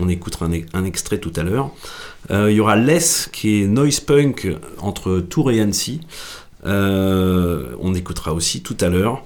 [0.00, 1.70] On écoutera un, un extrait tout à l'heure.
[2.30, 2.98] Euh, il y aura Les
[3.32, 4.48] qui est noise punk
[4.78, 6.00] entre Tours et Annecy.
[6.66, 9.22] Euh, on écoutera aussi tout à l'heure.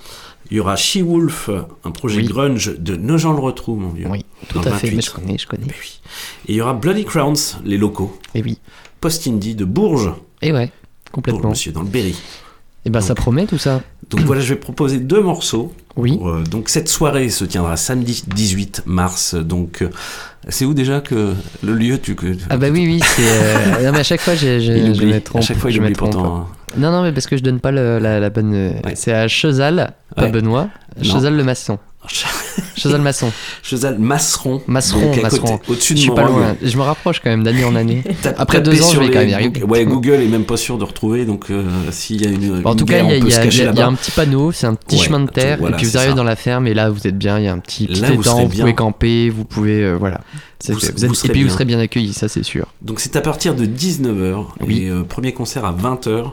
[0.50, 1.48] Il y aura She-Wolf,
[1.84, 2.26] un projet Oui.
[2.28, 4.06] grunge de Nogent le Retrou, mon vieux.
[4.10, 4.88] Oui, tout à fait.
[4.90, 4.96] 28.
[4.96, 5.66] Mais je connais, je connais.
[5.66, 8.16] Et il y aura Bloody Crowns, les locaux.
[8.34, 8.58] Et oui.
[9.00, 10.12] Post-indie de Bourges.
[10.42, 10.70] Et ouais,
[11.12, 11.40] complètement.
[11.40, 12.14] Bourges, monsieur, dans le Berry.
[12.86, 13.82] Et ben ça promet tout ça.
[14.10, 15.72] Donc voilà, je vais proposer deux morceaux.
[15.96, 16.18] Oui.
[16.18, 19.34] Pour, euh, donc cette soirée se tiendra samedi 18 mars.
[19.34, 19.82] Donc
[20.48, 23.22] c'est où déjà que le lieu tu que Ah bah oui, oui, c'est...
[23.22, 24.34] euh, non mais à chaque fois,
[24.76, 25.12] Il je oublie.
[25.14, 25.42] me trompe.
[25.42, 26.12] À chaque fois, il je me trompe.
[26.12, 26.46] pourtant, hein.
[26.76, 28.52] Non, non, mais parce que je donne pas le- la, la bonne...
[28.54, 30.30] euh, C'est à Chezal, pas Ouais.
[30.30, 30.68] Benoît.
[31.02, 31.78] Chezal le maçon.
[32.76, 33.32] Chezal maçon.
[33.62, 34.60] Chezal Masseron.
[34.66, 35.58] Masseron, Masseron.
[35.68, 36.54] au-dessus de Je suis pas loin.
[36.62, 38.02] Je me rapproche quand même d'année en année.
[38.36, 39.60] Après deux ans, je vais quand même y arriver.
[39.60, 42.60] Google- Ouais, Google est même pas sûr de retrouver, donc euh, s'il y a une.
[42.60, 44.10] Bon, en une tout cas, guerre, il y, a- il y y y un petit
[44.10, 46.16] panneau, c'est un petit Ouais, chemin de terre, voilà, et puis vous arrivez ça.
[46.16, 48.10] dans la ferme, et là vous êtes bien, il y a un petit, petit Là,
[48.12, 48.60] vous étang, vous, bien.
[48.60, 49.82] pouvez camper, vous pouvez.
[49.82, 50.20] euh, voilà.
[50.72, 51.48] Vous- vous serez et puis bien.
[51.48, 52.66] vous serez bien accueillis, ça c'est sûr.
[52.82, 56.32] Donc c'est à partir de 19h et euh, premier concert à 20h.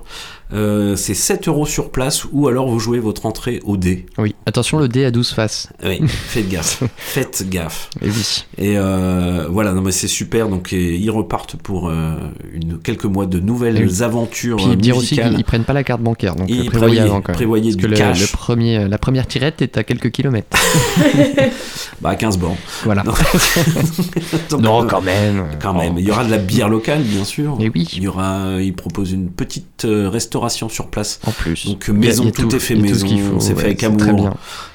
[0.54, 4.06] Euh, c'est 7 euros sur place ou alors vous jouez votre entrée au dé.
[4.18, 5.70] Oui, attention, le dé à 12 faces.
[5.84, 6.84] Oui, faites gaffe.
[6.98, 7.90] faites gaffe.
[8.02, 8.46] Et oui.
[8.58, 10.50] Et euh, voilà, non mais c'est super.
[10.50, 12.16] Donc et ils repartent pour euh,
[12.54, 14.04] une, quelques mois de nouvelles Et oui.
[14.04, 15.30] aventures Puis dire aussi musicales.
[15.32, 17.36] qu'ils ils prennent pas la carte bancaire, donc Ils prévoyez prévoyaient- avant quand même.
[17.38, 18.20] prévoyaient Parce du que le, cash.
[18.22, 20.58] le premier, euh, la première tirette est à quelques kilomètres.
[22.02, 22.56] Bah 15 bornes.
[22.84, 23.04] Voilà.
[24.50, 25.46] Donc, Non, quand même.
[25.62, 26.00] Quand même.
[26.00, 27.58] Il y aura de la bière locale, bien sûr.
[27.60, 27.88] Et oui.
[27.96, 30.10] Il y aura, il propose une petite euh,
[30.42, 31.20] restauration sur place.
[31.26, 31.66] En plus.
[31.68, 33.08] Donc maison, tout, tout- est fait maison.
[33.40, 33.98] C'est ouais, fait avec amour.
[34.00, 34.34] très bien.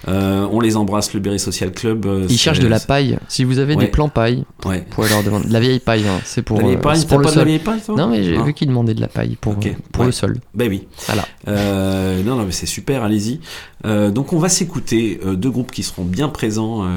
[0.08, 2.06] Euh, on les embrasse, le Berry Social Club.
[2.06, 3.18] euh, Ils cherchent de la paille.
[3.28, 3.84] Si vous avez Ouais.
[3.86, 4.78] des plans paille, Ouais.
[4.88, 5.48] vous pouvez leur demander.
[5.48, 7.30] De la vieille paille, hein, c'est pour, La vieille euh, paille, c'est pour le pas
[7.30, 7.48] de la sol.
[7.48, 7.96] vieille paille, toi?
[7.96, 8.42] Non, mais j'ai Ah.
[8.42, 9.66] vu qu'ils demandaient de la paille pour, Ok.
[9.66, 10.36] euh, pour le sol.
[10.54, 10.86] Ben oui.
[11.06, 11.24] Voilà.
[11.48, 13.40] Euh, non, non, mais c'est super, allez-y.
[13.86, 16.88] Euh, donc on va s'écouter euh, deux groupes qui seront bien présents euh,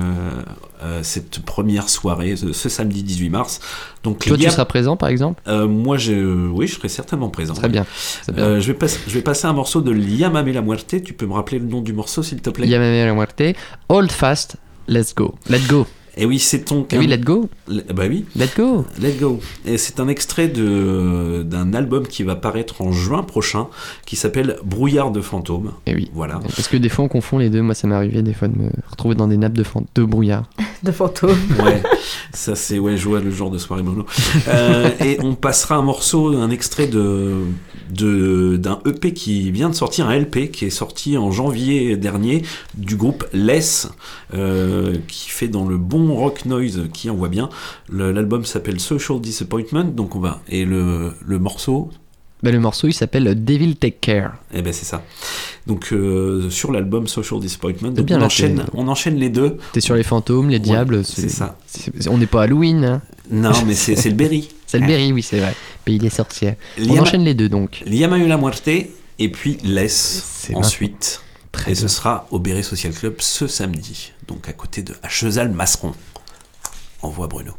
[0.84, 3.60] euh, cette première soirée, ce, ce samedi 18 mars.
[4.04, 5.42] Donc Toi, tu a- seras présent, par exemple?
[5.48, 7.54] Euh, moi, je, oui, je serai certainement présent.
[7.54, 7.86] Très bien.
[8.38, 11.04] Euh, je, vais pas- je vais passer un morceau de Liamame la Muerte.
[11.04, 12.68] Tu peux me rappeler le nom du morceau, s'il te plaît?
[12.68, 13.44] Yamame la muerte.
[13.90, 14.56] Hold fast,
[14.88, 15.36] let's go.
[15.50, 15.86] Let's go.
[16.22, 16.86] Et oui, c'est ton.
[16.92, 17.50] Eh oui, let's go.
[17.68, 18.26] Le- Bah oui.
[18.36, 18.86] Let's go.
[19.02, 19.40] Let's go.
[19.66, 23.68] Et c'est un extrait de d'un album qui va paraître en juin prochain,
[24.06, 25.72] qui s'appelle Brouillard de fantômes.
[25.88, 26.12] Et oui.
[26.14, 26.40] Voilà.
[26.44, 27.62] Parce que des fois, on confond les deux.
[27.62, 30.04] Moi, ça m'est arrivé des fois de me retrouver dans des nappes de, fan- de
[30.04, 30.44] brouillard.
[30.82, 31.36] De fantômes.
[31.62, 31.84] Ouais,
[32.34, 34.06] ça c'est ouais, je vois le genre de soirée Bruno.
[34.48, 37.34] Euh, et on passera un morceau, un extrait de
[37.92, 42.44] de- d'un EP qui vient de sortir, un LP qui est sorti en janvier dernier
[42.78, 43.90] du groupe Less,
[44.34, 47.50] euh, qui fait dans le bon rock noise qui envoie bien.
[47.92, 51.90] L'album s'appelle Social Disappointment, donc on va et le, le morceau?
[52.42, 54.32] Bah, le morceau, il s'appelle Devil Take Care.
[54.54, 55.04] Eh ben c'est ça.
[55.68, 59.58] Donc euh, sur l'album Social Disappointment, donc bien, on là, enchaîne, on enchaîne les deux.
[59.74, 61.04] T'es sur les fantômes, les diables.
[61.04, 61.58] c'est ça.
[62.10, 62.86] On n'est pas Halloween.
[62.86, 63.02] hein.
[63.30, 64.50] Non, mais c'est le Berry.
[64.70, 65.56] C'est le Berry, oui, c'est vrai.
[65.84, 66.56] Pays des sorcières.
[66.80, 67.82] On Liam- enchaîne les deux donc.
[67.88, 71.22] Liamayu la Muerte et puis Laisse C'est ensuite.
[71.68, 75.94] Et ce sera au Béret Social Club ce samedi, donc à côté de à Chezal-Masseron.
[77.02, 77.54] Envoie Bruno.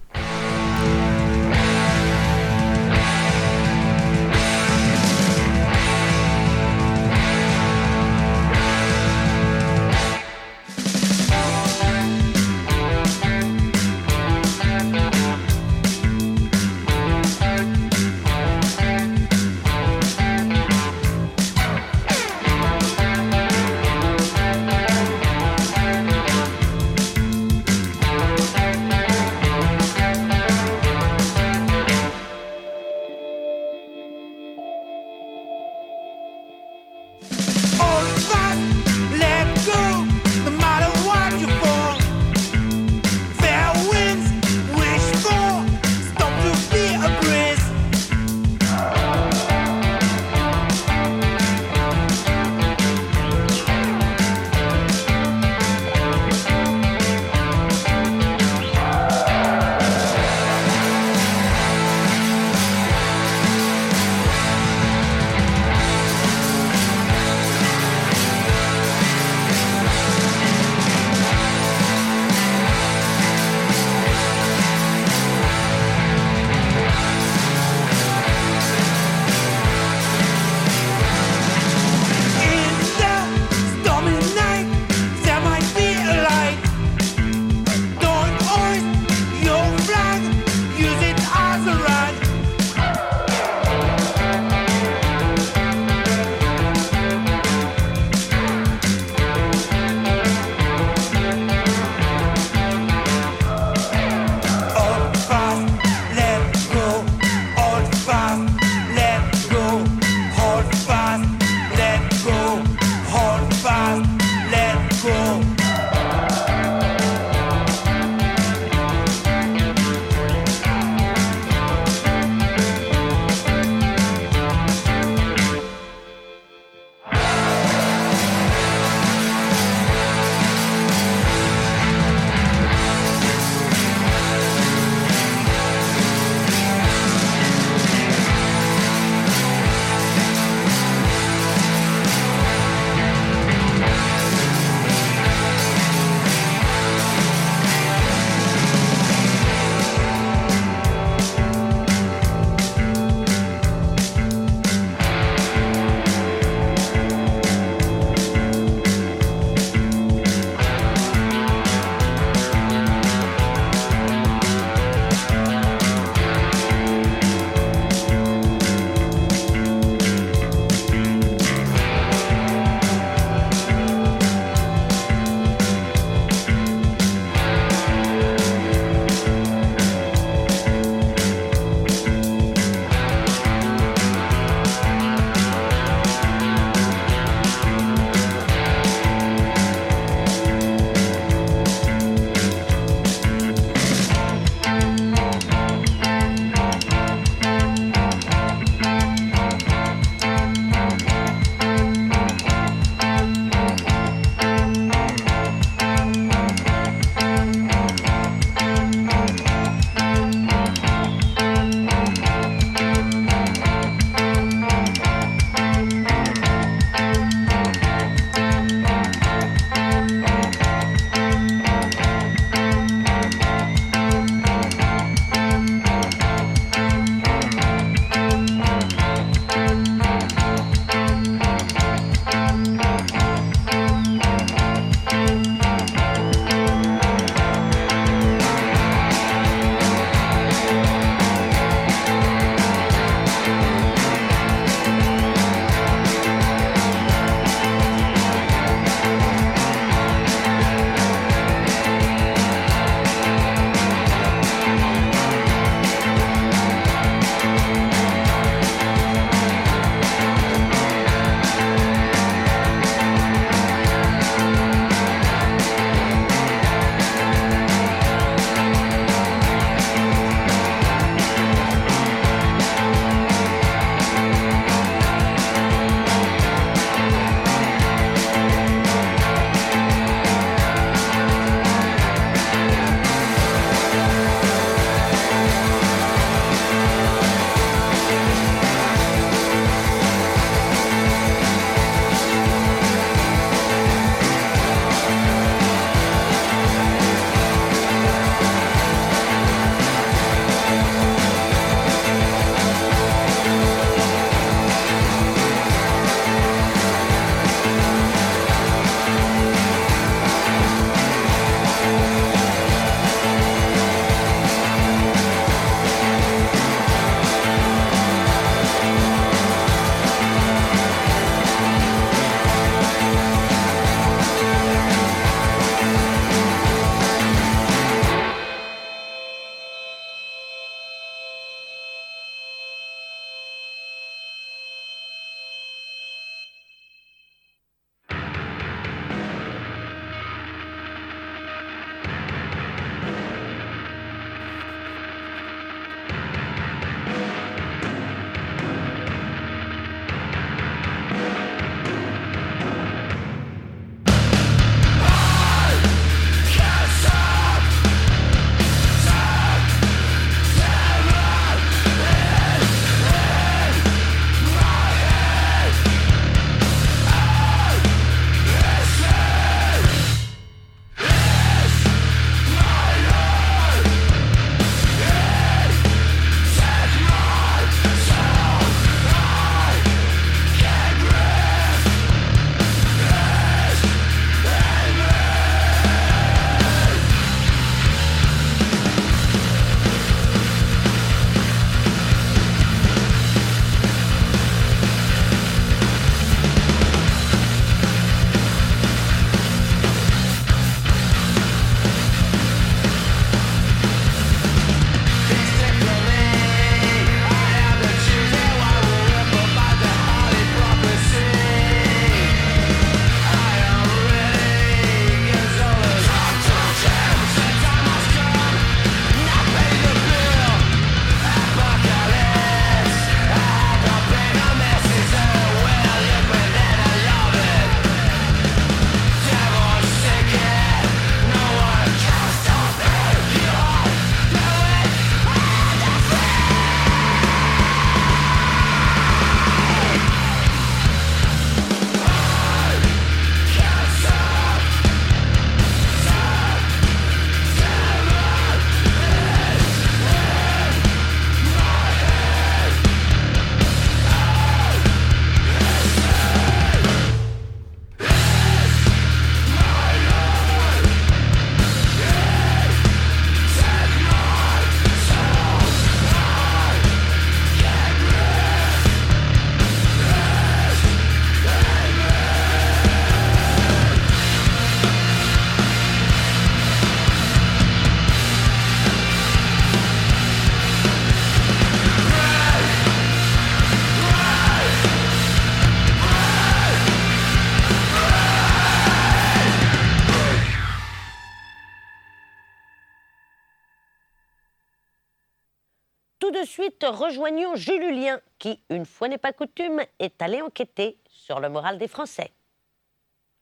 [496.51, 501.78] Suite, rejoignons Julien, qui, une fois n'est pas coutume, est allé enquêter sur le moral
[501.78, 502.32] des Français.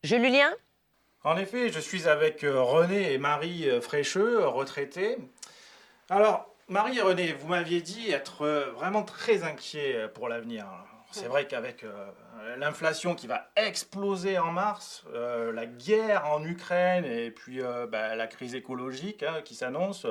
[0.03, 0.53] Julien
[1.25, 5.17] En effet, je suis avec euh, René et Marie euh, Frécheux, retraités.
[6.11, 10.67] Alors, Marie et René, vous m'aviez dit être euh, vraiment très inquiet pour l'avenir.
[11.11, 11.87] C'est vrai qu'avec
[12.59, 18.55] l'inflation qui va exploser en mars, la guerre en Ukraine et puis bah, la crise
[18.55, 20.07] écologique hein, qui s'annonce,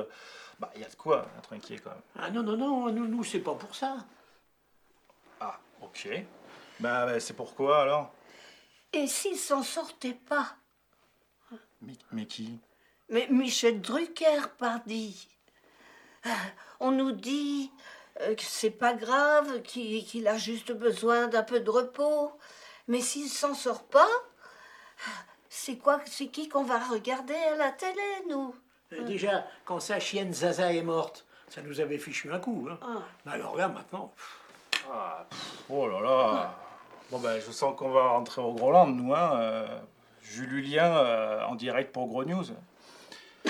[0.58, 2.02] bah, il y a de quoi être inquiet quand même.
[2.18, 3.96] Ah non, non, non, nous, nous c'est pas pour ça.
[5.40, 6.08] Ah, ok.
[6.80, 8.12] Bah, bah, c'est pourquoi alors?
[8.92, 10.56] Et s'il s'en sortait pas?
[11.80, 12.58] Mais, mais qui?
[13.08, 15.28] Mais Michel Drucker, pardi.
[16.24, 16.30] Ah,
[16.80, 17.70] On nous dit
[18.20, 22.32] euh, que c'est pas grave, qu'il qu'il a juste besoin d'un peu de repos.
[22.88, 24.08] Mais s'il s'en sort pas,
[25.48, 28.54] c'est quoi, c'est qui qu'on va regarder à la télé, nous?
[28.92, 32.68] Euh, Déjà, quand sa chienne Zaza est morte, ça nous avait fichu un coup.
[32.70, 32.78] Hein.
[32.82, 33.02] Ah.
[33.26, 34.12] Mais alors là, maintenant,
[34.90, 36.58] Ah, pff, oh là là
[37.10, 39.38] Bon ben, je sens qu'on va rentrer au Groland, nous, hein.
[39.40, 39.78] euh,
[40.22, 42.44] Julien euh, en direct pour Gros News.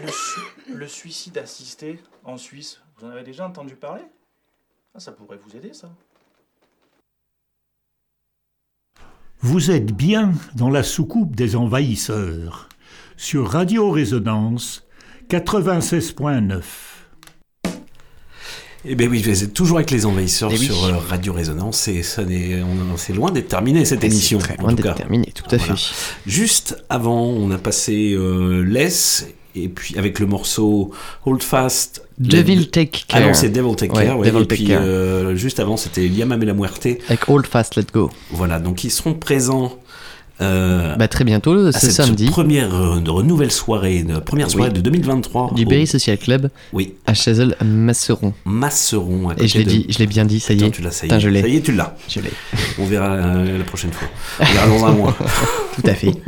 [0.00, 0.40] Le, su-
[0.72, 4.02] le suicide assisté en Suisse, vous en avez déjà entendu parler?
[4.94, 5.90] Ah, Ça pourrait vous aider, ça.
[9.40, 12.68] Vous êtes bien dans la soucoupe des envahisseurs
[13.22, 14.82] sur Radio Résonance
[15.30, 16.60] 96.9.
[18.84, 20.66] Eh bien oui, vous êtes toujours avec les envahisseurs Eh oui.
[20.66, 22.24] sur euh, Radio Résonance et ça
[22.96, 24.38] c'est loin d'être terminé cette Et c'est émission.
[24.40, 25.76] très loin d'être terminé, tout à Voilà.
[25.76, 25.94] fait.
[26.26, 30.90] Juste avant, on a passé euh, Less et puis avec le morceau
[31.24, 32.02] Hold Fast.
[32.18, 33.36] Devil Take Ah non, Care.
[33.36, 34.18] c'est Devil Take Ouais, Care.
[34.18, 34.26] ouais.
[34.26, 34.82] Devil et Take puis Care.
[34.84, 36.86] euh, juste avant, c'était Liam et la Muerte.
[37.06, 38.10] Avec Hold Fast, Let Go.
[38.32, 39.78] Voilà, donc ils seront présents.
[40.42, 42.26] Euh, Bah, très bientôt, à ce cette samedi.
[42.26, 44.74] Première euh, nouvelle soirée, de première soirée Oui.
[44.74, 45.52] de 2023.
[45.54, 46.94] Du Berry Social Club Oui.
[47.06, 48.32] à Chazelle Masseron.
[48.44, 49.30] Masseron.
[49.30, 50.60] à Et je côté l'ai de- dit, je l'ai bien dit, ça y est.
[50.60, 51.20] Putain, tu l'as, ça y est.
[51.20, 51.40] je l'ai.
[51.42, 51.96] Ça y est, tu l'as.
[52.08, 52.30] Je l'ai.
[52.78, 54.08] On verra euh, la prochaine fois.
[54.40, 55.16] On verra dans un mois.
[55.76, 56.08] Tout à fait.
[56.08, 56.24] De toute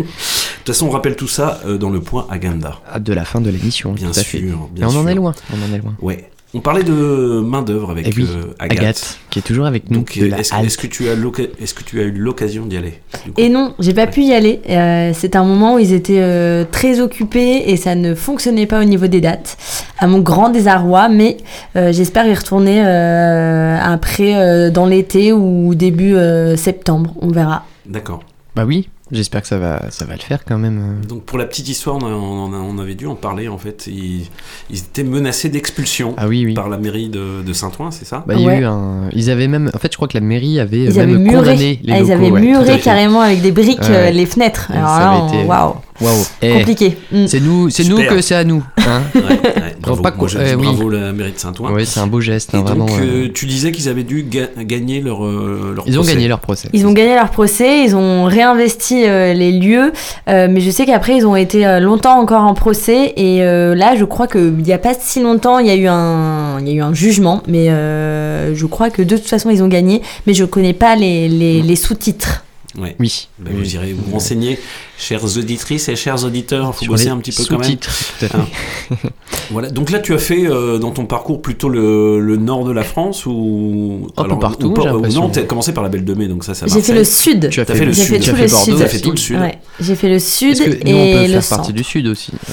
[0.66, 2.80] façon, on rappelle tout ça euh, dans le point Agenda.
[2.98, 4.40] De la fin de l'émission, Bien tout à sûr, fait.
[4.40, 5.94] bien Mais on en est loin, on en est loin.
[6.00, 6.30] Ouais.
[6.56, 8.78] On parlait de main d'œuvre avec oui, euh, Agathe.
[8.80, 9.18] Agathe.
[9.30, 10.04] qui est toujours avec nous.
[10.38, 12.94] Est-ce, que tu as l'oca- est-ce que tu as eu l'occasion d'y aller
[13.36, 14.60] Et non, j'ai pas pu y aller.
[14.70, 18.80] Euh, c'est un moment où ils étaient euh, très occupés et ça ne fonctionnait pas
[18.80, 19.56] au niveau des dates,
[19.98, 21.08] à mon grand désarroi.
[21.08, 21.38] Mais
[21.76, 27.14] euh, j'espère y retourner euh, après euh, dans l'été ou début euh, septembre.
[27.20, 27.64] On verra.
[27.86, 28.20] D'accord.
[28.54, 31.00] Bah oui, j'espère que ça va, ça va le faire quand même.
[31.08, 33.86] Donc pour la petite histoire, on, avait dû en parler en fait.
[33.86, 34.26] Ils,
[34.70, 36.54] ils étaient menacés d'expulsion Ah oui, oui.
[36.54, 38.24] par la mairie de, de Saint-Ouen, c'est ça?
[38.26, 39.08] Bah, il y a eu un...
[39.12, 39.70] Ils avaient même...
[39.74, 41.96] En fait, je crois que la mairie avait Ils même avaient muré, condamné les Ah,
[41.98, 42.12] ils locaux.
[42.12, 44.70] avaient ouais, tout à muré carrément avec des briques Ouais, euh, les fenêtres.
[44.72, 45.74] Alors ça là, avait on- été- waouh.
[46.00, 46.24] Waouh.
[46.42, 46.98] Eh, Compliqué.
[47.12, 47.26] Mm.
[47.28, 48.64] C'est nous, c'est nous que c'est à nous.
[48.78, 50.02] Hein Ouais, ouais, bravo.
[50.02, 50.74] pas oui.
[50.90, 51.72] la mairie de Saint-Ouen.
[51.72, 52.86] Ouais, c'est un beau geste, Et hein, donc, vraiment.
[53.00, 56.14] euh, euh, tu disais qu'ils avaient dû ga- gagner leur, euh, leur Ils ont procès.
[56.14, 56.68] gagné leur procès.
[56.72, 59.92] Ils ont gagné leur procès, ils ont réinvesti euh, les lieux,
[60.28, 63.74] euh, mais je sais qu'après ils ont été euh, longtemps encore en procès et euh,
[63.76, 66.66] là je crois qu'il n'y a pas si longtemps il y a eu un, il
[66.68, 69.68] y a eu un jugement, mais euh, je crois que de toute façon ils ont
[69.68, 72.44] gagné, mais je connais pas les, les, les sous-titres.
[72.76, 72.96] Ouais.
[72.98, 73.28] Oui.
[73.38, 74.58] Ben, vous irez vous renseigner,
[74.98, 76.70] chères auditrices et chers auditeurs.
[76.70, 77.64] Il faut Sur bosser un petit peu quand même.
[77.64, 78.36] sous-titres, tout à fait.
[78.38, 78.96] Hein.
[79.50, 79.70] voilà.
[79.70, 82.82] Donc là, tu as fait euh, dans ton parcours plutôt le, le nord de la
[82.84, 86.04] France ou Un peu partout, ou j'ai ou non, tu as commencé par la Belle
[86.04, 86.66] de Mai, donc ça, ça.
[86.66, 87.48] J'ai fait le sud.
[87.50, 88.14] Tu as fait le J'ai sud.
[88.14, 88.78] fait Tu as tout fait le Bordeaux sud.
[88.78, 89.40] T'as fait tout le sud.
[89.40, 89.58] Ouais.
[89.80, 91.60] J'ai fait le sud Est-ce que et nous, on peut le faire centre.
[91.62, 92.52] partie du sud aussi euh,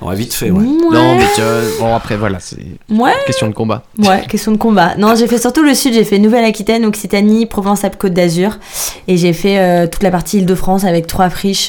[0.00, 0.60] On va vite fait, ouais.
[0.60, 0.64] Ouais.
[0.94, 2.56] Non, mais tu vois, bon, après, voilà, c'est
[2.90, 3.12] Ouais.
[3.26, 3.82] question de combat.
[3.98, 4.94] Ouais, question de combat.
[4.96, 8.58] Non, j'ai fait surtout le sud, j'ai fait Nouvelle-Aquitaine, Occitanie, Provence-Alpes-Côte d'Azur.
[9.08, 11.68] Et j'ai fait euh, toute la partie Île-de-France avec trois friches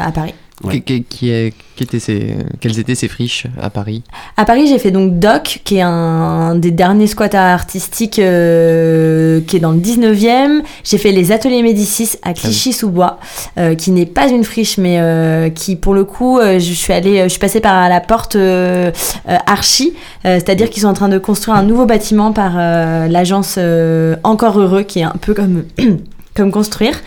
[0.00, 0.34] à Paris.
[0.62, 0.80] Ouais.
[0.82, 4.02] Qui, qui est- qui étaient ces, quelles étaient ces friches à Paris?
[4.36, 9.56] À Paris, j'ai fait donc Doc, qui est un des derniers squats artistiques euh, qui
[9.56, 10.60] est dans le 19e.
[10.84, 13.18] J'ai fait les Ateliers Médicis à Clichy-sous-Bois,
[13.56, 16.92] euh, qui n'est pas une friche, mais euh, qui, pour le coup, euh, je suis
[16.92, 18.90] allée, je suis passée par la porte euh,
[19.30, 19.94] euh, Archie,
[20.26, 24.16] euh, c'est-à-dire qu'ils sont en train de construire un nouveau bâtiment par euh, l'agence euh,
[24.24, 25.64] Encore Heureux, qui est un peu comme,
[26.34, 27.00] comme construire.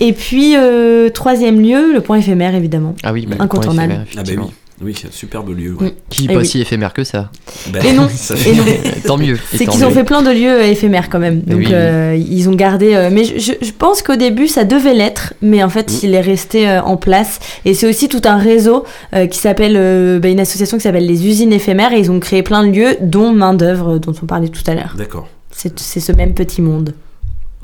[0.00, 2.94] Et puis, euh, troisième lieu, le point éphémère, évidemment.
[3.02, 3.92] Ah oui, bah, le point incontournable.
[3.92, 4.44] éphémère, Ah ben effectivement.
[4.46, 4.54] oui.
[4.82, 5.74] Oui, c'est un superbe lieu.
[5.78, 5.94] ouais.
[6.08, 6.46] Qui n'est Et pas oui.
[6.46, 7.30] si éphémère que ça.
[7.70, 8.64] Ben, Et non, ça et non.
[9.06, 9.36] tant mieux.
[9.54, 11.42] C'est qu'ils ont fait plein de lieux euh, éphémères quand même.
[11.46, 12.94] Mais Donc oui, euh, ils ont gardé.
[12.94, 15.96] euh, mais je, pense qu'au début ça devait l'être, mais en fait Mm.
[16.04, 17.40] il est resté euh, en place.
[17.66, 21.04] Et c'est aussi tout un réseau euh, qui s'appelle euh, bah, une association qui s'appelle
[21.06, 24.24] les usines éphémères et ils ont créé plein de lieux, dont main d'œuvre dont on
[24.24, 24.94] parlait tout à l'heure.
[24.96, 25.28] D'accord.
[25.52, 26.94] C'est ce même petit monde.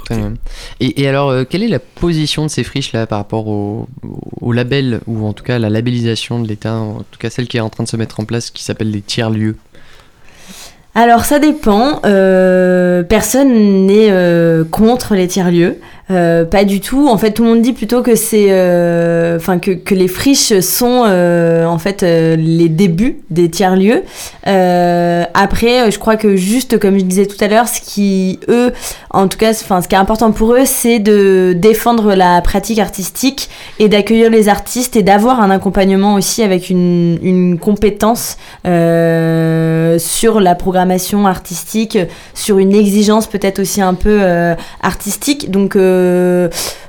[0.06, 0.34] Très bien.
[0.80, 3.88] Et, et alors, euh, quelle est la position de ces friches-là par rapport au,
[4.40, 7.56] au label, ou en tout cas la labellisation de l'État, en tout cas celle qui
[7.56, 9.56] est en train de se mettre en place, qui s'appelle les tiers-lieux?
[10.94, 12.00] Alors ça dépend.
[12.06, 15.78] Euh, personne n'est euh, contre les tiers-lieux.
[16.08, 17.08] Euh, pas du tout.
[17.08, 20.60] En fait, tout le monde dit plutôt que c'est, euh, enfin que, que les friches
[20.60, 24.04] sont euh, en fait euh, les débuts des tiers-lieux.
[24.46, 28.72] Euh, après, je crois que juste comme je disais tout à l'heure, ce qui eux,
[29.10, 32.78] en tout cas, enfin ce qui est important pour eux, c'est de défendre la pratique
[32.78, 33.50] artistique
[33.80, 40.54] et d'accueillir les artistes et d'avoir un accompagnement aussi avec une, une compétence sur la
[40.54, 41.98] programmation artistique,
[42.34, 44.20] sur une exigence peut-être aussi un peu
[44.82, 45.50] artistique.
[45.50, 45.95] Donc euh,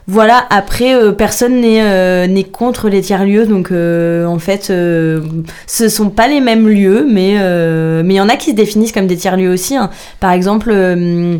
[0.07, 5.19] voilà, après, euh, personne n'est euh, contre les tiers-lieux, donc euh, en fait, euh,
[5.65, 8.55] ce sont pas les mêmes lieux, mais euh, mais il y en a qui se
[8.55, 9.75] définissent comme des tiers-lieux aussi.
[9.75, 9.89] hein.
[10.19, 11.37] Par exemple, euh,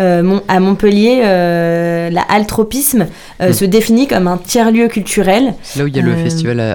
[0.00, 3.06] euh, Mon- à Montpellier, euh, la halle Tropisme
[3.40, 3.52] euh, Mm.
[3.52, 5.54] se définit comme un tiers-lieu culturel.
[5.76, 6.72] Là où il y a le Euh, festival à-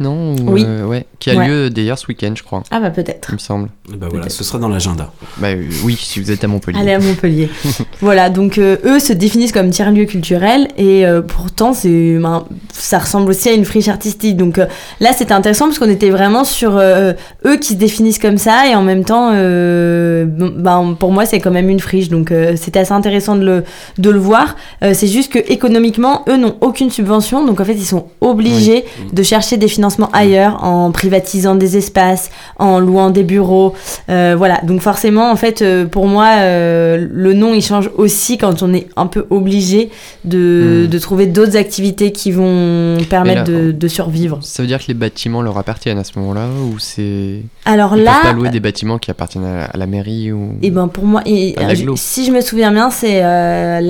[0.00, 0.64] Non Ou, Oui.
[0.66, 1.48] euh, ouais, qui a Ouais.
[1.48, 2.62] lieu d'ailleurs ce week-end, je crois.
[2.70, 3.28] Ah bah peut-être.
[3.30, 3.68] Il me semble.
[3.96, 5.12] Bah voilà, ce sera dans l'agenda.
[5.38, 6.78] Bah euh, oui, si vous êtes à Montpellier.
[6.80, 7.48] Allez à Montpellier.
[8.00, 12.98] voilà, donc euh, eux se définissent comme tiers-lieu culturel et euh, pourtant c'est, ben, ça
[12.98, 14.36] ressemble aussi à une friche artistique.
[14.36, 14.66] Donc euh,
[15.00, 17.12] là c'était intéressant parce qu'on était vraiment sur euh,
[17.44, 21.40] eux qui se définissent comme ça et en même temps, euh, ben, pour moi c'est
[21.40, 22.08] quand même une friche.
[22.08, 23.64] Donc euh, c'était assez intéressant de le,
[23.98, 24.56] de le voir.
[24.82, 28.84] Euh, c'est juste que économiquement eux n'ont aucune subvention donc en fait ils sont obligés
[29.12, 33.74] de chercher des financements ailleurs en privatisant des espaces, en louant des bureaux.
[34.08, 38.38] Euh, voilà, donc forcément, en fait, euh, pour moi, euh, le nom il change aussi
[38.38, 39.90] quand on est un peu obligé
[40.24, 40.90] de, Hmm.
[40.90, 44.38] de trouver d'autres activités qui vont permettre là, de, de survivre.
[44.42, 48.02] Ça veut dire que les bâtiments leur appartiennent à ce moment-là ou c'est Alors Ils
[48.04, 50.88] là, peuvent pas louer des bâtiments qui appartiennent à, à la mairie ou Et ben
[50.88, 53.80] pour moi, et- je- si je me souviens bien, c'est euh,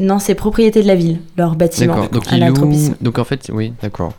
[0.00, 1.94] non, c'est propriété de la ville, leur bâtiment.
[1.94, 2.08] D'accord.
[2.10, 2.94] Donc ils louent.
[3.00, 4.12] Donc en fait, oui, d'accord.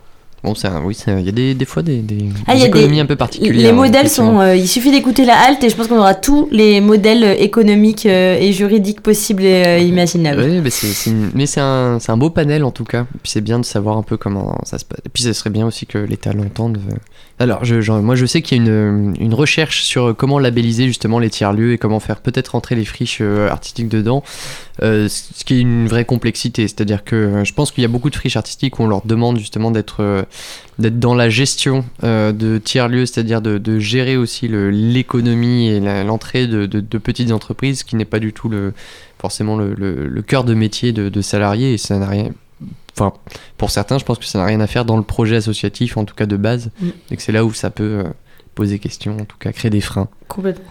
[0.44, 3.00] Bon, un- oui, il y a des, des fois des, des, Ah, des économies des-
[3.00, 3.54] un peu particulières.
[3.60, 4.38] Les hein, modèles sont.
[4.40, 7.34] euh, il suffit d'écouter la halte et je pense qu'on aura tous les modèles euh,
[7.38, 10.40] économiques euh, et juridiques possibles et euh, imaginables.
[10.40, 10.60] Ouais,
[11.34, 13.06] mais c'est, un, un beau panel en tout cas.
[13.22, 15.00] Puis c'est bien de savoir un peu comment ça se passe.
[15.04, 16.78] Et puis ce serait bien aussi que l'État l'entende.
[17.40, 20.86] Alors, je, genre, moi je sais qu'il y a une, une recherche sur comment labelliser
[20.86, 24.22] justement les tiers-lieux et comment faire peut-être rentrer les friches artistiques dedans.
[24.80, 26.62] Ce qui est une vraie complexité.
[26.68, 29.38] C'est-à-dire que je pense qu'il y a beaucoup de friches artistiques où on leur demande
[29.38, 30.26] justement d'être,
[30.78, 36.46] d'être dans la gestion euh, de tiers-lieux, c'est-à-dire de, de gérer aussi l'économie et l'entrée
[36.46, 38.72] de, de- de petites entreprises, qui n'est pas du tout le,
[39.20, 42.30] forcément le, le- le cœur de métier de, de salariés et ça n'a rien.
[42.96, 43.12] Enfin,
[43.56, 46.04] pour certains, je pense que ça n'a rien à faire dans le projet associatif, en
[46.04, 46.88] tout cas de base, Mm.
[47.12, 48.04] et que c'est là où ça peut euh,
[48.56, 50.08] poser question, en tout cas créer des freins.
[50.26, 50.64] Complètement.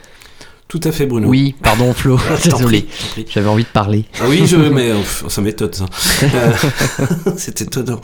[0.68, 1.30] Tout à fait, Bruno.
[1.30, 2.86] Oui, pardon Flo, désolé,
[3.30, 4.04] j'avais envie de parler.
[4.20, 5.86] Ah oui, je, mais euh, pff, ça m'étonne ça.
[6.24, 6.52] Euh,
[7.38, 8.02] C'est étonnant.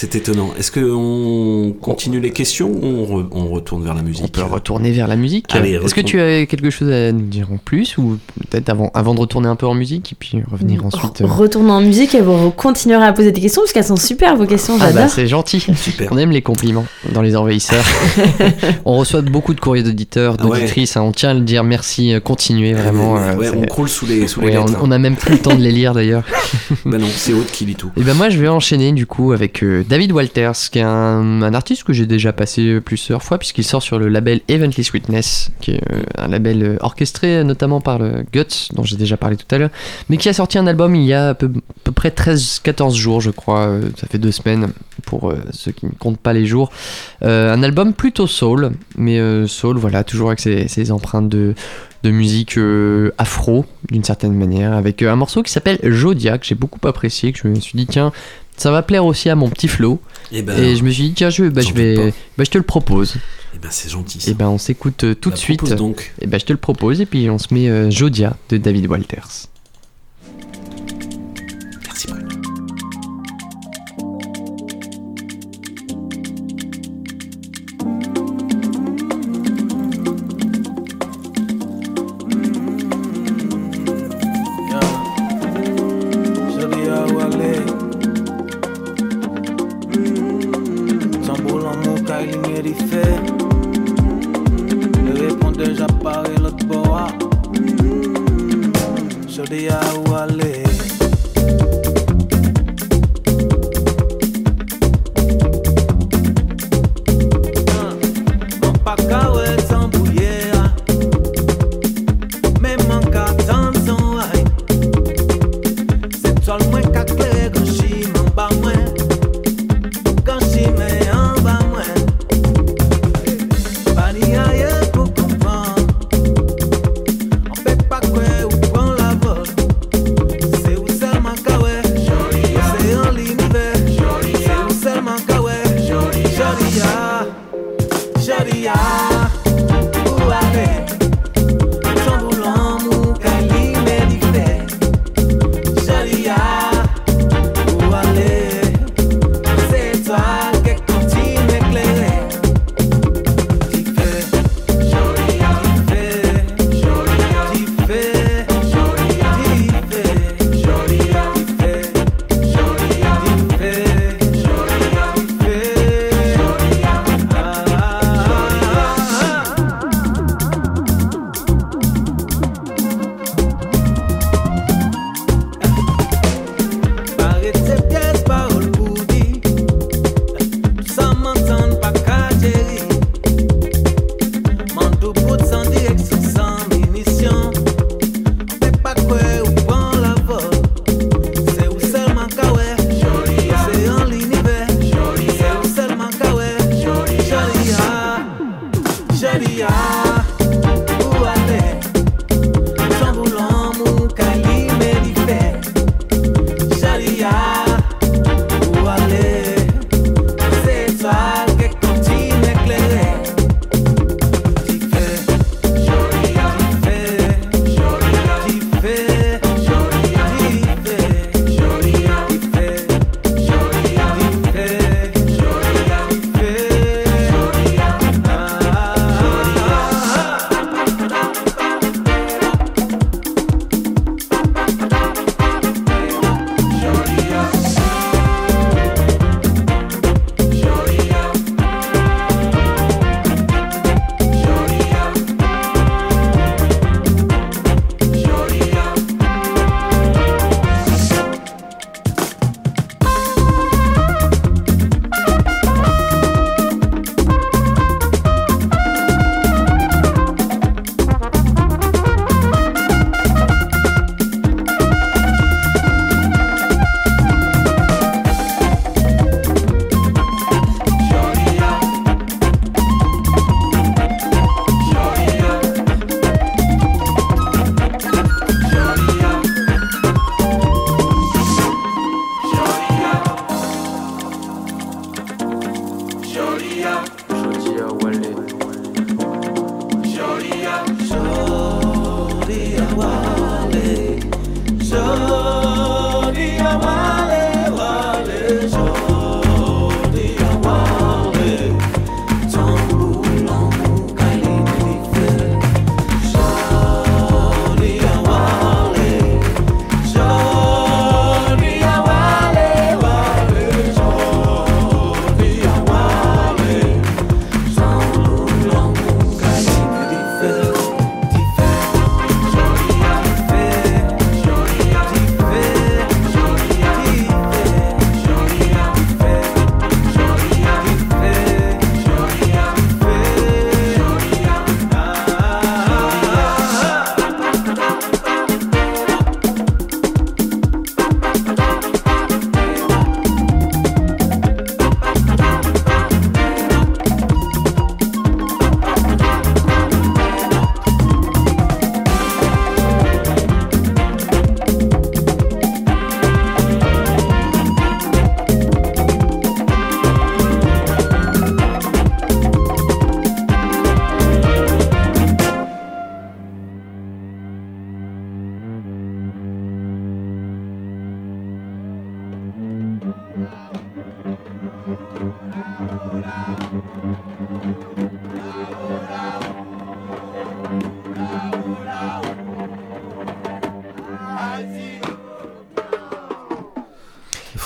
[0.00, 0.50] C'est étonnant.
[0.56, 4.22] Est-ce qu'on continue les questions ou on, re- on retourne vers la musique?
[4.24, 5.52] On peut retourner vers la musique.
[5.52, 8.16] Est-ce que tu as quelque chose à nous dire en plus ou
[8.48, 11.72] peut-être avant, avant de retourner un peu en musique et puis revenir ensuite euh, Retournons
[11.72, 14.74] en musique et vous continuerez à poser des questions parce qu'elles sont super vos questions,
[14.80, 15.02] Ah j'adore.
[15.02, 15.66] bah c'est gentil.
[16.12, 17.84] On aime les compliments dans les envahisseurs.
[18.84, 20.60] on reçoit beaucoup de courriers d'auditeurs, Ah ouais.
[20.60, 20.96] d'auditrices.
[20.96, 21.02] hein.
[21.02, 21.64] On tient à le dire.
[21.64, 23.14] Merci, euh, continuez vraiment.
[23.14, 24.78] Ouais, euh, ouais, on croule sous les, sous les on, lettres.
[24.80, 26.22] on a même plus le temps de les lire d'ailleurs.
[26.84, 27.90] Bah non, c'est Aude qui lit tout.
[27.96, 31.42] Et ben moi je vais enchaîner du coup avec euh, David Walters, qui est un,
[31.54, 35.72] artiste que j'ai déjà passé plusieurs fois puisqu'il sort sur le label Evently Sweetness, qui
[35.72, 39.36] est euh, un label euh, orchestré euh, notamment par le Guts, dont j'ai déjà parlé
[39.36, 39.70] tout à l'heure,
[40.10, 41.50] mais qui a sorti un album il y a à peu,
[41.94, 44.68] près 13-14 jours je crois, euh, ça fait deux semaines
[45.06, 46.70] pour euh, ceux qui ne comptent pas les jours.
[47.22, 51.54] Euh, un album plutôt soul, mais euh, soul voilà, toujours avec ses, empreintes de
[52.04, 56.54] musique euh, afro d'une certaine manière avec euh, un morceau qui s'appelle Jodia que j'ai
[56.54, 58.12] beaucoup apprécié que je me suis dit tiens
[58.58, 60.00] ça va plaire aussi à mon petit Flo
[60.32, 62.58] Eh ben, et je me suis dit tiens je, bah, je vais bah, je te
[62.58, 63.16] le propose
[63.54, 64.20] Eh ben c'est gentil.
[64.20, 64.30] ça.
[64.30, 66.12] et ben on s'écoute euh, tout Bah, de suite donc.
[66.20, 68.86] et ben je te le propose et puis on se met euh, Jodia de David
[68.88, 69.46] Walters
[71.86, 72.37] Merci Bruno.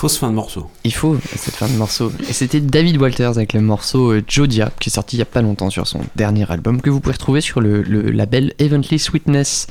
[0.03, 0.69] Fausse fin de morceau.
[0.83, 2.11] Il faut cette fin de morceau.
[2.29, 5.25] Et c'était David Walters avec le morceau euh, Jodia, qui est sorti il n'y a
[5.25, 8.99] pas longtemps sur son dernier album, que vous pouvez retrouver sur le, le label Evently
[8.99, 9.67] Sweetness.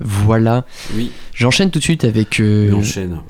[0.00, 0.64] Voilà.
[0.96, 1.10] Oui.
[1.34, 2.70] J'enchaîne tout de suite avec, euh,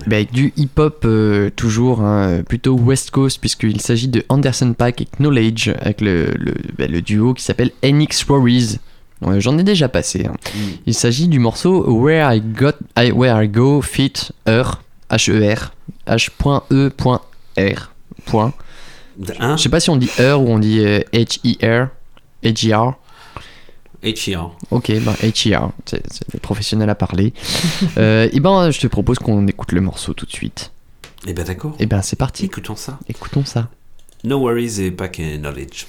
[0.07, 5.01] bah, avec du hip-hop euh, toujours, hein, plutôt West Coast, puisqu'il s'agit de Anderson Paak
[5.01, 8.79] et Knowledge, avec le, le, bah, le duo qui s'appelle NX Worries.
[9.23, 10.27] Ouais, J'en ai déjà passé.
[10.29, 10.37] hein.
[10.87, 14.13] Il s'agit du morceau Where I, got, I- Where I Go Fit
[14.47, 15.73] Her, H-E-R,
[16.09, 17.93] H.E.R.
[18.25, 18.53] Point.
[19.19, 21.89] Je sais pas si on dit Her ou on dit euh, H-I-R,
[22.45, 22.95] H-I-R.
[24.05, 24.57] H.E.R.
[24.71, 25.73] Ok, ben H.E.R.
[25.87, 27.33] C'est c'est les professionnels à parler.
[27.99, 30.71] euh, et ben, je te propose qu'on écoute le morceau tout de suite.
[31.27, 31.75] Et ben d'accord.
[31.81, 32.45] Et ben, c'est parti.
[32.45, 32.99] Écoutons ça.
[33.09, 33.69] Écoutons ça.
[34.25, 35.87] No worries et pack and knowledge.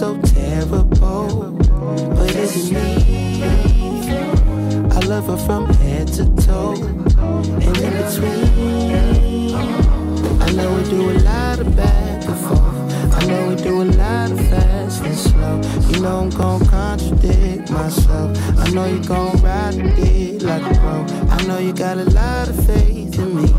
[0.00, 0.84] So terrible,
[2.16, 3.42] but is it me?
[4.90, 9.54] I love her from head to toe and in between.
[10.40, 13.14] I know we do a lot of back and forth.
[13.14, 15.60] I know we do a lot of fast and slow.
[15.90, 18.38] You know I'm gon' contradict myself.
[18.58, 21.04] I know you gon' ride dick like a pro.
[21.28, 23.52] I know you got a lot of faith in me.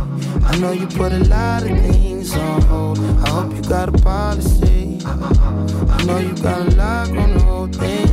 [0.43, 2.97] I know you put a lot of things on hold.
[2.97, 4.90] I hope you got a policy.
[5.06, 8.07] I know you got a lock on the whole thing.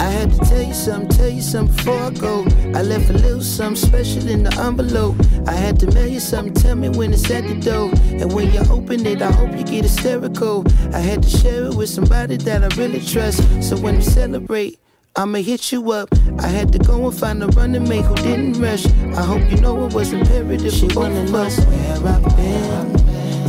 [0.00, 2.44] I had to tell you something, tell you something before I go.
[2.74, 5.16] I left a little something special in the envelope.
[5.48, 7.90] I had to mail you something, tell me when it's at the door.
[8.20, 10.64] And when you open it, I hope you get hysterical.
[10.92, 13.42] I had to share it with somebody that I really trust.
[13.62, 14.78] So when we celebrate,
[15.16, 16.10] I'ma hit you up.
[16.38, 18.86] I had to go and find a running mate who didn't rush.
[19.16, 20.72] I hope you know it was imperative.
[20.72, 23.00] She wanna know where I've been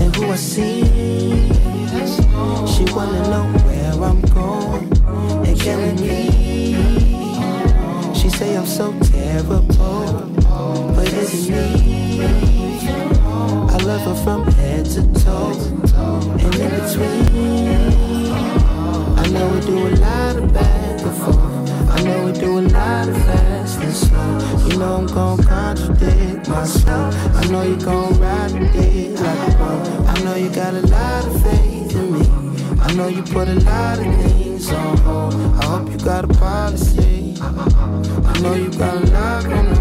[0.02, 1.55] and who I see.
[2.68, 4.88] She wanna know where I'm going
[5.48, 6.20] and carry me.
[8.14, 9.62] She say I'm so terrible,
[10.96, 12.26] but is it me?
[13.76, 15.54] I love her from head to toe
[16.40, 18.32] and in between.
[19.18, 21.55] I know we do a lot of bad forth.
[21.96, 24.68] I know we do a lot of fast and slow.
[24.68, 27.16] You know I'm gon' contradict myself.
[27.34, 30.06] I know you gon' ride the dick like a pro.
[30.06, 32.28] I know you got a lot of faith in me.
[32.82, 35.36] I know you put a lot of things on hold.
[35.36, 37.38] I hope you got a policy.
[37.40, 39.75] I know you got a lock on.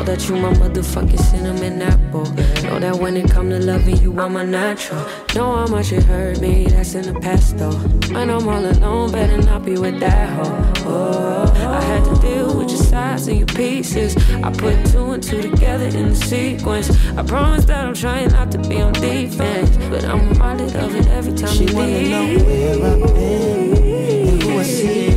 [0.00, 2.24] Know that you my motherfucking cinnamon apple.
[2.62, 5.04] Know that when it come to loving you, I'm a natural.
[5.34, 7.76] Know how much it hurt me, that's in the past though.
[8.14, 10.72] When I'm all alone, better not be with that hoe.
[10.86, 14.16] Oh, I had to deal with your sides and your pieces.
[14.42, 16.88] I put two and two together in the sequence.
[17.18, 21.08] I promise that I'm trying not to be on defense, but I'm reminded of it
[21.08, 22.38] every time She you wanna leave.
[22.38, 25.10] know where I've been and who I see.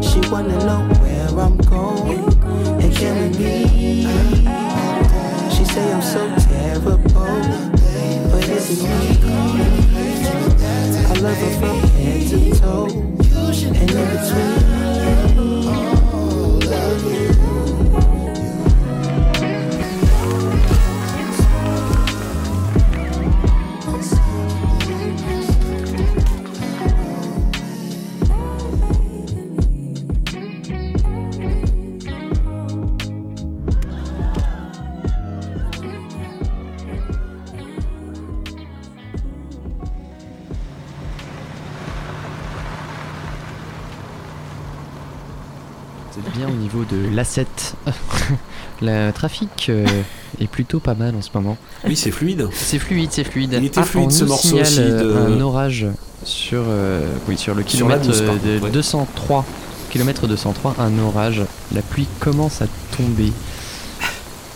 [0.00, 2.29] She wanna know where I'm going
[3.38, 4.02] me.
[5.50, 9.20] She say I'm so terrible, but is it me?
[11.06, 12.86] I love her from head to toe.
[13.62, 14.69] And in between.
[47.10, 47.46] l'A7.
[48.82, 49.84] Le trafic euh,
[50.40, 51.56] est plutôt pas mal en ce moment.
[51.86, 52.48] Oui, c'est fluide.
[52.52, 53.54] C'est fluide, c'est fluide.
[53.58, 55.86] Il était Ah, fluide, on ce nous morceau signale, aussi euh, de- Un orage
[56.24, 58.70] sur, euh, oui, sur le Sur kilomètre 12, euh, pardon, de ouais.
[58.70, 59.44] 203.
[59.90, 61.42] Kilomètre 203, un orage.
[61.74, 62.66] La pluie commence à
[62.96, 63.32] tomber.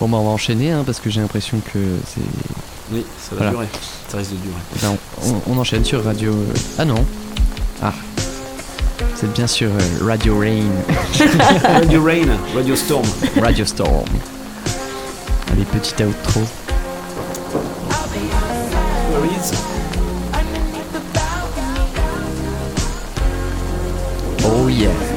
[0.01, 2.21] Bon, bah, on va enchaîner hein, parce que j'ai l'impression que c'est.
[2.93, 3.67] Oui, ça va durer.
[4.09, 4.55] Ça risque de durer.
[4.77, 4.97] Eh ben,
[5.49, 6.35] on, on enchaîne sur Radio.
[6.79, 7.05] Ah non.
[7.83, 7.93] Ah.
[9.15, 10.71] C'est bien sûr euh, Radio Rain.
[11.65, 13.05] Radio Rain, Radio Storm.
[13.41, 14.05] Radio Storm.
[15.53, 16.43] Allez, petit outro.
[24.47, 25.14] Oh yeah.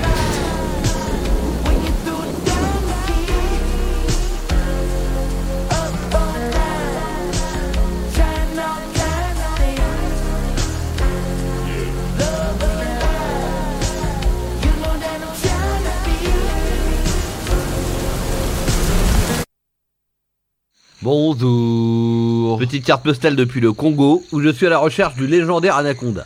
[21.10, 22.58] Bonjour.
[22.60, 26.26] Petite carte postale depuis le Congo, où je suis à la recherche du légendaire anaconda.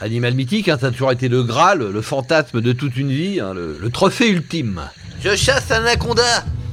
[0.00, 3.40] Animal mythique, hein, ça a toujours été le Graal, le fantasme de toute une vie,
[3.40, 4.80] hein, le, le trophée ultime.
[5.20, 6.22] Je chasse un anaconda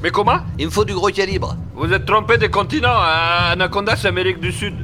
[0.02, 0.38] Mais comment?
[0.58, 1.58] Il me faut du gros calibre.
[1.76, 3.52] Vous êtes trompé de continent, hein.
[3.52, 4.76] Anaconda c'est Amérique du Sud.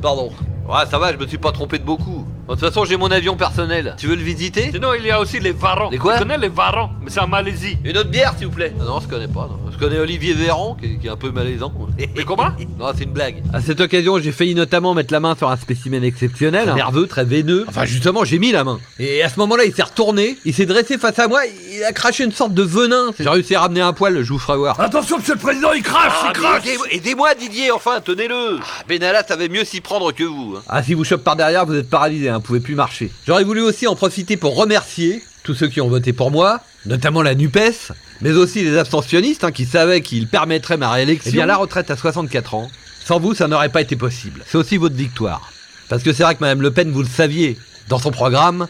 [0.00, 0.32] Pardon.
[0.66, 2.26] Ouais, ça va, je me suis pas trompé de beaucoup.
[2.50, 3.94] De toute façon, j'ai mon avion personnel.
[3.96, 4.70] Tu veux le visiter?
[4.72, 5.88] Sinon, il y a aussi les varans.
[5.90, 6.14] Les quoi?
[6.14, 6.90] Tu connais les varans?
[7.02, 7.78] Mais c'est en Malaisie.
[7.84, 8.74] Une autre bière, s'il vous plaît?
[8.80, 9.48] Ah Non, je connais pas.
[9.48, 9.58] Non.
[9.72, 11.72] Je connais Olivier Véran, qui est, qui est un peu malaisant.
[12.16, 12.48] Mais comment?
[12.78, 13.42] Non, c'est une blague.
[13.54, 17.24] À cette occasion, j'ai failli notamment mettre la main sur un spécimen exceptionnel, nerveux, très
[17.24, 17.64] veineux.
[17.68, 18.78] Enfin, justement, j'ai mis la main.
[18.98, 21.40] Et à ce moment-là, il s'est retourné, il s'est dressé face à moi,
[21.72, 23.12] il a craché une sorte de venin.
[23.18, 24.78] J'ai réussi à ramener un poil, je vous ferai voir.
[24.80, 29.22] Attention, monsieur le président, il crache, Ah, il crache Aidez-moi, Didier, enfin, tenez-le ah, Benalla
[29.24, 30.56] savait mieux s'y prendre que vous.
[30.58, 30.62] hein.
[30.68, 33.10] Ah, si vous chope par derrière, vous êtes paralysé, hein, pouvez plus marcher.
[33.26, 37.22] J'aurais voulu aussi en profiter pour remercier tous ceux qui ont voté pour moi, notamment
[37.22, 41.30] la NUPES, mais aussi les abstentionnistes hein, qui savaient qu'il permettrait ma réélection.
[41.32, 42.70] Eh bien, la retraite à 64 ans,
[43.04, 44.42] sans vous, ça n'aurait pas été possible.
[44.46, 45.52] C'est aussi votre victoire.
[45.88, 47.58] Parce que c'est vrai que Madame Le Pen, vous le saviez,
[47.88, 48.68] dans son programme,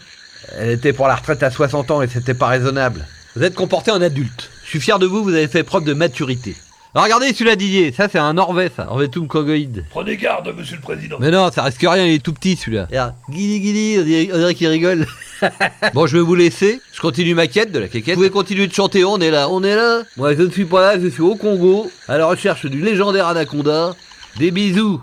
[0.56, 3.06] elle était pour la retraite à 60 ans et c'était pas raisonnable.
[3.36, 4.50] Vous êtes comporté en adulte.
[4.64, 6.56] Je suis fier de vous, vous avez fait preuve de maturité.
[6.92, 9.84] Alors regardez celui-là Didier, ça c'est un Norvais ça, Norvetum Kogoïde.
[9.90, 11.18] Prenez garde, monsieur le président.
[11.20, 12.86] Mais non, ça risque rien, il est tout petit celui-là.
[12.86, 15.06] Regarde, guili guili, on dirait, on dirait qu'il rigole.
[15.94, 18.16] bon, je vais vous laisser, je continue ma quête de la quéquette.
[18.16, 20.02] Vous pouvez continuer de chanter, on est là, on est là.
[20.16, 23.28] Moi je ne suis pas là, je suis au Congo, à la recherche du légendaire
[23.28, 23.94] anaconda.
[24.36, 25.00] Des bisous.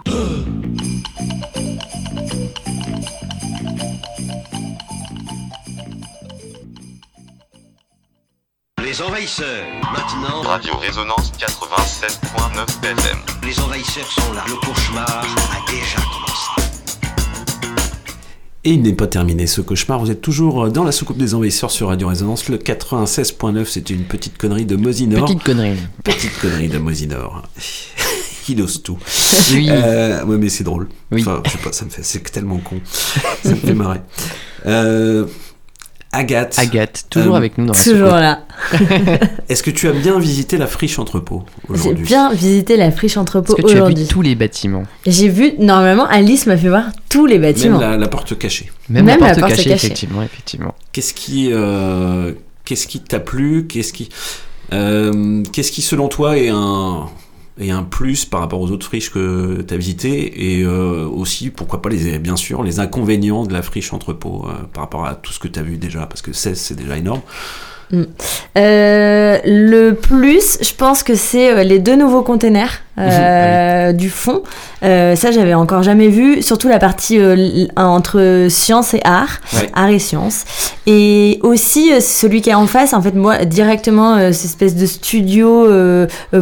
[8.97, 9.63] Les envahisseurs.
[9.93, 10.41] Maintenant.
[10.41, 13.17] Radio Résonance 87.9 FM.
[13.43, 14.43] Les envahisseurs sont là.
[14.47, 16.71] Le cauchemar a déjà commencé.
[18.63, 21.69] Et il n'est pas terminé ce cauchemar, vous êtes toujours dans la soucoupe des envahisseurs
[21.69, 25.25] sur Radio Résonance, le 96.9, c'était une petite connerie de Mosinor.
[25.25, 25.77] Petite connerie.
[26.03, 27.43] Petite connerie de Mosinor.
[28.49, 28.97] Il ose tout.
[29.51, 29.67] Oui.
[29.69, 30.87] Euh, ouais, mais c'est drôle.
[31.13, 32.79] Enfin, je sais pas, ça me fait, c'est tellement con.
[33.43, 34.01] ça me fait marrer.
[34.65, 35.27] Euh,
[36.18, 36.57] Agathe.
[36.57, 38.39] Agathe, toujours avec nous dans la Toujours là.
[39.49, 43.18] Est-ce que tu as bien visité la friche entrepôt J'ai aujourd'hui bien visité la friche
[43.18, 44.07] entrepôt Est-ce que tu as vu aujourd'hui.
[44.07, 47.77] tous les bâtiments J'ai vu, normalement, Alice m'a fait voir tous les bâtiments.
[47.80, 48.72] Même la, la porte cachée.
[48.89, 49.85] Même, Même la la porte, porte cachée, cachée.
[49.88, 50.73] effectivement, effectivement.
[50.91, 52.34] Qu'est-ce qui, euh,
[52.65, 53.68] qu'est-ce qui t'a plu?
[53.68, 54.10] Qu'est-ce qui,
[54.73, 57.06] euh, qu'est-ce qui, selon toi, est un,
[57.59, 61.49] est un plus par rapport aux autres friches que tu as visitées Et euh, aussi,
[61.49, 65.15] pourquoi pas, les, bien sûr, les inconvénients de la friche entrepôt euh, par rapport à
[65.15, 67.21] tout ce que tu as vu déjà Parce que 16, c'est déjà énorme.
[67.91, 68.03] Mm.
[68.57, 74.41] Euh, le plus, je pense que c'est les deux nouveaux containers euh, du fond.
[74.83, 76.41] Euh, ça, j'avais encore jamais vu.
[76.41, 79.69] Surtout la partie euh, entre science et art, Ouais.
[79.73, 80.43] art et science.
[80.85, 82.93] Et aussi euh, celui qui est en face.
[82.93, 85.67] En fait, moi, directement, cette espèce de studio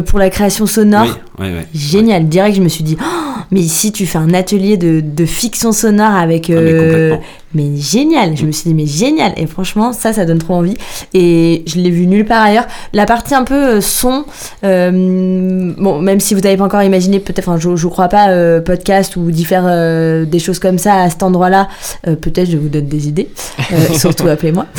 [0.06, 1.18] pour la création sonore.
[1.38, 1.66] Oui, ouais, ouais.
[1.74, 2.28] Génial.
[2.28, 5.72] Direct, je me suis dit, Oh, mais ici tu fais un atelier de, de fiction
[5.72, 7.20] sonore avec Ah, mais
[7.54, 10.76] mais génial je me suis dit mais génial et franchement ça ça donne trop envie
[11.14, 14.24] et je l'ai vu nulle part ailleurs la partie un peu son
[14.62, 18.60] bon même si vous n'avez pas encore imaginé peut-être enfin je, je crois pas euh,
[18.60, 21.68] podcast ou d'y faire euh, des choses comme ça à cet endroit là
[22.04, 23.28] peut-être je vous donne des idées
[23.72, 24.66] Euh, surtout appelez-moi.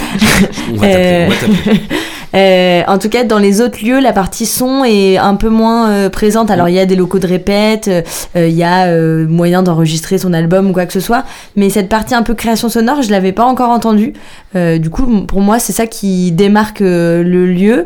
[2.36, 5.90] Euh, en tout cas, dans les autres lieux, la partie son est un peu moins
[5.90, 6.52] euh, présente.
[6.52, 10.18] Alors, il y a des locaux de répète, euh, il y a euh, moyen d'enregistrer
[10.18, 11.24] son album ou quoi que ce soit.
[11.56, 14.14] Mais cette partie un peu création sonore, je l'avais pas encore entendue.
[14.56, 17.86] Euh, du coup, pour moi, c'est ça qui démarque euh, le lieu.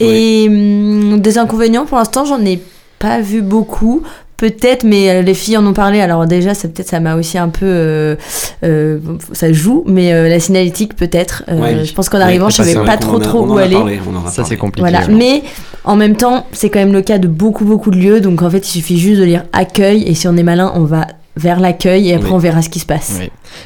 [0.00, 2.60] Et hum, des inconvénients, pour l'instant, j'en ai
[3.02, 4.02] pas vu beaucoup.
[4.38, 6.00] Peut-être, mais euh, les filles en ont parlé.
[6.00, 8.16] Alors déjà, ça peut-être ça m'a aussi un peu, euh,
[8.64, 8.98] euh,
[9.32, 11.44] ça joue, mais euh, la signalétique peut-être.
[11.48, 11.84] Euh, Ouais.
[11.84, 13.76] Je pense qu'en Ouais, arrivant, je savais pas trop a- trop où aller.
[13.76, 14.00] parlé,
[14.32, 14.80] Ça, c'est compliqué.
[14.88, 15.42] Voilà, mais
[15.84, 18.20] en même temps, c'est quand même le cas de beaucoup beaucoup de lieux.
[18.20, 20.84] Donc en fait, il suffit juste de lire accueil et si on est malin, on
[20.84, 21.06] va
[21.36, 22.34] vers l'accueil et après Oui.
[22.34, 23.20] on verra ce qui se passe.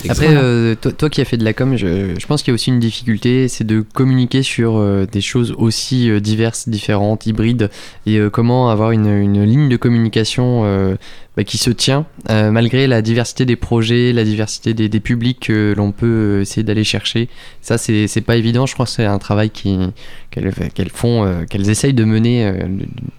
[0.08, 2.54] Après, euh, toi, toi qui as fait de la com, je, je pense qu'il y
[2.54, 7.26] a aussi une difficulté, c'est de communiquer sur euh, des choses aussi euh, diverses, différentes,
[7.26, 7.70] hybrides,
[8.06, 10.96] et euh, comment avoir une, une ligne de communication euh,
[11.36, 15.40] bah, qui se tient, euh, malgré la diversité des projets, la diversité des, des publics
[15.40, 17.28] que l'on peut essayer d'aller chercher.
[17.60, 19.92] Ça, c'est pas évident, je crois que c'est un travail qu'elles
[20.92, 22.46] font, euh, qu'elles essayent de mener.
[22.46, 22.52] euh,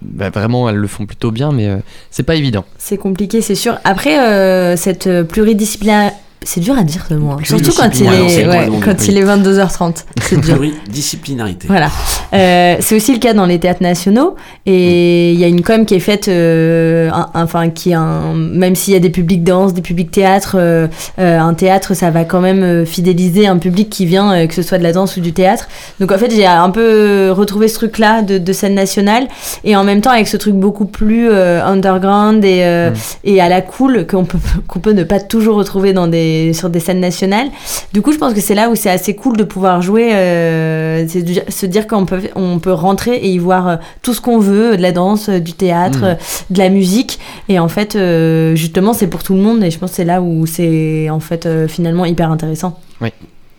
[0.02, 1.76] bah, vraiment, elles le font plutôt bien, mais euh,
[2.10, 2.64] c'est pas évident.
[2.76, 3.78] C'est compliqué, c'est sûr.
[3.84, 6.12] Après, euh, cette pluridisciplinaire.
[6.44, 7.38] C'est dur à dire ce mot, hein.
[7.42, 10.04] surtout quand il est, ouais, quand il est 22h30.
[10.22, 10.54] C'est dur.
[10.56, 11.66] Pluridisciplinarité.
[11.68, 11.88] Voilà.
[12.32, 15.84] Euh, c'est aussi le cas dans les théâtres nationaux et il y a une com
[15.84, 19.42] qui est faite, euh, un- enfin qui est un, même s'il y a des publics
[19.42, 20.86] danse, des publics théâtre, euh,
[21.18, 24.82] un théâtre ça va quand même fidéliser un public qui vient, que ce soit de
[24.84, 25.68] la danse ou du théâtre.
[26.00, 29.26] Donc en fait j'ai un peu retrouvé ce truc-là de, de scène nationale
[29.64, 32.90] et en même temps avec ce truc beaucoup plus underground et, euh,
[33.24, 36.70] et à la cool qu'on peut qu'on peut ne pas toujours retrouver dans des sur
[36.70, 37.48] des scènes nationales.
[37.92, 41.06] Du coup, je pense que c'est là où c'est assez cool de pouvoir jouer, euh,
[41.08, 44.20] c'est de se dire qu'on peut on peut rentrer et y voir euh, tout ce
[44.20, 46.14] qu'on veut, de la danse, euh, du théâtre, euh,
[46.50, 47.18] de la musique
[47.48, 50.04] et en fait euh, justement c'est pour tout le monde et je pense que c'est
[50.04, 52.78] là où c'est en fait euh, finalement hyper intéressant.
[53.00, 53.10] Oui,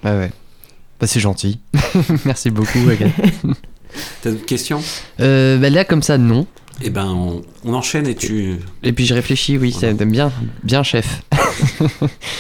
[0.04, 0.32] ouais, ouais.
[1.00, 1.60] Bah, c'est gentil.
[2.26, 3.12] Merci beaucoup, Agathe.
[4.22, 4.82] T'as d'autres questions?
[5.20, 6.46] Euh, bah là, comme ça, non.
[6.82, 8.56] Eh ben, on, on enchaîne et tu.
[8.84, 10.32] Et puis je réfléchis, oui, ça t'aime bien,
[10.64, 11.22] bien chef.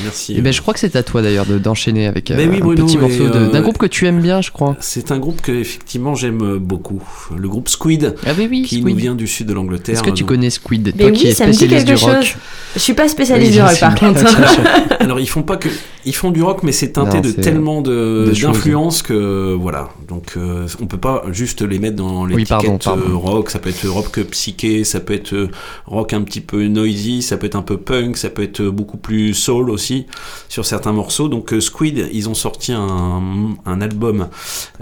[0.03, 0.35] Merci.
[0.37, 2.57] Et ben je crois que c'est à toi d'ailleurs de- d'enchaîner avec euh, Ben oui,
[2.61, 4.77] un petit et, morceau euh, d'un groupe que tu aimes bien, je crois.
[4.79, 7.03] C'est un groupe que effectivement j'aime beaucoup.
[7.35, 8.87] Le groupe Squid, Ah oui, qui Squid.
[8.87, 9.95] nous vient du sud de l'Angleterre.
[9.95, 11.99] Est-ce que tu connais Squid Mais Toi qui oui, es ça me dit spécialiste quelque
[11.99, 12.23] du rock.
[12.23, 12.35] chose.
[12.75, 14.23] Je suis pas spécialiste Oui, du rock par contre.
[15.01, 15.67] Alors ils font pas que
[16.05, 20.65] ils font du rock mais c'est teinté Non, de tellement d'influences que voilà donc euh,
[20.81, 24.11] on peut pas juste les mettre dans Oui, l'étiquette euh, rock ça peut être rock
[24.29, 25.49] psyché ça peut être euh,
[25.85, 28.97] rock un petit peu noisy ça peut être un peu punk ça peut être beaucoup
[28.97, 30.05] plus soul aussi
[30.47, 34.27] sur certains morceaux donc euh, Squid ils ont sorti un, un album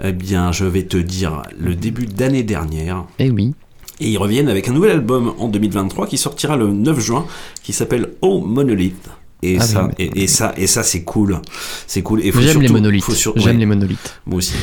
[0.02, 3.54] eh bien je vais te dire le début d'année dernière Eh oui.
[4.00, 7.26] et ils reviennent avec un nouvel album en 2023 qui sortira le 9 juin,
[7.62, 9.08] qui s'appelle Oh Monolith.
[9.40, 11.40] Et Ah oui, ça, mais- et, et ça, et ça, c'est cool.
[11.86, 12.24] C'est cool.
[12.24, 13.08] Et faut J'aime les monolithes.
[13.12, 13.60] sur- J'aime ouais.
[13.60, 14.20] les monolithes.
[14.26, 14.54] Moi aussi.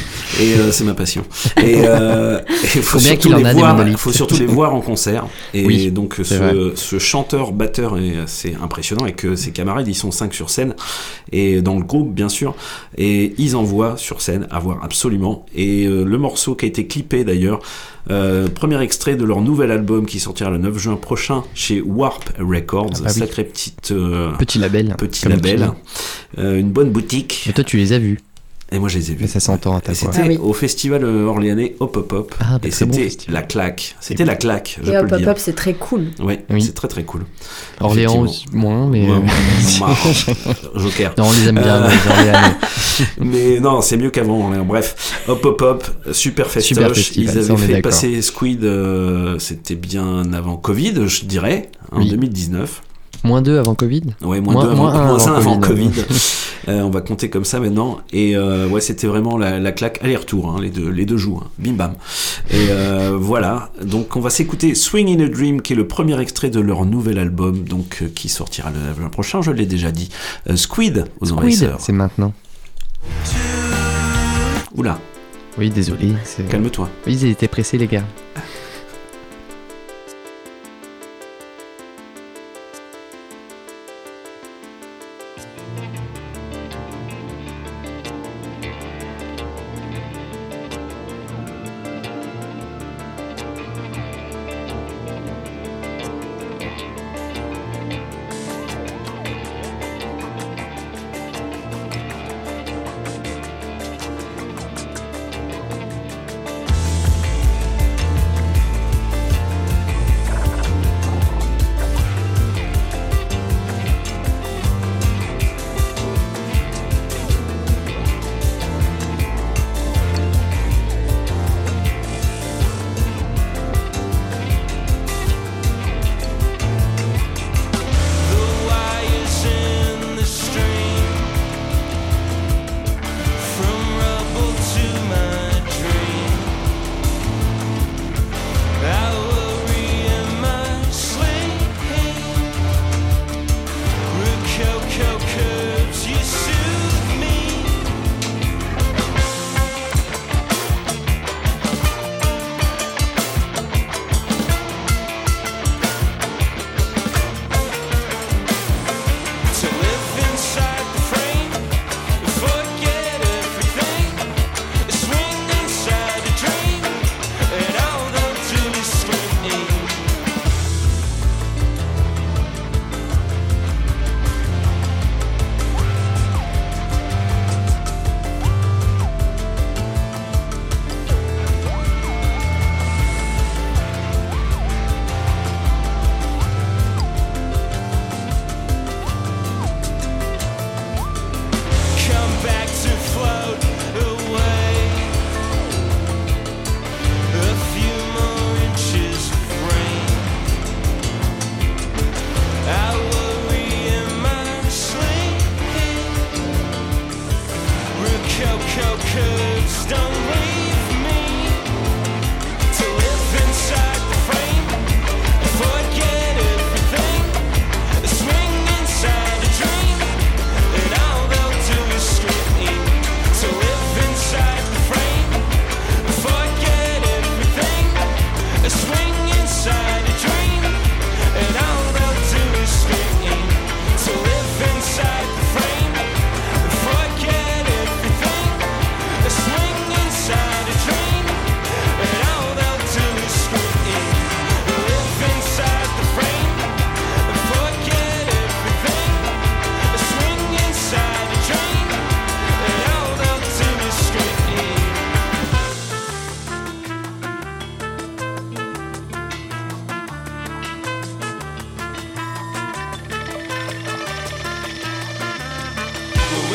[0.41, 1.23] Et euh, c'est ma passion.
[1.63, 2.41] Et euh,
[2.75, 3.73] il faut, surtout qu'il en les a des voir.
[3.75, 5.27] monolithes faut surtout les voir en concert.
[5.53, 10.11] Et Oui, donc ce chanteur batteur est assez impressionnant et que ses camarades ils sont
[10.11, 10.75] cinq sur scène
[11.31, 12.53] et dans le groupe bien sûr
[12.97, 15.45] et ils envoient sur scène à voir absolument.
[15.55, 17.59] Et euh, le morceau qui a été clippé d'ailleurs.
[18.09, 22.31] Euh, premier extrait de leur nouvel album qui sortira le 9 juin prochain chez Warp
[22.39, 23.19] Records, Ah bah oui.
[23.19, 24.95] sacré petite euh, Petit label.
[24.97, 25.71] petit label.
[26.37, 27.47] Euh, une bonne boutique.
[27.49, 28.19] Et toi, tu les as vus.
[28.71, 29.19] Et moi je les ai vus.
[29.21, 30.37] Mais ça s'entend à ta c'était Ah oui.
[30.41, 32.35] au festival euh, orléanais Hop Hop Hop.
[32.39, 33.95] Ah, bah, et bon c'était la claque.
[34.01, 35.27] C'était la claque, je Et peux hop le hop dire.
[35.29, 36.05] hop, c'est très cool.
[36.19, 36.63] Ouais, Oui.
[36.63, 37.25] c'est très très cool.
[37.79, 39.07] Orléans moins, mais.
[39.07, 41.13] Ouais, euh, Joker.
[41.17, 42.55] non, on les aime bien, Euh, les Orléanais.
[43.19, 44.45] Mais non, c'est mieux qu'avant.
[44.45, 44.65] Orléans.
[44.65, 46.69] Bref, Hop Hop Hop, super festoche.
[46.75, 51.99] Super festival, Ils avaient fait passer Squid, euh, c'était bien avant Covid, je dirais, en
[51.99, 52.09] Oui.
[52.09, 52.81] 2019.
[53.23, 55.59] Moins 2 avant Covid Ouais, moins, Moins- deux avant, moins un moins un avant avant
[55.59, 55.89] Covid.
[56.67, 57.99] Euh, on va compter comme ça maintenant.
[58.11, 61.43] Et euh, ouais, c'était vraiment la, la claque aller-retour, hein, les, deux, les deux jours.
[61.45, 61.49] hein.
[61.59, 61.93] Bim bam.
[62.51, 63.71] Et euh, voilà.
[63.83, 66.85] Donc on va s'écouter Swing in a Dream, qui est le premier extrait de leur
[66.85, 70.09] nouvel album, donc qui sortira le, le prochain, je l'ai déjà dit.
[70.55, 71.79] Squid aux Squid, envahisseurs.
[71.81, 72.33] c'est maintenant.
[74.75, 74.99] Oula,
[75.57, 76.09] Oui, désolé.
[76.49, 76.89] calme-toi.
[77.07, 78.03] Oui, ils étaient pressés, les gars.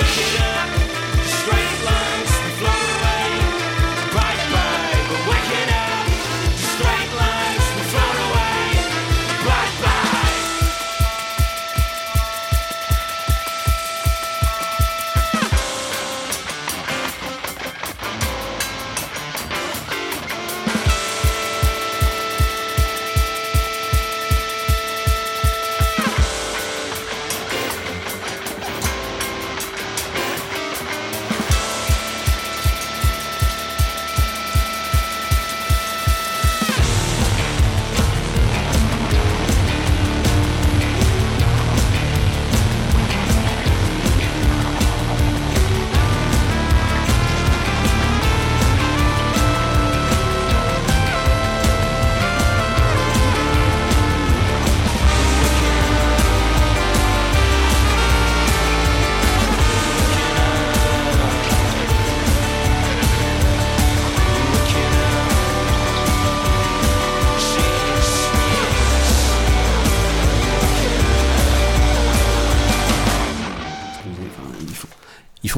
[0.00, 0.59] Wicked up,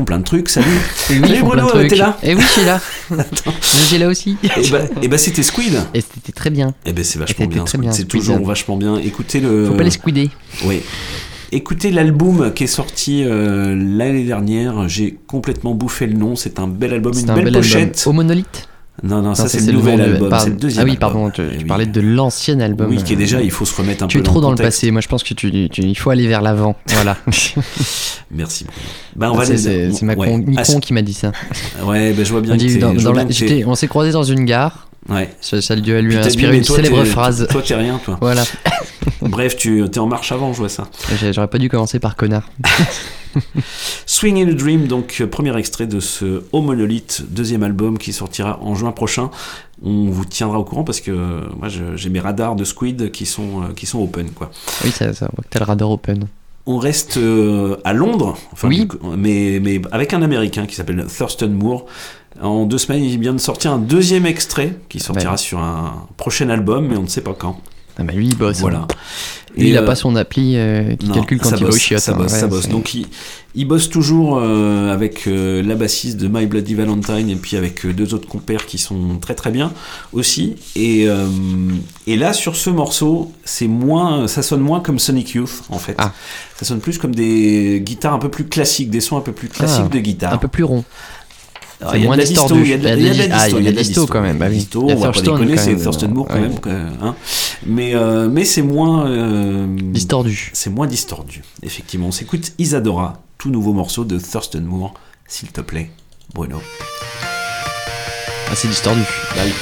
[0.03, 0.67] font plein de trucs, salut
[1.11, 2.81] Et oui, Salut Bruno, t'es là Et oui, je suis là.
[3.83, 4.37] J'étais là aussi.
[4.43, 6.75] Et bah, et bah, c'était Squid Et c'était très bien.
[6.85, 8.99] Et ben c'est vachement bien, très Squid, bien, c'est toujours vachement bien.
[8.99, 9.67] Écoutez le...
[9.67, 10.31] Faut pas les squider.
[10.65, 10.83] Oui.
[11.55, 16.67] Écoutez l'album qui est sorti euh, l'année dernière, j'ai complètement bouffé le nom, c'est un
[16.67, 17.99] bel album, une un belle bel pochette.
[17.99, 18.03] album.
[18.07, 18.69] Au monolithe
[19.05, 21.13] Non, non, ça, c'est le nouvel album, c'est le deuxième Ah oui, album.
[21.13, 22.89] pardon, tu, tu parlais de l'ancien album.
[22.91, 24.51] Oui, qui est déjà, il faut se remettre un tu peu es trop dans dans
[24.53, 24.91] le passé.
[24.93, 26.77] Moi, je pense que tu, tu- il faut aller vers l'avant.
[26.89, 27.17] Voilà.
[28.31, 28.67] Merci.
[29.17, 30.29] Bah, on va c'est, ma ouais.
[30.29, 31.33] con, Ah, qui m'a dit ça.
[31.85, 33.25] Ouais, bah, je vois bien On que dit dans- la-
[33.67, 34.89] on s'est croisés dans une gare.
[35.09, 35.35] Ouais.
[35.41, 37.47] Ça, ça lui a lui Puis inspiré une toi, célèbre t'es- phrase.
[37.51, 38.19] Toi, t'es rien, toi.
[38.21, 38.45] Voilà.
[39.23, 40.87] Bref, tu es en marche avant, je vois ça.
[41.33, 42.49] J'aurais pas dû commencer par connard.
[44.07, 48.13] Swing in a Dream, donc euh, premier extrait de ce Au Monolith, deuxième album qui
[48.13, 49.31] sortira en juin prochain.
[49.83, 53.25] On vous tiendra au courant parce que euh, moi j'ai mes radars de Squid qui
[53.27, 54.51] sont, euh, qui sont open quoi.
[54.85, 56.27] Oui, ça, ça t'as le radar open.
[56.67, 57.19] On reste
[57.85, 58.87] à Londres, enfin, Oui.
[59.19, 61.87] mais, mais avec un Américain qui s'appelle Thurston Moore.
[62.41, 65.39] En deux semaines, il vient de sortir un deuxième extrait qui sortira Ouais.
[65.39, 67.61] sur un prochain album, mais on ne sait pas quand.
[67.99, 68.61] Ah bah lui, il bosse.
[68.61, 68.79] Voilà.
[68.79, 68.89] hein.
[69.55, 71.69] Lui, il a euh, pas son appli euh, qui non, calcule quand ça il va
[71.69, 71.79] bosse.
[71.99, 72.17] Ça hein.
[72.17, 72.69] bosse, Ouais, ça bosse.
[72.71, 73.05] Donc il,
[73.55, 77.87] il bosse toujours euh, avec euh, la bassiste de My Bloody Valentine et puis avec
[77.87, 79.71] deux autres compères qui sont très très bien
[80.15, 80.55] aussi.
[80.75, 81.07] Et,
[82.07, 85.97] et là sur ce morceau, c'est moins, ça sonne moins comme Sonic Youth en fait.
[85.99, 86.13] Ah.
[86.57, 89.49] Ça sonne plus comme des guitares un peu plus classiques, des sons un peu plus
[89.49, 90.33] classiques Ah, de guitare.
[90.33, 90.83] Un peu plus rond.
[91.83, 93.13] Alors, il y a moins de la disto, il y a de- il y a
[93.61, 94.55] de la disto, quand même, bah oui.
[94.57, 96.55] disto, Il y a on va pas déconner, c'est Thurston Moore quand même.
[96.69, 97.15] euh, hein.
[97.67, 99.07] Mais, euh, mais c'est moins.
[99.09, 100.51] euh, Distordu.
[100.55, 102.07] C'est moins distordu, effectivement.
[102.07, 104.95] On s'écoute Isadora, tout nouveau morceau de Thurston Moore,
[105.27, 105.91] s'il te plaît,
[106.35, 106.61] Bruno.
[108.51, 109.01] Ah, c'est distordu.
[109.35, 109.53] Bah oui.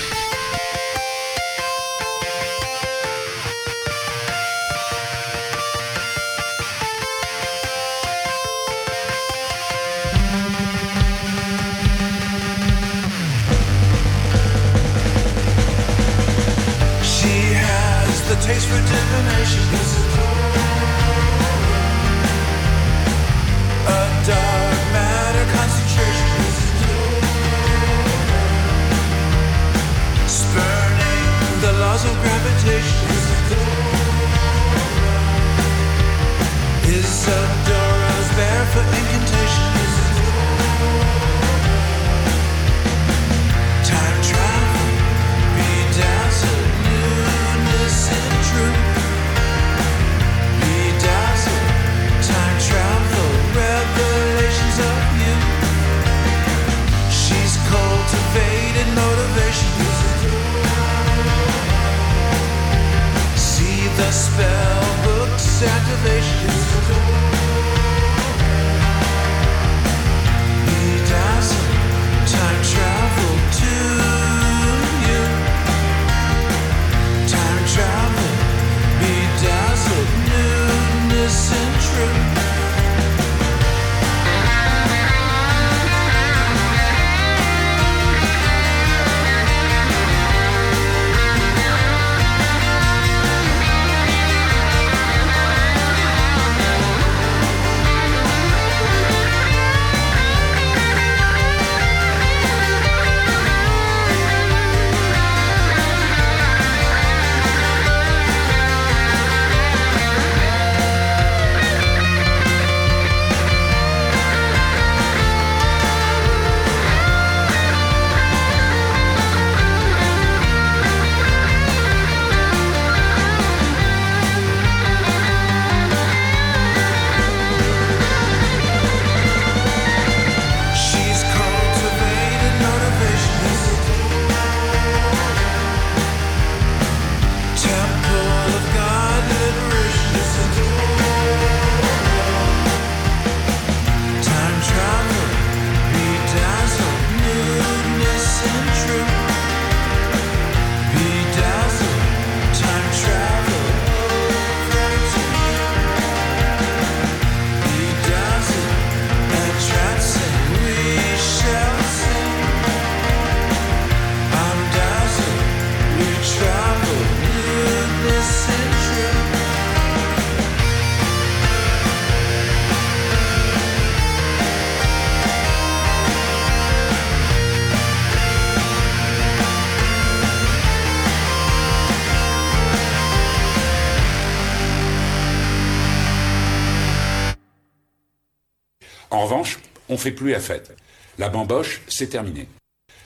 [190.00, 190.76] Fait plus la fête.
[191.18, 192.48] La bamboche, c'est terminé.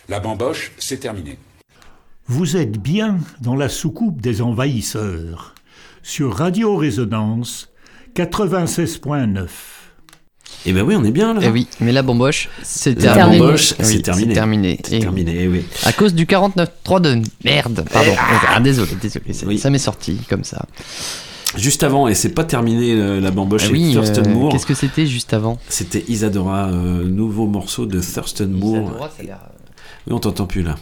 [0.09, 1.39] La bamboche, c'est terminé.
[2.27, 5.55] Vous êtes bien dans la soucoupe des envahisseurs
[6.03, 7.69] sur Radio Résonance
[8.15, 9.47] 96.9.
[10.67, 11.41] Eh ben oui, on est bien là.
[11.43, 13.39] Eh oui, mais la bamboche, c'est La terminé.
[13.41, 14.29] bamboche, Oui, c'est terminé.
[14.29, 14.81] C'est terminé.
[14.85, 15.65] C'est Et terminé, oui.
[15.85, 17.85] À cause du 49.3 de merde.
[17.93, 18.13] Pardon.
[18.13, 19.33] Eh, Ah, désolé, désolé.
[19.35, 20.65] Ça, ça m'est sorti comme ça.
[21.57, 24.53] Juste avant, et c'est pas terminé euh, la bamboche, Ah oui, Thurston euh, Moore.
[24.53, 28.85] Qu'est-ce que c'était juste avant C'était Isadora, euh, nouveau morceau de Thurston Moore.
[28.89, 29.39] Isadora, ça a l'air,
[30.07, 30.77] Oui, on t'entend plus là.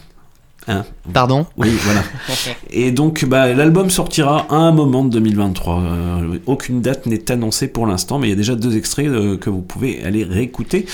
[0.67, 2.03] Hein Pardon Oui, voilà.
[2.69, 5.81] Et donc, bah, l'album sortira à un moment de 2023.
[5.81, 9.37] Euh, aucune date n'est annoncée pour l'instant, mais il y a déjà deux extraits euh,
[9.37, 10.85] que vous pouvez aller réécouter.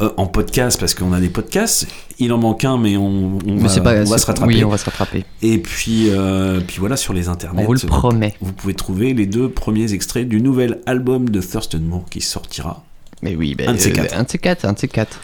[0.00, 1.86] Euh, en podcast, parce qu'on a des podcasts.
[2.18, 4.26] Il en manque un, mais on, on Mais va, c'est pas- on va c'est- se
[4.26, 4.54] rattraper.
[4.54, 5.24] oui, on va se rattraper.
[5.42, 7.62] Et puis, euh, puis voilà, sur les internets.
[7.62, 8.34] On vous le promet.
[8.40, 12.84] Vous pouvez trouver les deux premiers extraits du nouvel album de Thurston Moore qui sortira.
[13.22, 14.16] Mais oui, ben, un de ces euh, quatre.
[14.16, 15.20] Un de ces quatre, un de ces quatre.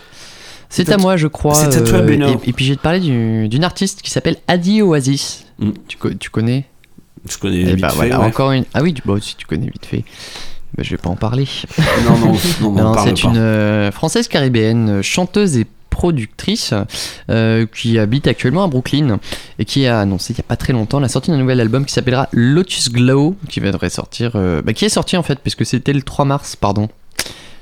[0.69, 1.55] C'est à moi, je crois.
[1.55, 2.41] c'est à toi, euh, Bruno.
[2.45, 5.47] et, et puis je vais te parler du- d'une artiste qui s'appelle Adi Oasis.
[5.89, 6.65] Tu, co- tu connais?
[7.31, 8.27] Je connais Eh vite bah, fait, voilà, ouais.
[8.27, 8.65] encore une.
[8.75, 10.05] Ah oui, tu, bah, si tu connais vite fait.
[10.77, 11.47] Bah, je vais pas en parler.
[12.07, 16.75] Non, non, non, parle c'est une euh, française caribéenne, euh, chanteuse et productrice
[17.31, 19.19] euh, qui habite actuellement à Brooklyn
[19.59, 21.87] et qui a annoncé il y a pas très longtemps la sortie d'un nouvel album
[21.87, 25.65] qui s'appellera Lotus Glow qui devrait sortir euh, bah, qui est sorti en fait puisque
[25.65, 26.91] c'était le 3 mars pardon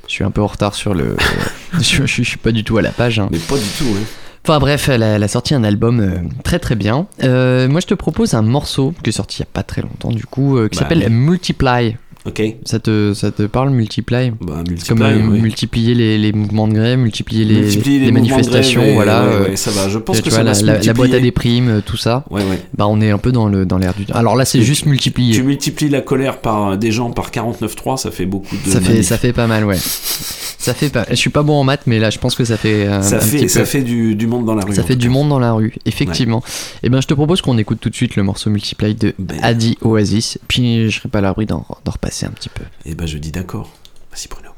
[0.09, 1.16] je suis un peu en retard sur le
[1.81, 3.28] je, je- je suis pas du tout à la page hein.
[3.31, 4.03] Mais pas du tout, hein.
[4.47, 7.07] Enfin bref, elle a, elle a sorti un album euh, très très bien.
[7.23, 9.81] Euh, moi je te propose un morceau qui est sorti il y a pas très
[9.81, 11.09] longtemps du coup, euh, qui Bah, s'appelle.
[11.09, 11.97] Multiply.
[12.26, 12.42] Ok.
[12.64, 14.32] Ça te, ça te parle Multiply?
[14.40, 15.40] Bah, C'est comme euh, oui.
[15.42, 18.94] multiplier les, les mouvements de grève, multiplier les, Multiplier les les mouvements de manifestations, grève
[18.94, 19.24] voilà.
[19.24, 19.88] ouais, euh, ouais, ça va.
[19.90, 21.80] Je pense que vois, ça va la, se la- la boîte à des primes, euh,
[21.84, 22.24] tout ça.
[22.30, 22.60] Ouais, ouais.
[22.76, 24.14] Bah on est un peu dans le dans l'air du temps.
[24.14, 25.34] Alors là c'est juste multiplier.
[25.34, 28.70] Tu multiplies la colère par des gens par 49.3, ça fait beaucoup de.
[28.70, 29.76] Ça fait, ça fait pas mal, ouais.
[29.78, 31.05] Ça fait pas.
[31.10, 32.86] Je suis pas bon en maths, mais là, je pense que ça fait.
[32.86, 33.66] euh, Ça un fait, petit ça peu.
[33.66, 34.74] fait du, du monde dans la rue.
[34.74, 36.42] Ça fait du monde dans la rue, effectivement.
[36.82, 39.36] Et ben, je te propose qu'on écoute tout de suite le morceau Multiply de Ben.
[39.42, 40.38] Adi Oasis.
[40.48, 42.65] Puis je serai pas à l'abri d'en d'en repasser un petit peu.
[42.85, 43.70] Et ben je dis d'accord.
[44.11, 44.51] Vas-y Bruno.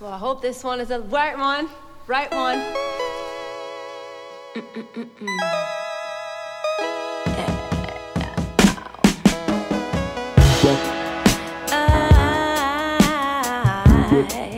[0.00, 1.68] Well, I hope this one is the right one.
[2.06, 2.60] Right one.
[14.10, 14.49] Feel it when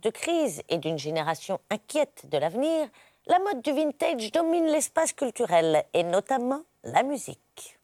[0.00, 2.88] de crise et d'une génération inquiète de l'avenir,
[3.26, 7.78] la mode du vintage domine l'espace culturel et notamment la musique.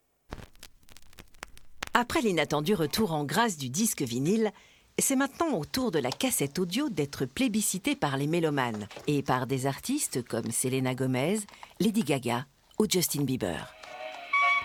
[1.94, 4.50] Après l'inattendu retour en grâce du disque vinyle,
[4.98, 9.46] c'est maintenant au tour de la cassette audio d'être plébiscitée par les mélomanes et par
[9.46, 11.38] des artistes comme Selena Gomez,
[11.80, 12.46] Lady Gaga
[12.78, 13.74] ou Justin Bieber.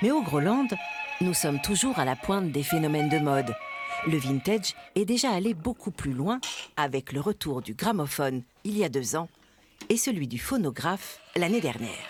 [0.01, 0.67] Mais au Groland,
[1.21, 3.53] nous sommes toujours à la pointe des phénomènes de mode.
[4.05, 6.39] Le vintage est déjà allé beaucoup plus loin
[6.77, 9.27] avec le retour du gramophone il y a deux ans
[9.89, 12.07] et celui du phonographe l'année dernière.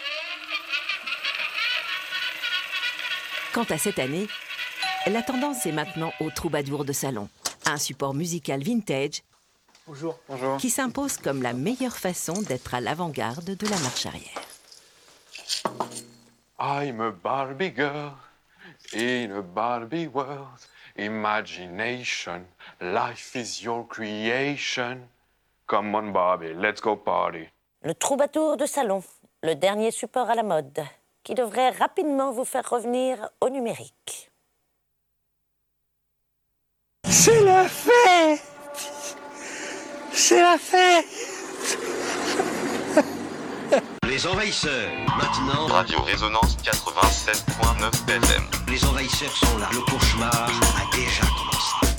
[3.53, 4.27] Quant à cette année,
[5.07, 7.29] la tendance est maintenant au troubadour de salon,
[7.65, 9.23] un support musical vintage
[9.87, 10.19] Bonjour.
[10.27, 10.57] Bonjour.
[10.57, 14.41] qui s'impose comme la meilleure façon d'être à l'avant-garde de la marche arrière.
[16.59, 18.11] I'm a Barbie girl
[18.93, 20.59] in a Barbie world.
[20.97, 22.45] Imagination,
[22.81, 25.07] life is your creation.
[25.67, 27.47] Come on, Barbie, let's go party.
[27.83, 29.03] Le troubadour de salon,
[29.43, 30.83] le dernier support à la mode,
[31.23, 34.31] qui devrait rapidement vous faire revenir au numérique.
[37.05, 38.41] C'est la fête
[40.11, 41.05] C'est la fête
[44.17, 44.71] Les envahisseurs,
[45.15, 45.67] maintenant.
[45.67, 48.41] Radio Résonance 87.9 FM.
[48.71, 49.69] Les envahisseurs sont là.
[49.71, 51.93] Le cauchemar a déjà commencé.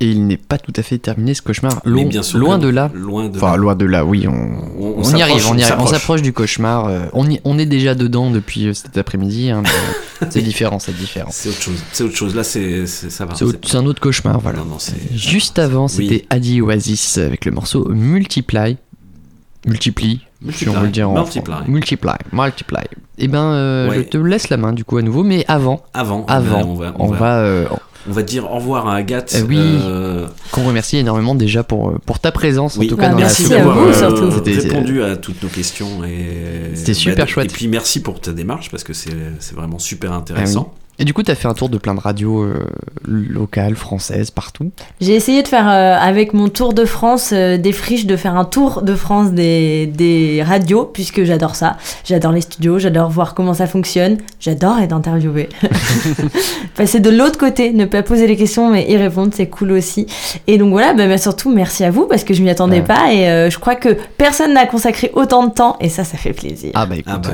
[0.00, 1.82] Et il n'est pas tout à fait terminé ce cauchemar.
[1.84, 2.90] Loin, bien sûr loin que de là.
[2.94, 3.56] Loin de enfin, là.
[3.58, 4.26] loin de là, oui.
[4.26, 5.76] On, On- on on y arrive, on y arrive.
[5.80, 6.22] On s'approche.
[6.22, 6.86] du cauchemar.
[6.86, 9.50] euh, on, y- on est déjà dedans depuis euh, cet après-midi.
[9.50, 9.62] hein,
[10.30, 11.28] c'est différent, c'est différent.
[11.30, 11.82] C'est autre chose.
[11.92, 12.34] C'est autre chose.
[12.34, 13.34] Là, c'est c'est- ça va.
[13.34, 14.60] C'est un autre cauchemar, voilà.
[14.60, 14.96] Non, non, c'est.
[15.14, 18.78] Juste avant, c'était Adi Oasis avec le morceau Multiply.
[19.66, 20.68] Multiplie, si Multiply.
[20.74, 21.52] on veut le dire en Multiply.
[21.54, 21.70] français.
[21.70, 22.12] Multiply.
[22.32, 22.80] Multiply.
[23.18, 23.96] Eh ben, euh, Ouais.
[23.98, 25.82] je te laisse la main du coup à nouveau, mais avant.
[25.94, 26.24] Avant.
[26.26, 26.60] Avant.
[26.60, 26.94] eh ben, on va.
[26.98, 27.36] On, va.
[27.38, 27.66] euh,
[28.08, 29.32] on va dire au revoir à Agathe.
[29.36, 29.56] euh, oui.
[29.60, 32.86] euh, Qu'on remercie énormément déjà pour, pour ta présence, Oui.
[32.86, 34.20] en tout cas dans merci la d'avoir soucoupe.
[34.20, 37.52] euh, C'était- répondu à toutes nos questions et C'était super bah, chouette.
[37.52, 40.72] Et puis merci pour ta démarche parce que c'est c'est vraiment super intéressant.
[40.72, 40.81] Ah oui.
[41.02, 42.64] Et du coup, tu as fait un tour de plein de radios euh,
[43.04, 44.70] locales, françaises, partout.
[45.00, 48.36] J'ai essayé de faire, euh, avec mon tour de France euh, des friches, de faire
[48.36, 51.76] un tour de France des, des radios, puisque j'adore ça.
[52.04, 55.48] J'adore les studios, j'adore voir comment ça fonctionne, j'adore être interviewé.
[56.76, 60.06] Passer de l'autre côté, ne pas poser les questions, mais y répondre, c'est cool aussi.
[60.46, 62.82] Et donc voilà, bah, bah, surtout merci à vous, parce que je m'y attendais Ouais.
[62.82, 66.16] pas, et euh, je crois que personne n'a consacré autant de temps, et ça, ça
[66.16, 66.70] fait plaisir.
[66.74, 67.30] Ah bah écoute, Ah bah,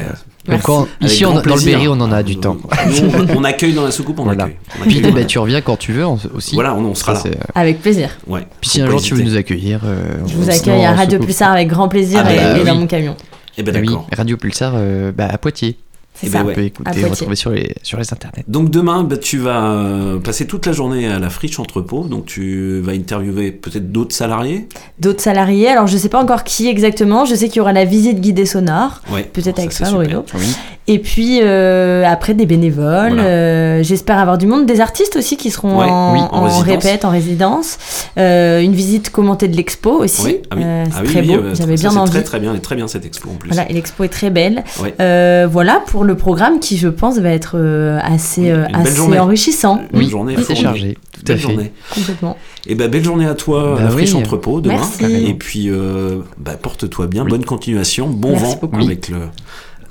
[0.50, 1.64] euh, ici on dans le.
[1.64, 2.56] Berry, on en a du temps.
[2.86, 4.44] Nous, on, on accueille dans la soucoupe, on Voilà.
[4.44, 4.56] accueille.
[4.80, 5.12] On Puis accueille.
[5.12, 6.54] ben, tu reviens quand tu veux aussi.
[6.54, 7.34] Voilà, on, on sera Ça, là.
[7.36, 8.10] c'est- Avec plaisir.
[8.26, 8.46] Ouais.
[8.60, 11.26] Puis si un jour tu veux nous accueillir, euh, Je vous accueille à Radio soucoupe.
[11.26, 13.16] Pulsar avec grand plaisir Ah et, bah et dans mon camion.
[13.56, 14.06] Eh ben oui, d'accord.
[14.16, 15.76] Radio Pulsar euh, bah, à Poitiers.
[16.20, 16.54] C'est Eh ça, ben ouais.
[16.54, 18.44] peut écouter, retrouver sur les, sur les internets.
[18.48, 22.04] Donc demain, bah, tu vas euh, passer toute la journée à la friche entrepôt.
[22.04, 24.68] Donc tu vas interviewer peut-être d'autres salariés.
[24.98, 27.84] D'autres salariés, alors je sais pas encore qui exactement, je sais qu'il y aura la
[27.84, 29.22] visite guidée sonore, Ouais.
[29.32, 29.90] peut-être Ça, avec toi.
[29.92, 30.24] Bruno.
[30.34, 30.46] Oui.
[30.90, 33.22] Et puis euh, après des bénévoles, Voilà.
[33.24, 37.04] euh, j'espère avoir du monde, des artistes aussi qui seront Ouais, en, oui, en répète,
[37.04, 37.76] en résidence,
[38.16, 40.38] Euh, une visite commentée de l'expo aussi, Oui.
[40.50, 40.62] Ah oui.
[40.64, 42.10] Euh, Ah c'est oui, très oui, beau, j'avais bien envie.
[42.10, 43.50] Très très bien, et très bien cette expo en plus.
[43.50, 44.64] Voilà, et l'expo est très belle.
[44.82, 44.94] Ouais.
[45.00, 49.18] Euh, voilà pour le programme qui, je pense, va être euh, assez, euh, assez journée.
[49.20, 49.80] enrichissant.
[49.92, 50.60] Une Oui, journée assez fournie.
[50.60, 51.42] chargé, tout à Belle fait.
[51.42, 51.72] journée.
[51.94, 52.36] Complètement.
[52.66, 54.20] Et ben belle journée à toi, Bah la friche oui.
[54.20, 54.76] entrepôt demain.
[54.76, 55.04] Merci.
[55.28, 57.30] Et puis euh, bah, porte-toi bien, Oui.
[57.30, 58.80] bonne continuation, bon Merci vent beaucoup.
[58.82, 59.18] avec le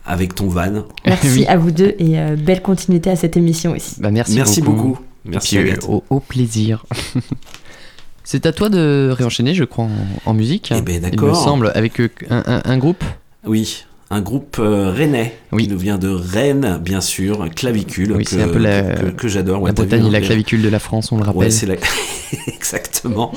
[0.05, 0.83] avec ton van.
[1.05, 1.45] Merci Oui.
[1.47, 3.95] à vous deux et euh, belle continuité à cette émission aussi.
[3.99, 4.87] Bah, merci, Merci beaucoup.
[4.89, 4.99] beaucoup.
[5.25, 6.85] Merci puis, euh, au, au plaisir.
[8.23, 9.89] C'est à toi de réenchaîner, je crois, en,
[10.25, 10.73] en musique.
[10.75, 11.35] Eh ben, Il me d'accord.
[11.41, 13.03] semble, avec euh, un, un- un groupe.
[13.45, 15.63] Oui, un groupe euh, rennais Oui.
[15.63, 19.05] qui nous vient de Rennes, bien sûr, Clavicule, Oui, que, c'est un peu la- que,
[19.09, 19.61] que j'adore.
[19.61, 21.39] Ouais, la vu, Bretagne hein, et la clavicule de la France, on le rappelle.
[21.39, 21.75] Ouais, c'est la...
[22.47, 23.33] exactement.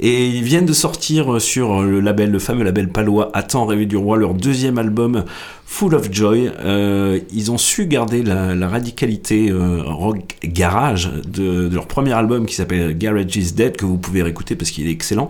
[0.00, 3.96] Et ils viennent de sortir sur le label, le fameux label palois Attends rêver du
[3.96, 5.24] roi, leur deuxième album
[5.66, 6.52] Full of Joy.
[6.60, 12.12] Euh, ils ont su garder la, la radicalité euh, rock garage de, de leur premier
[12.12, 15.28] album qui s'appelle Garage is Dead, que vous pouvez réécouter parce qu'il est excellent,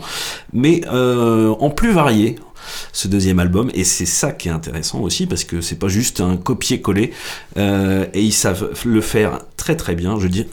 [0.52, 2.36] mais euh, en plus varié
[2.92, 3.70] ce deuxième album.
[3.74, 7.12] Et c'est ça qui est intéressant aussi parce que c'est pas juste un copier-coller.
[7.56, 10.18] Euh, et ils savent le faire très très bien.
[10.18, 10.46] Je dis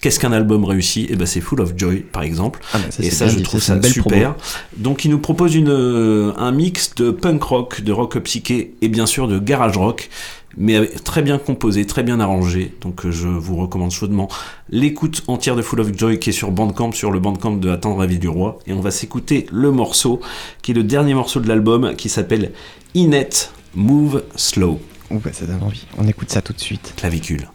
[0.00, 1.06] qu'est-ce qu'un album réussi?
[1.08, 2.60] Et ben c'est Full of Joy par exemple.
[2.74, 4.34] Ah ça, et ça je dit, trouve ça super promo.
[4.76, 8.88] donc il nous propose une, euh, un mix de punk rock de rock psyché et
[8.88, 10.10] bien sûr de garage rock
[10.56, 12.74] mais très bien composé, très bien arrangé.
[12.80, 14.28] Donc euh, je vous recommande chaudement
[14.70, 18.00] l'écoute entière de Full of Joy qui est sur Bandcamp, sur le Bandcamp de Attendre
[18.00, 18.58] la vie du roi.
[18.66, 20.20] Et on va s'écouter le morceau
[20.62, 22.52] qui est le dernier morceau de l'album qui s'appelle
[22.94, 23.30] Inet
[23.74, 24.80] Move Slow.
[25.10, 25.86] Ouh, bah, ça donne envie.
[25.98, 26.94] On écoute ça tout de suite.
[26.96, 27.48] Clavicule.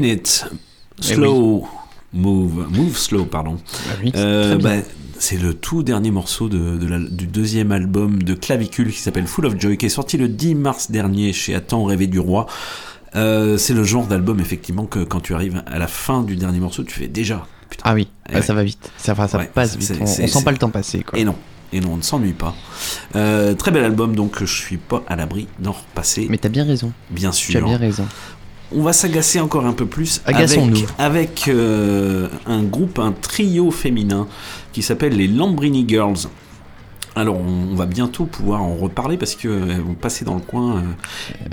[0.00, 0.44] Minute.
[1.00, 1.66] Slow.
[2.12, 2.66] Move.
[2.70, 3.58] Move slow, pardon.
[4.14, 4.74] Euh, bah,
[5.18, 9.26] c'est le tout dernier morceau de, de la- du deuxième album de Clavicule qui s'appelle
[9.26, 12.46] Full of Joy, qui est sorti le 10 mars dernier chez Attends rêver du roi.
[13.14, 16.60] Euh, c'est le genre d'album, effectivement, que quand tu arrives à la fin du dernier
[16.60, 17.46] morceau, tu fais déjà.
[17.70, 17.82] Putain.
[17.86, 18.44] Ah oui, Eh bah, ouais.
[18.44, 18.90] ça va vite.
[18.98, 19.94] Ça, enfin, ça Ouais, passe vite.
[20.00, 21.00] On, sent pas le temps passer.
[21.02, 21.18] Quoi.
[21.18, 21.34] Et non.
[21.72, 22.54] Et non, on ne s'ennuie pas.
[23.16, 26.26] Euh, très bel album, donc je suis pas à l'abri d'en repasser.
[26.30, 26.92] Mais t'as bien raison.
[27.10, 27.50] Bien sûr.
[27.50, 28.06] Tu as bien raison.
[28.74, 30.58] On va s'agacer encore un peu plus avec,
[30.98, 34.26] avec euh, un groupe, un trio féminin
[34.72, 36.28] qui s'appelle les Lambrini Girls.
[37.14, 40.82] Alors on, va bientôt pouvoir en reparler parce qu'elles vont passer dans le coin euh,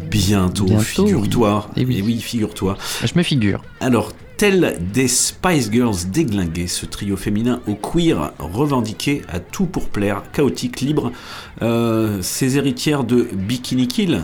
[0.09, 1.69] bientôt, bientôt, figure-toi.
[1.77, 1.97] oui.
[1.97, 2.77] Et oui, figure-toi.
[3.03, 3.61] Je me figure.
[3.79, 9.87] Alors, tel des Spice Girls déglingués, ce trio féminin au queer revendiqué à tout pour
[9.87, 11.13] plaire, chaotique, libre,
[11.61, 14.23] euh, ces héritières de Bikini Kill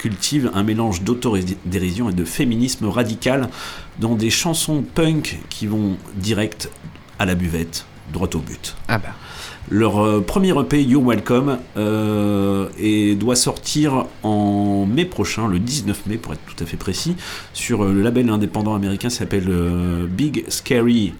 [0.00, 3.48] cultivent un mélange d'autodérision et de féminisme radical
[3.98, 6.70] dans des chansons punk qui vont direct
[7.18, 8.74] à la buvette, droit au but.
[8.88, 9.10] Ah bah.
[9.68, 16.06] Leur euh, premier EP, You're Welcome, euh, et doit sortir en mai prochain, le 19
[16.06, 17.14] mai pour être tout à fait précis,
[17.52, 21.12] sur euh, le label indépendant américain qui s'appelle euh, Big Scary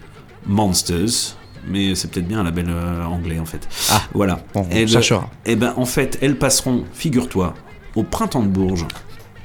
[0.47, 1.37] Monsters.
[1.69, 3.67] Mais c'est peut-être bien un label euh, anglais en fait.
[3.91, 4.39] Ah, voilà.
[4.55, 5.29] on Et le- cherchera.
[5.45, 7.53] Et ben en fait, elles passeront, figure-toi,
[7.95, 8.85] au printemps de Bourges.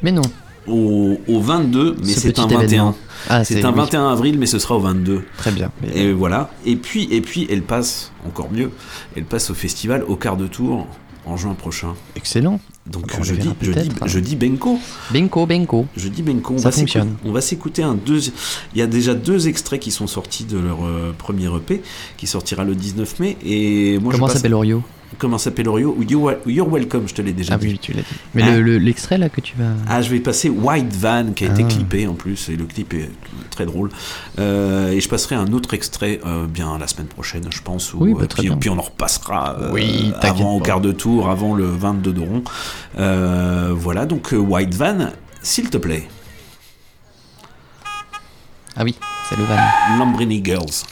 [0.02, 0.22] Mais non.
[0.66, 2.60] Au, au 22, mais Ce c'est un 21.
[2.60, 2.94] événement.
[3.28, 3.76] Ah, c'est c'est- un oui.
[3.76, 5.22] 21 avril, mais ce sera au 22.
[5.38, 5.70] Très bien.
[5.94, 6.50] Et voilà.
[6.64, 8.70] Et puis, et puis, elle passe, encore mieux,
[9.16, 10.86] elle passe au festival au quart de tour
[11.24, 11.94] en juin prochain.
[12.16, 12.58] Excellent.
[12.86, 14.78] Donc je, dis, je, dis, je dis Benko.
[15.12, 15.86] Benko, Benko.
[15.96, 16.54] Je dis Benko.
[16.54, 17.14] On Ça va fonctionne.
[17.24, 18.20] On va s'écouter un deux.
[18.74, 21.82] Il y a déjà deux extraits qui sont sortis de leur euh, premier EP,
[22.16, 23.36] qui sortira le 19 mai.
[23.44, 24.82] Et moi, je Comment passe- s'appelle Orio?
[25.18, 25.96] Comment s'appelle Orio
[26.46, 27.68] You're Welcome, je te l'ai déjà Ah dit.
[27.68, 28.08] oui, tu l'as dit.
[28.34, 29.70] Mais le- le- l'extrait là que tu vas.
[29.88, 31.68] Ah, je vais passer White Van qui a été Ah.
[31.68, 33.10] clippé en plus, et le clip est
[33.50, 33.90] très drôle.
[34.38, 37.94] Euh, et je passerai un autre extrait euh, bien la semaine prochaine, je pense.
[37.94, 38.58] où, Oui, bah, euh, très puis, bien.
[38.58, 42.20] puis on en repassera euh, Oui, avant au quart de tour, avant le 22 de
[42.20, 42.42] rond.
[43.74, 45.10] Voilà, donc White Van,
[45.40, 46.08] s'il te plaît.
[48.76, 48.94] Ah oui,
[49.30, 49.56] c'est le van.
[49.98, 50.82] Lambrini Girls.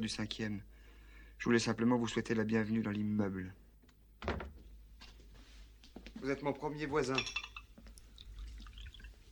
[0.00, 0.62] Du cinquième.
[1.38, 3.54] Je voulais simplement vous souhaiter la bienvenue dans l'immeuble.
[6.20, 7.16] Vous êtes mon premier voisin.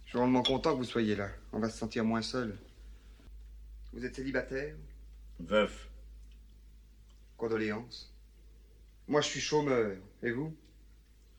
[0.04, 1.28] Je suis vraiment content que vous soyez là.
[1.52, 2.58] On va se sentir moins seul.
[3.92, 4.74] Vous êtes célibataire?
[5.40, 5.90] Veuf.
[7.36, 8.14] Condoléances.
[9.06, 9.96] Moi, je suis chômeur.
[10.22, 10.56] Et vous?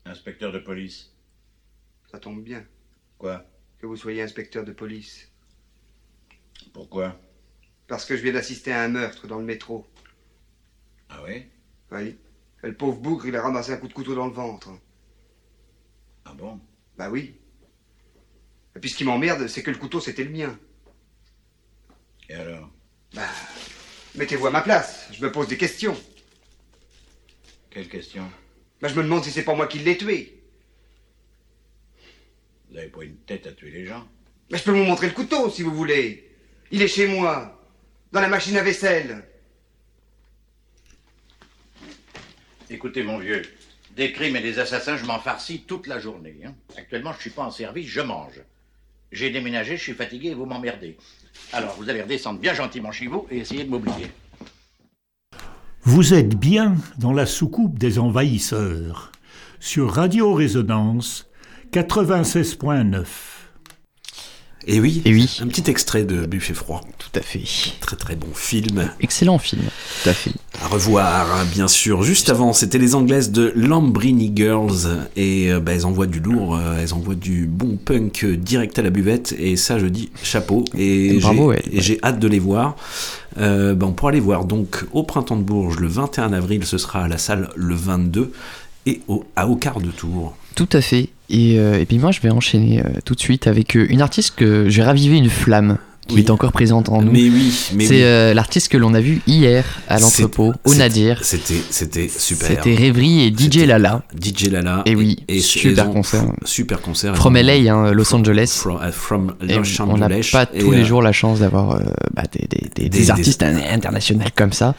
[0.04, 1.12] Inspecteur de police.
[2.10, 2.64] Ça tombe bien.
[3.18, 3.44] Quoi?
[3.78, 5.30] Que vous soyez inspecteur de police.
[6.72, 7.20] Pourquoi?
[7.90, 9.84] Parce que je viens d'assister à un meurtre dans le métro.
[11.08, 11.46] Ah oui
[11.90, 12.16] Oui.
[12.62, 14.70] Et le pauvre bougre, il a ramassé un coup de couteau dans le ventre.
[16.24, 16.60] Ah bon?
[16.96, 17.34] Bah oui.
[18.76, 20.56] Et puis ce qui m'emmerde, c'est que le couteau, c'était le mien.
[22.28, 22.70] Et alors?
[23.12, 23.26] Bah,
[24.14, 25.08] mettez-vous à ma place.
[25.12, 26.00] Je me pose des questions.
[27.70, 28.30] Quelle question
[28.80, 30.44] Bah, je me demande si c'est pas moi qui l'ai tué.
[32.70, 34.06] Vous avez pas une tête à tuer les gens?
[34.48, 36.30] Mais je peux vous montrer le couteau, si vous voulez.
[36.70, 37.59] Il est chez moi,
[38.12, 39.24] dans la machine à vaisselle.
[42.68, 43.42] Écoutez, mon vieux,
[43.96, 46.36] des crimes et des assassins, je m'en farcis toute la journée.
[46.46, 46.54] hein.
[46.76, 48.40] Actuellement, je suis pas en service, je mange.
[49.12, 50.96] J'ai déménagé, je suis fatigué et vous m'emmerdez.
[51.52, 54.10] Alors, vous allez redescendre bien gentiment chez vous et essayer de m'oublier.
[55.82, 59.10] Vous êtes bien dans la soucoupe des envahisseurs
[59.58, 61.28] sur Radio Résonance
[61.72, 63.29] 96.9.
[64.66, 65.38] Et oui, Et oui.
[65.42, 66.82] un petit extrait de Buffet froid.
[66.98, 67.40] Tout à fait.
[67.80, 68.90] Très très bon film.
[69.00, 69.62] Excellent film.
[70.02, 70.32] Tout à fait.
[70.62, 72.02] À revoir, hein, bien sûr.
[72.02, 75.06] Juste avant, c'était les Anglaises de Lambrini Girls.
[75.16, 78.82] Et euh, bah, elles envoient du lourd, euh, elles envoient du bon punk direct à
[78.82, 79.34] la buvette.
[79.38, 80.64] Et ça, je dis chapeau.
[80.76, 81.62] Et Bravo, j'ai ouais.
[81.72, 82.76] et j'ai hâte de les voir.
[83.38, 86.64] Euh, bah, on pourra les voir donc au Printemps de Bourges le 21 avril.
[86.66, 88.32] Ce sera à la salle le 22.
[88.86, 90.34] Et au, à au quart de tour.
[90.54, 91.08] Tout à fait.
[91.30, 94.02] Et, euh, et puis moi, je vais enchaîner euh, tout de suite avec euh, une
[94.02, 95.78] artiste que j'ai ravivé une flamme
[96.08, 96.20] qui Oui.
[96.22, 97.12] est encore présente en nous.
[97.12, 98.02] Mais oui, mais C'est oui.
[98.02, 101.20] euh, l'artiste que l'on a vu hier à l'entrepôt, au Nadir.
[101.22, 102.48] C'était, c'était super.
[102.48, 104.02] C'était Rêverie et DJ Lala.
[104.20, 104.82] DJ Lala.
[104.86, 106.24] Et oui, et super concert.
[106.44, 107.14] Super concert.
[107.16, 108.58] From LA, hein, Los Angeles.
[108.60, 109.34] From, from
[109.88, 111.80] on n'a pas tous les euh, jours la chance d'avoir euh,
[112.12, 114.74] bah, des, des- des- des des- artistes internationaux comme ça.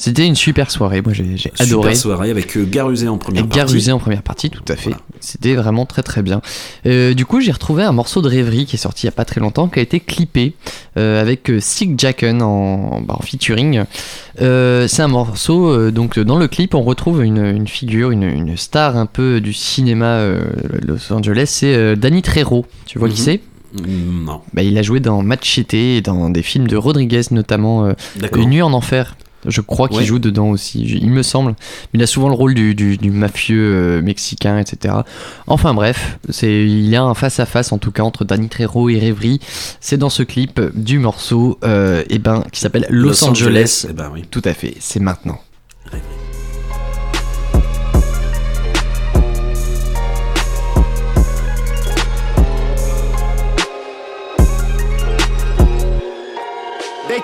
[0.00, 1.94] C'était une super soirée, moi j'ai Super adoré.
[1.96, 3.58] soirée avec euh, Garusé en première Et partie.
[3.58, 4.92] Garusé en première partie, tout à fait.
[5.18, 6.40] C'était vraiment très très bien.
[6.86, 9.12] Euh, du coup, j'ai retrouvé un morceau de rêverie qui est sorti il y a
[9.12, 10.54] pas très longtemps, qui a été clippé
[10.96, 13.82] euh, avec Sig Jacken en, bah, en featuring.
[14.40, 18.56] Euh, c'est un morceau, donc dans le clip, on retrouve une, une figure, une, une
[18.56, 20.22] star un peu du cinéma
[20.86, 22.64] Los Angeles, c'est Danny Trejo.
[22.86, 23.24] Tu vois qui Mhm.
[23.24, 23.40] c'est?
[23.86, 24.40] Non.
[24.54, 27.92] bah, il a joué dans Machete et dans des films de Rodriguez, notamment euh.
[28.36, 29.16] Une nuit en enfer.
[29.46, 30.04] Je crois qu'il Ouais.
[30.04, 31.54] joue dedans aussi, il me semble.
[31.94, 34.94] Il a souvent le rôle du, du- du mafieux euh, mexicain, etc.
[35.46, 38.48] Enfin bref, c'est il y a un face à face en tout cas entre Danny
[38.48, 39.38] Trejo et Rêverie.
[39.80, 43.48] C'est dans ce clip du morceau, euh, eh ben, qui s'appelle Los, Los Angeles.
[43.48, 44.24] Angeles, eh ben oui.
[44.30, 45.38] Tout à fait, c'est maintenant.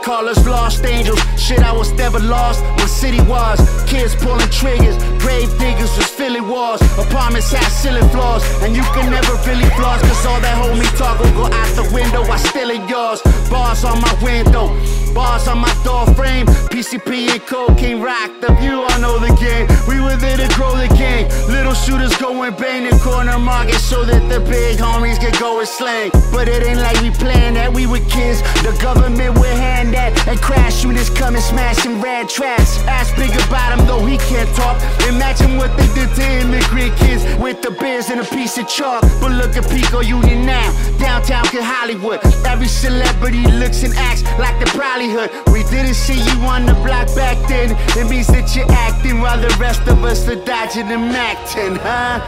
[0.05, 1.19] Call us lost angels.
[1.39, 2.63] Shit, I was never lost.
[2.77, 3.59] My city was.
[3.89, 4.97] Kids pulling triggers.
[5.19, 6.83] Grave diggers was filling walls.
[6.99, 8.45] Apartments had ceiling floors.
[8.63, 10.01] And you can never really floss.
[10.03, 12.23] Cause all that homie talk will go out the window.
[12.25, 13.23] I still in yours.
[13.51, 15.04] Bars on my window.
[15.15, 16.47] Bars on my door frame.
[16.75, 18.83] PCP and cocaine rock the view.
[18.83, 19.67] I know the game.
[19.87, 21.29] We were there to grow the game.
[21.49, 25.69] Little shooters going bang the corner market so that the big homies can go and
[25.69, 26.11] slang.
[26.33, 27.73] But it ain't like we planned that.
[27.73, 28.43] We were kids.
[28.67, 30.27] The government would hand that.
[30.27, 32.83] And crash units coming smashing red traps.
[32.91, 34.83] Ask big about him though he can't talk.
[35.07, 39.03] Imagine what they did to immigrant kids with the beers and a piece of chalk.
[39.21, 40.67] But look at Pico Union now.
[40.99, 42.19] Downtown to Hollywood.
[42.45, 47.15] Every celebrity looks and acts like the probably We didn't see you on the block
[47.15, 47.77] back then.
[47.99, 52.21] It means that you're acting while the rest of us are dodging and acting, huh?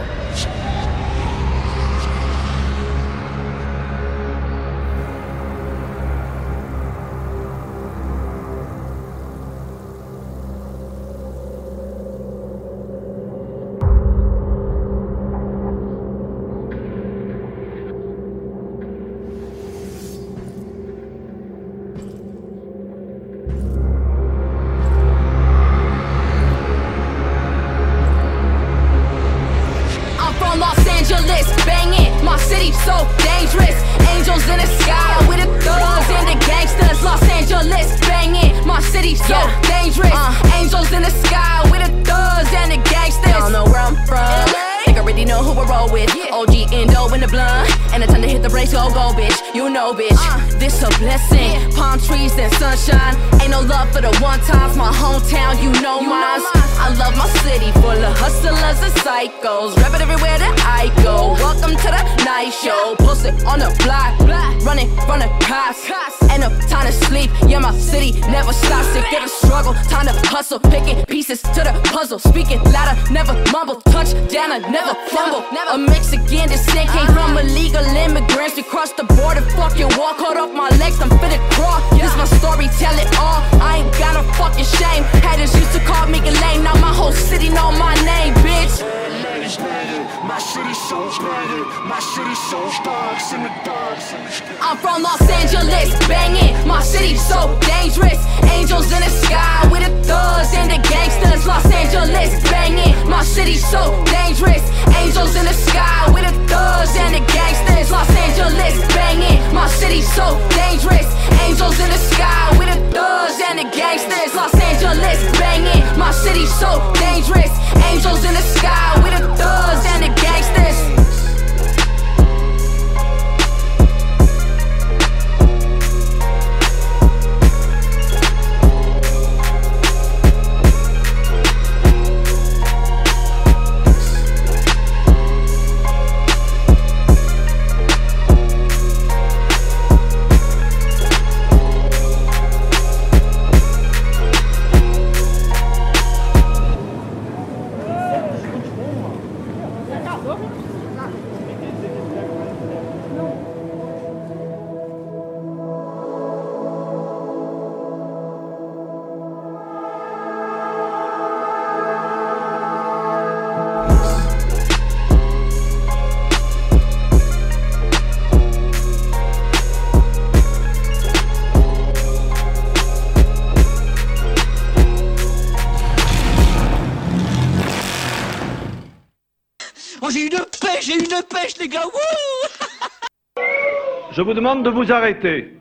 [184.47, 185.53] Demande de vous arrêter.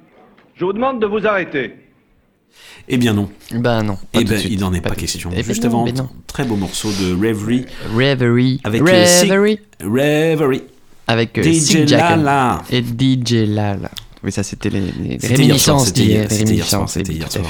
[0.55, 1.75] Je vous demande de vous arrêter.
[2.89, 3.29] Eh bien non.
[3.51, 3.99] Ben non.
[4.15, 5.31] Eh ben, il n'en est pas, question.
[5.35, 6.09] Eh Juste non, avant, non.
[6.29, 7.67] très beau morceau de Reverie.
[7.93, 8.61] Reverie.
[8.63, 9.59] Avec euh, Reverie.
[9.83, 10.63] Reverie.
[11.09, 12.63] Avec euh, DJ Lala.
[12.71, 13.91] et DJ Lala.
[14.27, 16.23] Oui, ça c'était les, les soir, réminiscences d'hier.
[16.23, 16.89] hier- c'était hier soir,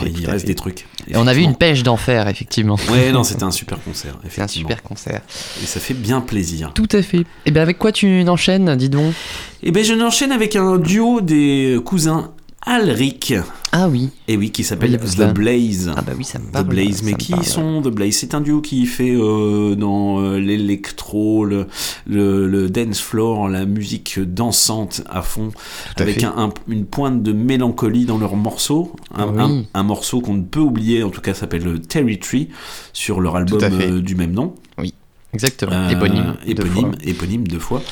[0.07, 2.79] il reste des trucs, Et on a vu une pêche d'enfer, effectivement.
[2.93, 4.19] Ouais, non, c'était un super concert.
[4.39, 5.23] Un super concert.
[5.63, 6.73] Et ça fait bien plaisir.
[6.75, 7.25] Tout à fait.
[7.47, 9.15] Et bien avec quoi tu enchaînes, dis donc?
[9.63, 12.33] Eh ben, je n'enchaîne avec un duo des cousins
[12.69, 13.33] Alric.
[13.71, 14.09] Ah oui.
[14.27, 15.33] Et oui, qui s'appelle Oui, The.
[15.33, 15.93] Blaze.
[15.97, 16.65] Ah bah oui, ça me The parle.
[16.67, 17.45] Blaze, ça mais qui parle.
[17.45, 18.17] sont The Blaze?
[18.17, 21.67] C'est un duo qui fait euh, dans euh, l'électro, le,
[22.07, 25.51] le, le dance floor, la musique dansante à fond,
[25.97, 26.25] avec fait.
[26.25, 28.93] un, un- une pointe de mélancolie dans leurs morceaux.
[29.15, 29.67] Un, Oui.
[29.73, 32.49] un- morceau qu'on ne peut oublier, en tout cas, s'appelle le Territory,
[32.93, 34.55] sur leur album euh, du même nom.
[35.37, 35.73] Exactement.
[35.73, 36.35] Euh, éponyme.
[36.47, 36.99] deux éponyme, fois.
[37.05, 37.83] éponyme deux fois.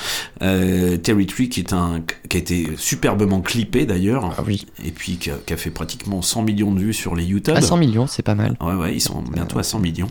[0.43, 4.35] Euh, Territory qui est un qui a été superbement clippé d'ailleurs.
[4.39, 4.67] Ah oui.
[4.83, 7.55] Et puis qui a, qui a fait pratiquement 100 millions de vues sur les YouTube.
[7.55, 8.57] À 100 millions, c'est pas mal.
[8.61, 10.09] Ouais, ouais, ils sont bientôt à 100 millions.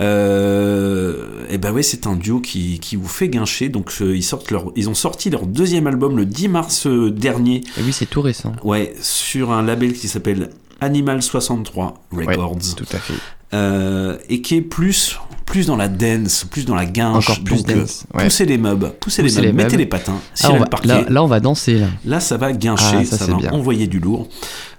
[0.00, 3.68] Euh, et ben ouais, c'est un duo qui, qui vous fait guincher.
[3.68, 7.10] Donc euh, ils sortent leur, ils ont sorti leur deuxième album le 10 mars euh,
[7.10, 7.62] dernier.
[7.78, 8.52] Et oui, c'est tout récent.
[8.64, 12.58] Ouais, sur un label qui s'appelle Animal 63 Records.
[12.76, 13.14] tout à fait.
[13.54, 15.18] Euh, et qui est plus,
[15.52, 17.28] plus dans la dance, plus dans la guinche.
[17.28, 18.24] Encore plus Donc, euh, dance, ouais.
[18.24, 20.88] Poussez les meubles, poussez, Poussez les les meubles, mettez les patins, Ah, le va- parquet.
[20.88, 21.74] là, là, on va danser.
[21.78, 21.88] Là.
[22.06, 23.52] Là, ça va guincher, Ah, ça, va bien.
[23.52, 24.28] envoyer du lourd.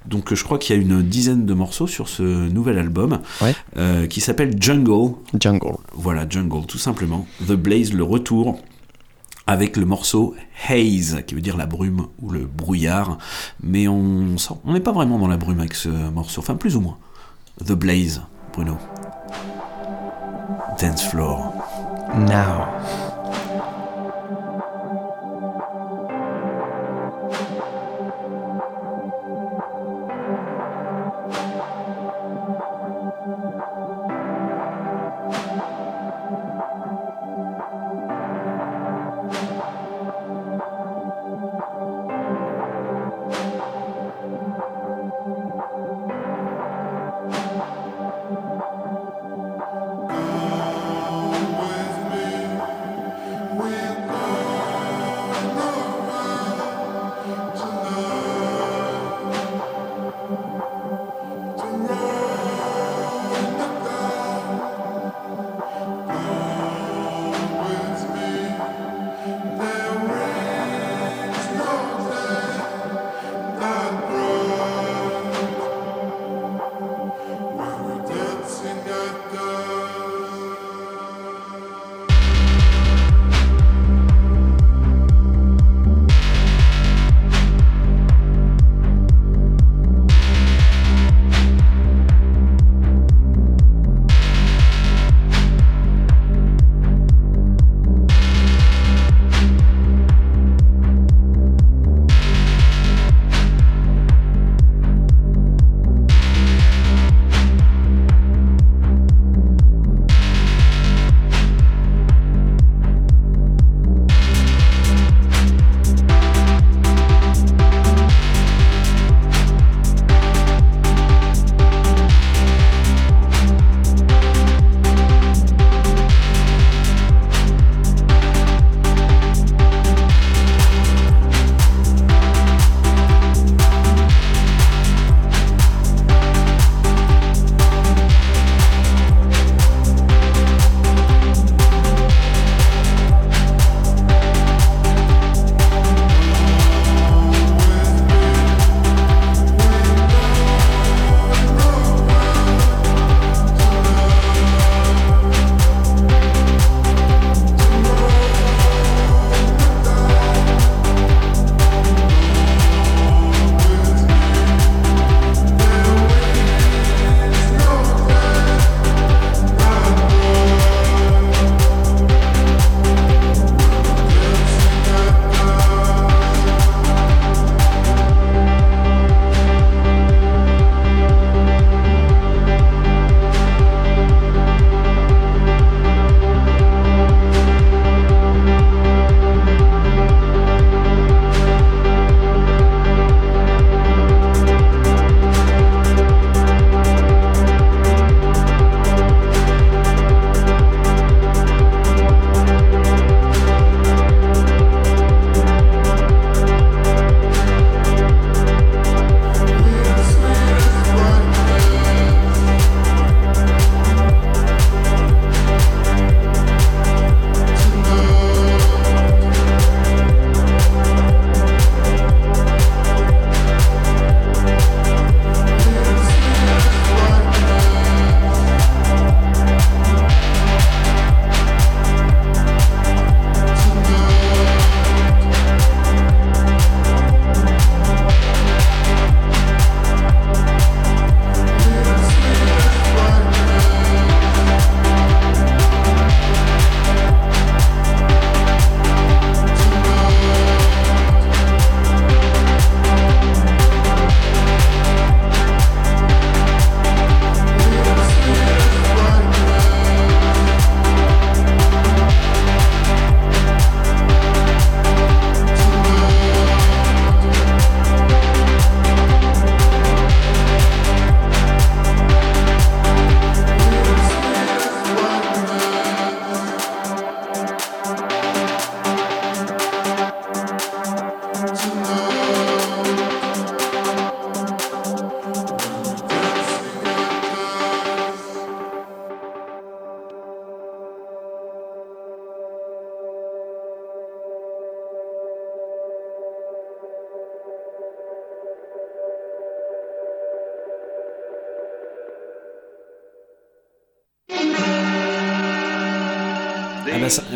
[0.08, 3.19] Donc, euh, je crois qu'il y a une dizaine de morceaux sur ce nouvel album
[3.43, 3.53] Ouais.
[3.77, 5.14] euh, qui s'appelle Jungle.
[5.40, 5.74] Jungle.
[5.93, 7.27] Voilà, Jungle, tout simplement.
[7.48, 8.58] The Blaze, le retour.
[9.45, 10.34] Avec le morceau
[10.69, 13.19] Haze, qui veut dire la brume ou le brouillard.
[13.61, 14.35] Mais on
[14.66, 16.40] n'est pas vraiment dans la brume avec ce morceau.
[16.42, 16.98] Enfin, plus ou moins.
[17.64, 18.22] The Blaze,
[18.53, 18.77] Bruno.
[20.78, 21.54] Dance Floor.
[22.16, 23.12] Now.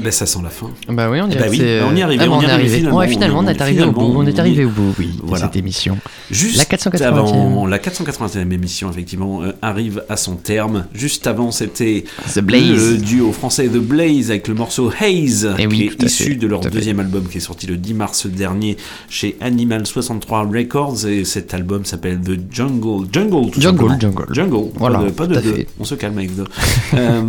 [0.07, 0.69] Ah bah ça, bah sent la fin.
[0.89, 2.17] Bah oui, on Eh dirait bah oui, c'est, on y ah, on y
[2.69, 2.97] finalement.
[2.97, 3.99] Ouais, finalement, on est arrivé au bout.
[3.99, 5.97] finalement, On est arrivé y- au bout, oui, de cette émission.
[6.31, 7.03] Juste la 480e.
[7.03, 10.85] avant, la 480e émission, effectivement, euh, arrive à son terme.
[10.93, 12.03] Juste avant, c'était
[12.33, 12.91] The Blaze.
[12.91, 16.35] le duo français The Blaze avec le morceau Haze, Eh oui, qui est fait, issu
[16.35, 16.69] de leur fait.
[16.69, 18.77] deuxième album qui est sorti le 10 mars dernier
[19.09, 21.05] chez Animal 63 Records.
[21.07, 23.07] Et cet album s'appelle The Jungle.
[23.11, 23.99] Jungle, tout Jungle, simplement.
[23.99, 24.25] Jungle.
[24.33, 24.71] Jungle.
[24.75, 25.65] Voilà, Pas de, pas de deux.
[25.79, 26.45] On se calme avec deux.
[26.93, 27.21] Euh,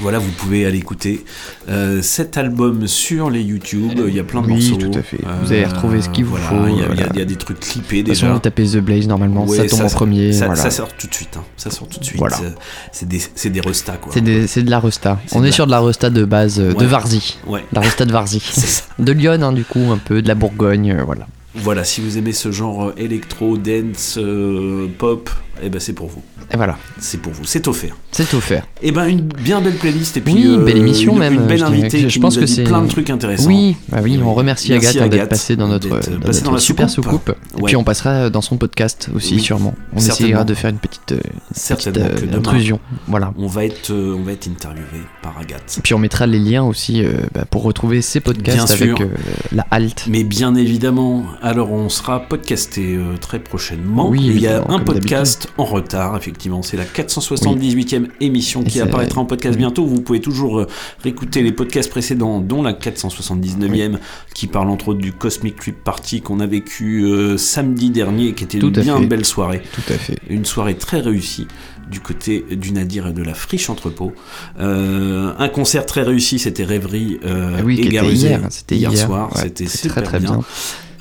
[0.00, 1.24] Voilà, vous pouvez aller écouter
[1.68, 3.92] euh, cet album sur les YouTube.
[4.08, 4.86] Il y a plein de Oui, morceaux.
[4.90, 5.18] tout à fait.
[5.42, 7.60] Vous allez retrouver ce qu'il vous voilà, faut, Il y, a- y y des trucs
[7.60, 8.32] clippés De toute façon, déjà.
[8.34, 10.32] vous tapez The Blaze normalement, Ouais, ça tombe en premier.
[10.32, 10.60] Ça, voilà.
[10.62, 11.36] ça sort tout de suite.
[11.36, 11.44] hein.
[11.56, 12.22] Ça sort tout de suite.
[12.22, 12.50] Euh,
[12.92, 14.12] C'est des, des restas, quoi.
[14.12, 15.18] C'est de la Resta.
[15.32, 16.86] On est sur de la Resta de base euh, de.
[16.86, 17.38] Varzy.
[17.46, 17.64] Ouais.
[17.72, 18.42] La Resta de Varzy.
[18.98, 21.26] De Lyon, hein, du coup, un peu, de la Bourgogne, euh, voilà.
[21.54, 25.30] Voilà, si vous aimez ce genre euh, électro, dance, euh, pop,
[25.62, 26.22] eh ben c'est pour vous.
[26.52, 26.76] Et voilà.
[27.00, 27.96] C'est pour vous, c'est offert.
[28.12, 28.66] C'est offert.
[28.82, 31.34] Et ben une bien belle playlist et puis Oui, une euh, belle émission une, même.
[31.34, 33.48] une belle je invitée Je pense nous a que c'est plein de trucs intéressants.
[33.48, 36.44] Oui, bah oui, on remercie Merci Agathe, d'être passée dans notre, d'être dans passée notre
[36.44, 37.12] dans la super soucoupe.
[37.12, 37.57] soucoupe.
[37.58, 37.66] Et Ouais.
[37.66, 39.74] puis on passera dans son podcast aussi, Oui, sûrement.
[39.92, 41.20] On essaiera de faire une petite, euh,
[41.52, 42.80] Certainement petite, que euh, demain, intrusion.
[43.08, 43.34] Voilà.
[43.36, 44.86] On va être, euh, on va être interviewé
[45.22, 45.76] par Agathe.
[45.78, 47.02] Et puis on mettra les liens aussi
[47.34, 49.08] bah, pour retrouver ces podcasts Bien avec sûr.
[49.52, 50.06] la halte.
[50.08, 54.08] Mais bien évidemment, alors on sera podcasté très prochainement.
[54.08, 56.62] Oui, Il y a un podcast en retard, effectivement.
[56.62, 59.84] C'est la 478e émission qui apparaîtra en podcast bientôt.
[59.84, 60.64] Vous pouvez toujours
[61.02, 63.98] réécouter les podcasts précédents, dont la 479e,
[64.34, 67.04] qui parle entre autres du Cosmic Trip Party qu'on a vécu
[67.48, 69.06] samedi dernier, qui était Tout une à bien fait.
[69.06, 69.62] belle soirée.
[69.72, 70.18] Tout à fait.
[70.28, 71.46] Une soirée très réussie
[71.90, 74.12] du côté du Nadir et de la Friche Entrepôt.
[74.60, 78.04] Euh, un concert très réussi, c'était Rêverie euh, Ah oui, et hier,
[78.50, 79.06] c'était hier hier.
[79.06, 79.30] soir.
[79.34, 80.32] Ouais, c'était très, très bien.
[80.36, 80.44] bien.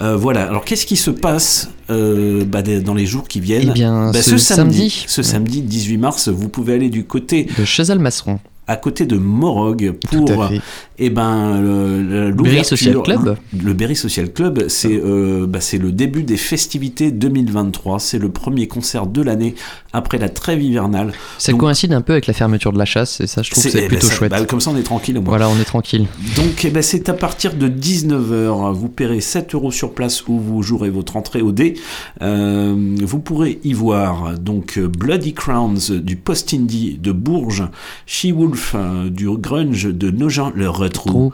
[0.01, 3.69] Euh, voilà, alors qu'est-ce qui se passe euh, bah, dans les jours qui viennent?
[3.71, 5.03] Eh bien, Bah, ce samedi.
[5.07, 9.91] ce samedi 18 mars, vous pouvez aller du côté de Chazal-Masseron, à côté de Morog
[10.09, 10.61] pour fait.
[10.99, 13.37] eh ben le- le- Berry Social Club?
[13.63, 17.99] Le Berry Social Club, c'est euh, bah, c'est le début des festivités 2023.
[17.99, 19.55] C'est le premier concert de l'année
[19.93, 21.13] après la trêve hivernale.
[21.37, 23.63] Ça Donc, coïncide un peu avec la fermeture de la chasse, et ça, je trouve
[23.63, 24.31] que c'est- eh ben, plutôt ça- chouette.
[24.31, 25.29] bah, comme ça, on est tranquille au moins.
[25.29, 26.05] Voilà, on est tranquille.
[26.35, 28.73] Donc eh ben, c'est à partir de 19h.
[28.73, 31.75] Vous paierez 7 euros sur place où vous jouerez votre entrée au dé.
[32.21, 37.63] Euh, vous pourrez y voir donc euh, Bloody Crowns du Post-Indie de Bourges,
[38.05, 41.33] She-Wolf euh, du grunge de Nogent, le retrou.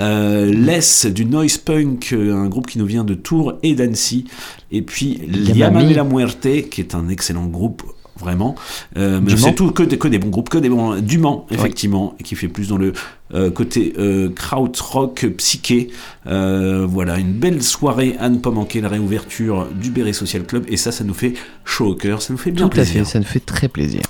[0.00, 4.24] Euh, Les du Noise Punk, euh, un groupe qui nous vient de Tours et d'Annecy.
[4.70, 5.20] Et puis.
[5.54, 7.82] Yamame la Muerte, qui est un excellent groupe.
[8.20, 8.54] Vraiment,
[8.98, 9.52] Euh, mais Du c'est Mans.
[9.54, 12.46] tout que des, que des bons groupes, que des bons du Mans effectivement, qui fait
[12.46, 12.92] plus dans le
[13.34, 15.88] euh, côté euh, krautrock psyché.
[16.26, 20.64] Euh, voilà, une belle soirée à ne pas manquer, la réouverture du Béret Social Club,
[20.68, 21.32] et ça, ça nous fait
[21.64, 23.04] chaud au cœur, ça nous fait bien Tout à plaisir.
[23.06, 24.02] fait, ça nous fait très plaisir.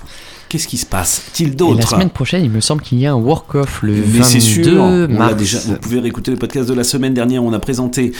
[0.53, 1.79] Qu'est-ce qui se passe-t-il Et d'autre?
[1.79, 4.39] la semaine prochaine, il me semble qu'il y a un work-off le Mais 22 c'est
[4.39, 5.35] sûr, on mars.
[5.35, 5.57] déjà.
[5.57, 7.43] Vous pouvez réécouter le podcast de la semaine dernière.
[7.43, 8.11] On a présenté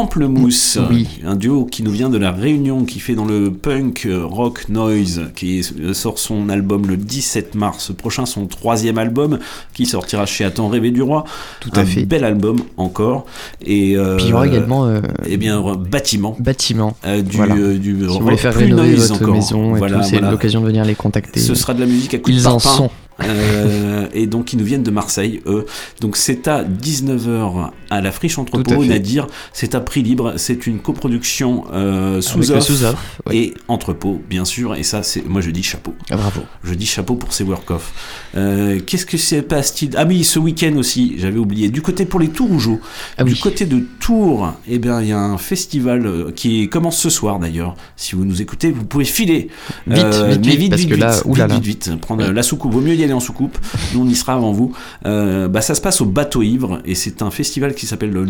[0.00, 1.08] Pamplemousse, Oui.
[1.24, 4.26] euh, un duo qui nous vient de la Réunion, qui fait dans le punk euh,
[4.26, 9.38] rock noise, qui euh, sort son album le 17 mars prochain, son troisième album,
[9.72, 11.24] qui sortira chez Attends rêver du roi.
[11.60, 12.04] Tout à un fait.
[12.04, 13.24] bel album encore.
[13.64, 16.36] Et euh, Puis il y aura également euh, eh bien bâtiment.
[16.40, 16.94] bâtiment.
[17.06, 17.54] Euh, du, Voilà.
[17.54, 19.34] euh, du si vous voulez faire rénover votre encore.
[19.34, 20.30] maison Voilà, c'est voilà.
[20.30, 21.40] l'occasion de venir les contacter.
[21.40, 22.76] Ce sera de la musique à coups Ils de en parpaing.
[22.76, 22.90] sont.
[23.24, 25.66] Euh, et donc ils nous viennent de Marseille, eux.
[26.00, 28.84] Donc c'est à 19h à la Friche Entrepôt.
[28.84, 29.26] Nadir.
[29.52, 32.96] C'est à prix libre, c'est une coproduction euh, sous offre
[33.26, 33.36] ouais.
[33.36, 34.74] et Entrepôt, bien sûr.
[34.74, 35.94] Et ça, c'est moi je dis chapeau.
[36.10, 36.42] Ah, bravo.
[36.62, 37.92] Je dis chapeau pour ces work-off.
[38.36, 41.68] Euh, Qu'est-ce que c'est passe-t-il Ah oui, ce week-end aussi, j'avais oublié.
[41.68, 42.80] Du côté pour les Tourougeaux,
[43.16, 43.40] Ah du oui.
[43.40, 47.38] côté de Tours, eh bien il y a un festival euh, qui commence ce soir
[47.38, 47.74] d'ailleurs.
[47.96, 49.48] Si vous nous écoutez, vous pouvez filer.
[49.86, 50.92] Vite, vite, mais vite, vite,
[51.24, 51.54] oulala.
[51.54, 52.00] vite, vite, vite.
[52.00, 52.72] Prendre la soucoupe.
[52.72, 53.58] Vaut mieux y en soucoupe.
[53.94, 54.72] Nous, on y sera avant vous.
[55.06, 58.24] Euh, bah, ça se passe au Bateau Ivre et c'est un festival qui s'appelle le,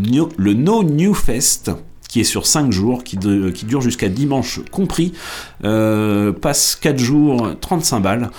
[0.55, 1.71] No- New Fest
[2.09, 3.19] qui est sur 5 jours, qui,
[3.53, 5.13] qui dure jusqu'à dimanche compris,
[5.65, 8.31] euh, passe 4 jours, 35 balles.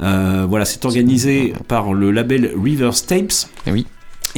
[0.00, 3.32] Euh, voilà, c'est organisé par le label Rivers Tapes.
[3.66, 3.86] Oui.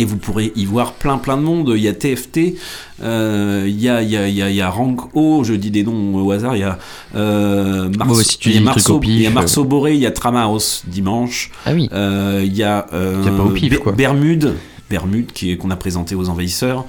[0.01, 1.73] Et vous pourrez y voir plein plein de monde.
[1.77, 2.55] Il y a TFT,
[3.03, 5.83] euh, il y, a, il y, a, il y, a, Rank O, je dis des
[5.83, 6.57] noms au hasard.
[6.57, 6.79] Il y a
[7.17, 9.33] euh, Marceau, bah, si tu il y a Marceau- au pif, il y a euh.
[9.33, 11.51] Marceau Boré, il y a Tramaos dimanche.
[11.67, 11.89] Ah oui.
[11.93, 13.93] Euh, il y a, euh, Il y a pas au pif, Be- quoi.
[13.93, 14.55] Bermude.
[14.89, 16.85] Bermude qui est- qu'on a présenté aux envahisseurs.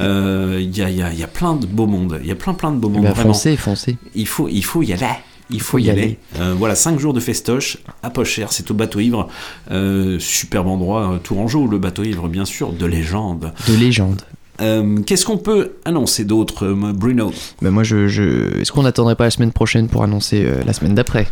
[0.00, 2.18] Euh, Il y, a, y, a, y a plein de beaux mondes.
[2.22, 3.04] Il y a plein plein de beaux Eh mondes.
[3.04, 3.96] ben, foncez, foncez.
[4.14, 5.06] Il faut, il faut y aller.
[5.50, 6.18] Il faut y aller.
[6.40, 9.28] Euh, voilà, 5 jours de festoche, à pas cher, c'est au bateau ivre.
[9.70, 13.52] Euh, superbe endroit, euh, Tourangeau, le bateau ivre, bien sûr, de légende.
[13.68, 14.22] De légende.
[14.60, 17.32] Euh, Qu'est-ce qu'on peut annoncer d'autre, Bruno?
[17.60, 18.58] Ben moi, je, je...
[18.60, 21.26] est-ce qu'on n'attendrait pas la semaine prochaine pour annoncer euh, la semaine d'après?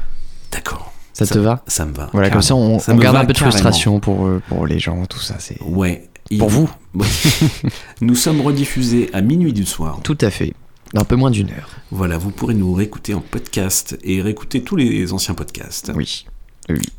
[0.50, 0.92] D'accord.
[1.14, 1.62] Ça, te va?
[1.66, 2.08] Ça me va.
[2.12, 3.50] Voilà, comme ça on, Ça on garde un peu de carrément.
[3.52, 5.36] frustration pour, pour les gens, tout ça.
[5.38, 6.08] C'est Ouais.
[6.38, 6.70] Pour vous.
[8.00, 10.00] Nous sommes rediffusés à minuit du soir.
[10.02, 10.54] Tout à fait.
[10.94, 11.70] Un peu moins d'une heure.
[11.90, 15.90] Voilà, vous pourrez nous réécouter en podcast et réécouter tous les anciens podcasts.
[15.94, 16.26] Oui.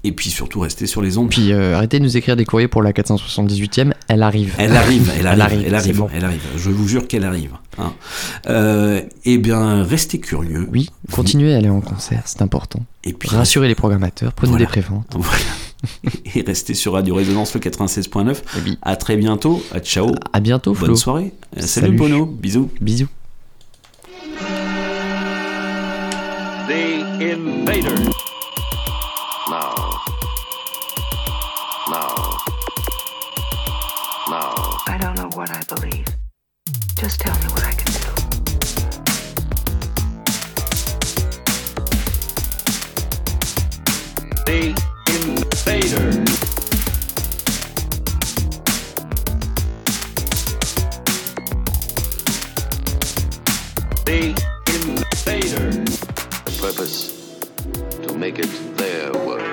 [0.04, 1.30] Et puis surtout rester sur les ondes.
[1.30, 4.54] Puis euh, arrêtez de nous écrire des courriers pour la 478e, elle arrive.
[4.58, 6.10] Elle arrive, elle arrive, elle arrive, bon.
[6.14, 6.42] elle arrive.
[6.58, 7.52] Je vous jure qu'elle arrive.
[7.78, 7.94] Hein.
[8.48, 10.68] Euh, eh bien, restez curieux.
[10.72, 12.82] Oui, continuez à aller en concert, c'est important.
[13.06, 14.66] Et puis rassurez les programmateurs, prenez Voilà.
[14.66, 15.08] des préventes.
[15.16, 16.14] Voilà.
[16.36, 18.36] Et restez sur Radio Résonance le 96.9.
[18.82, 19.64] À très bientôt.
[19.74, 20.12] À ciao.
[20.34, 20.88] À bientôt, Flo.
[20.88, 21.34] Bonne soirée.
[21.58, 21.98] Euh, Salut, Salut.
[21.98, 22.26] Bono.
[22.26, 22.70] Bisous.
[22.82, 23.08] Bisous.
[26.68, 27.98] The Invader.
[29.50, 30.00] Now.
[31.90, 32.38] Now.
[34.30, 34.78] Now.
[34.88, 36.08] I don't know what I believe.
[36.96, 38.12] Just tell me what I can do.
[44.46, 44.74] The
[45.10, 46.23] Invader.
[56.76, 57.40] Purpose
[58.02, 59.53] to make it their world.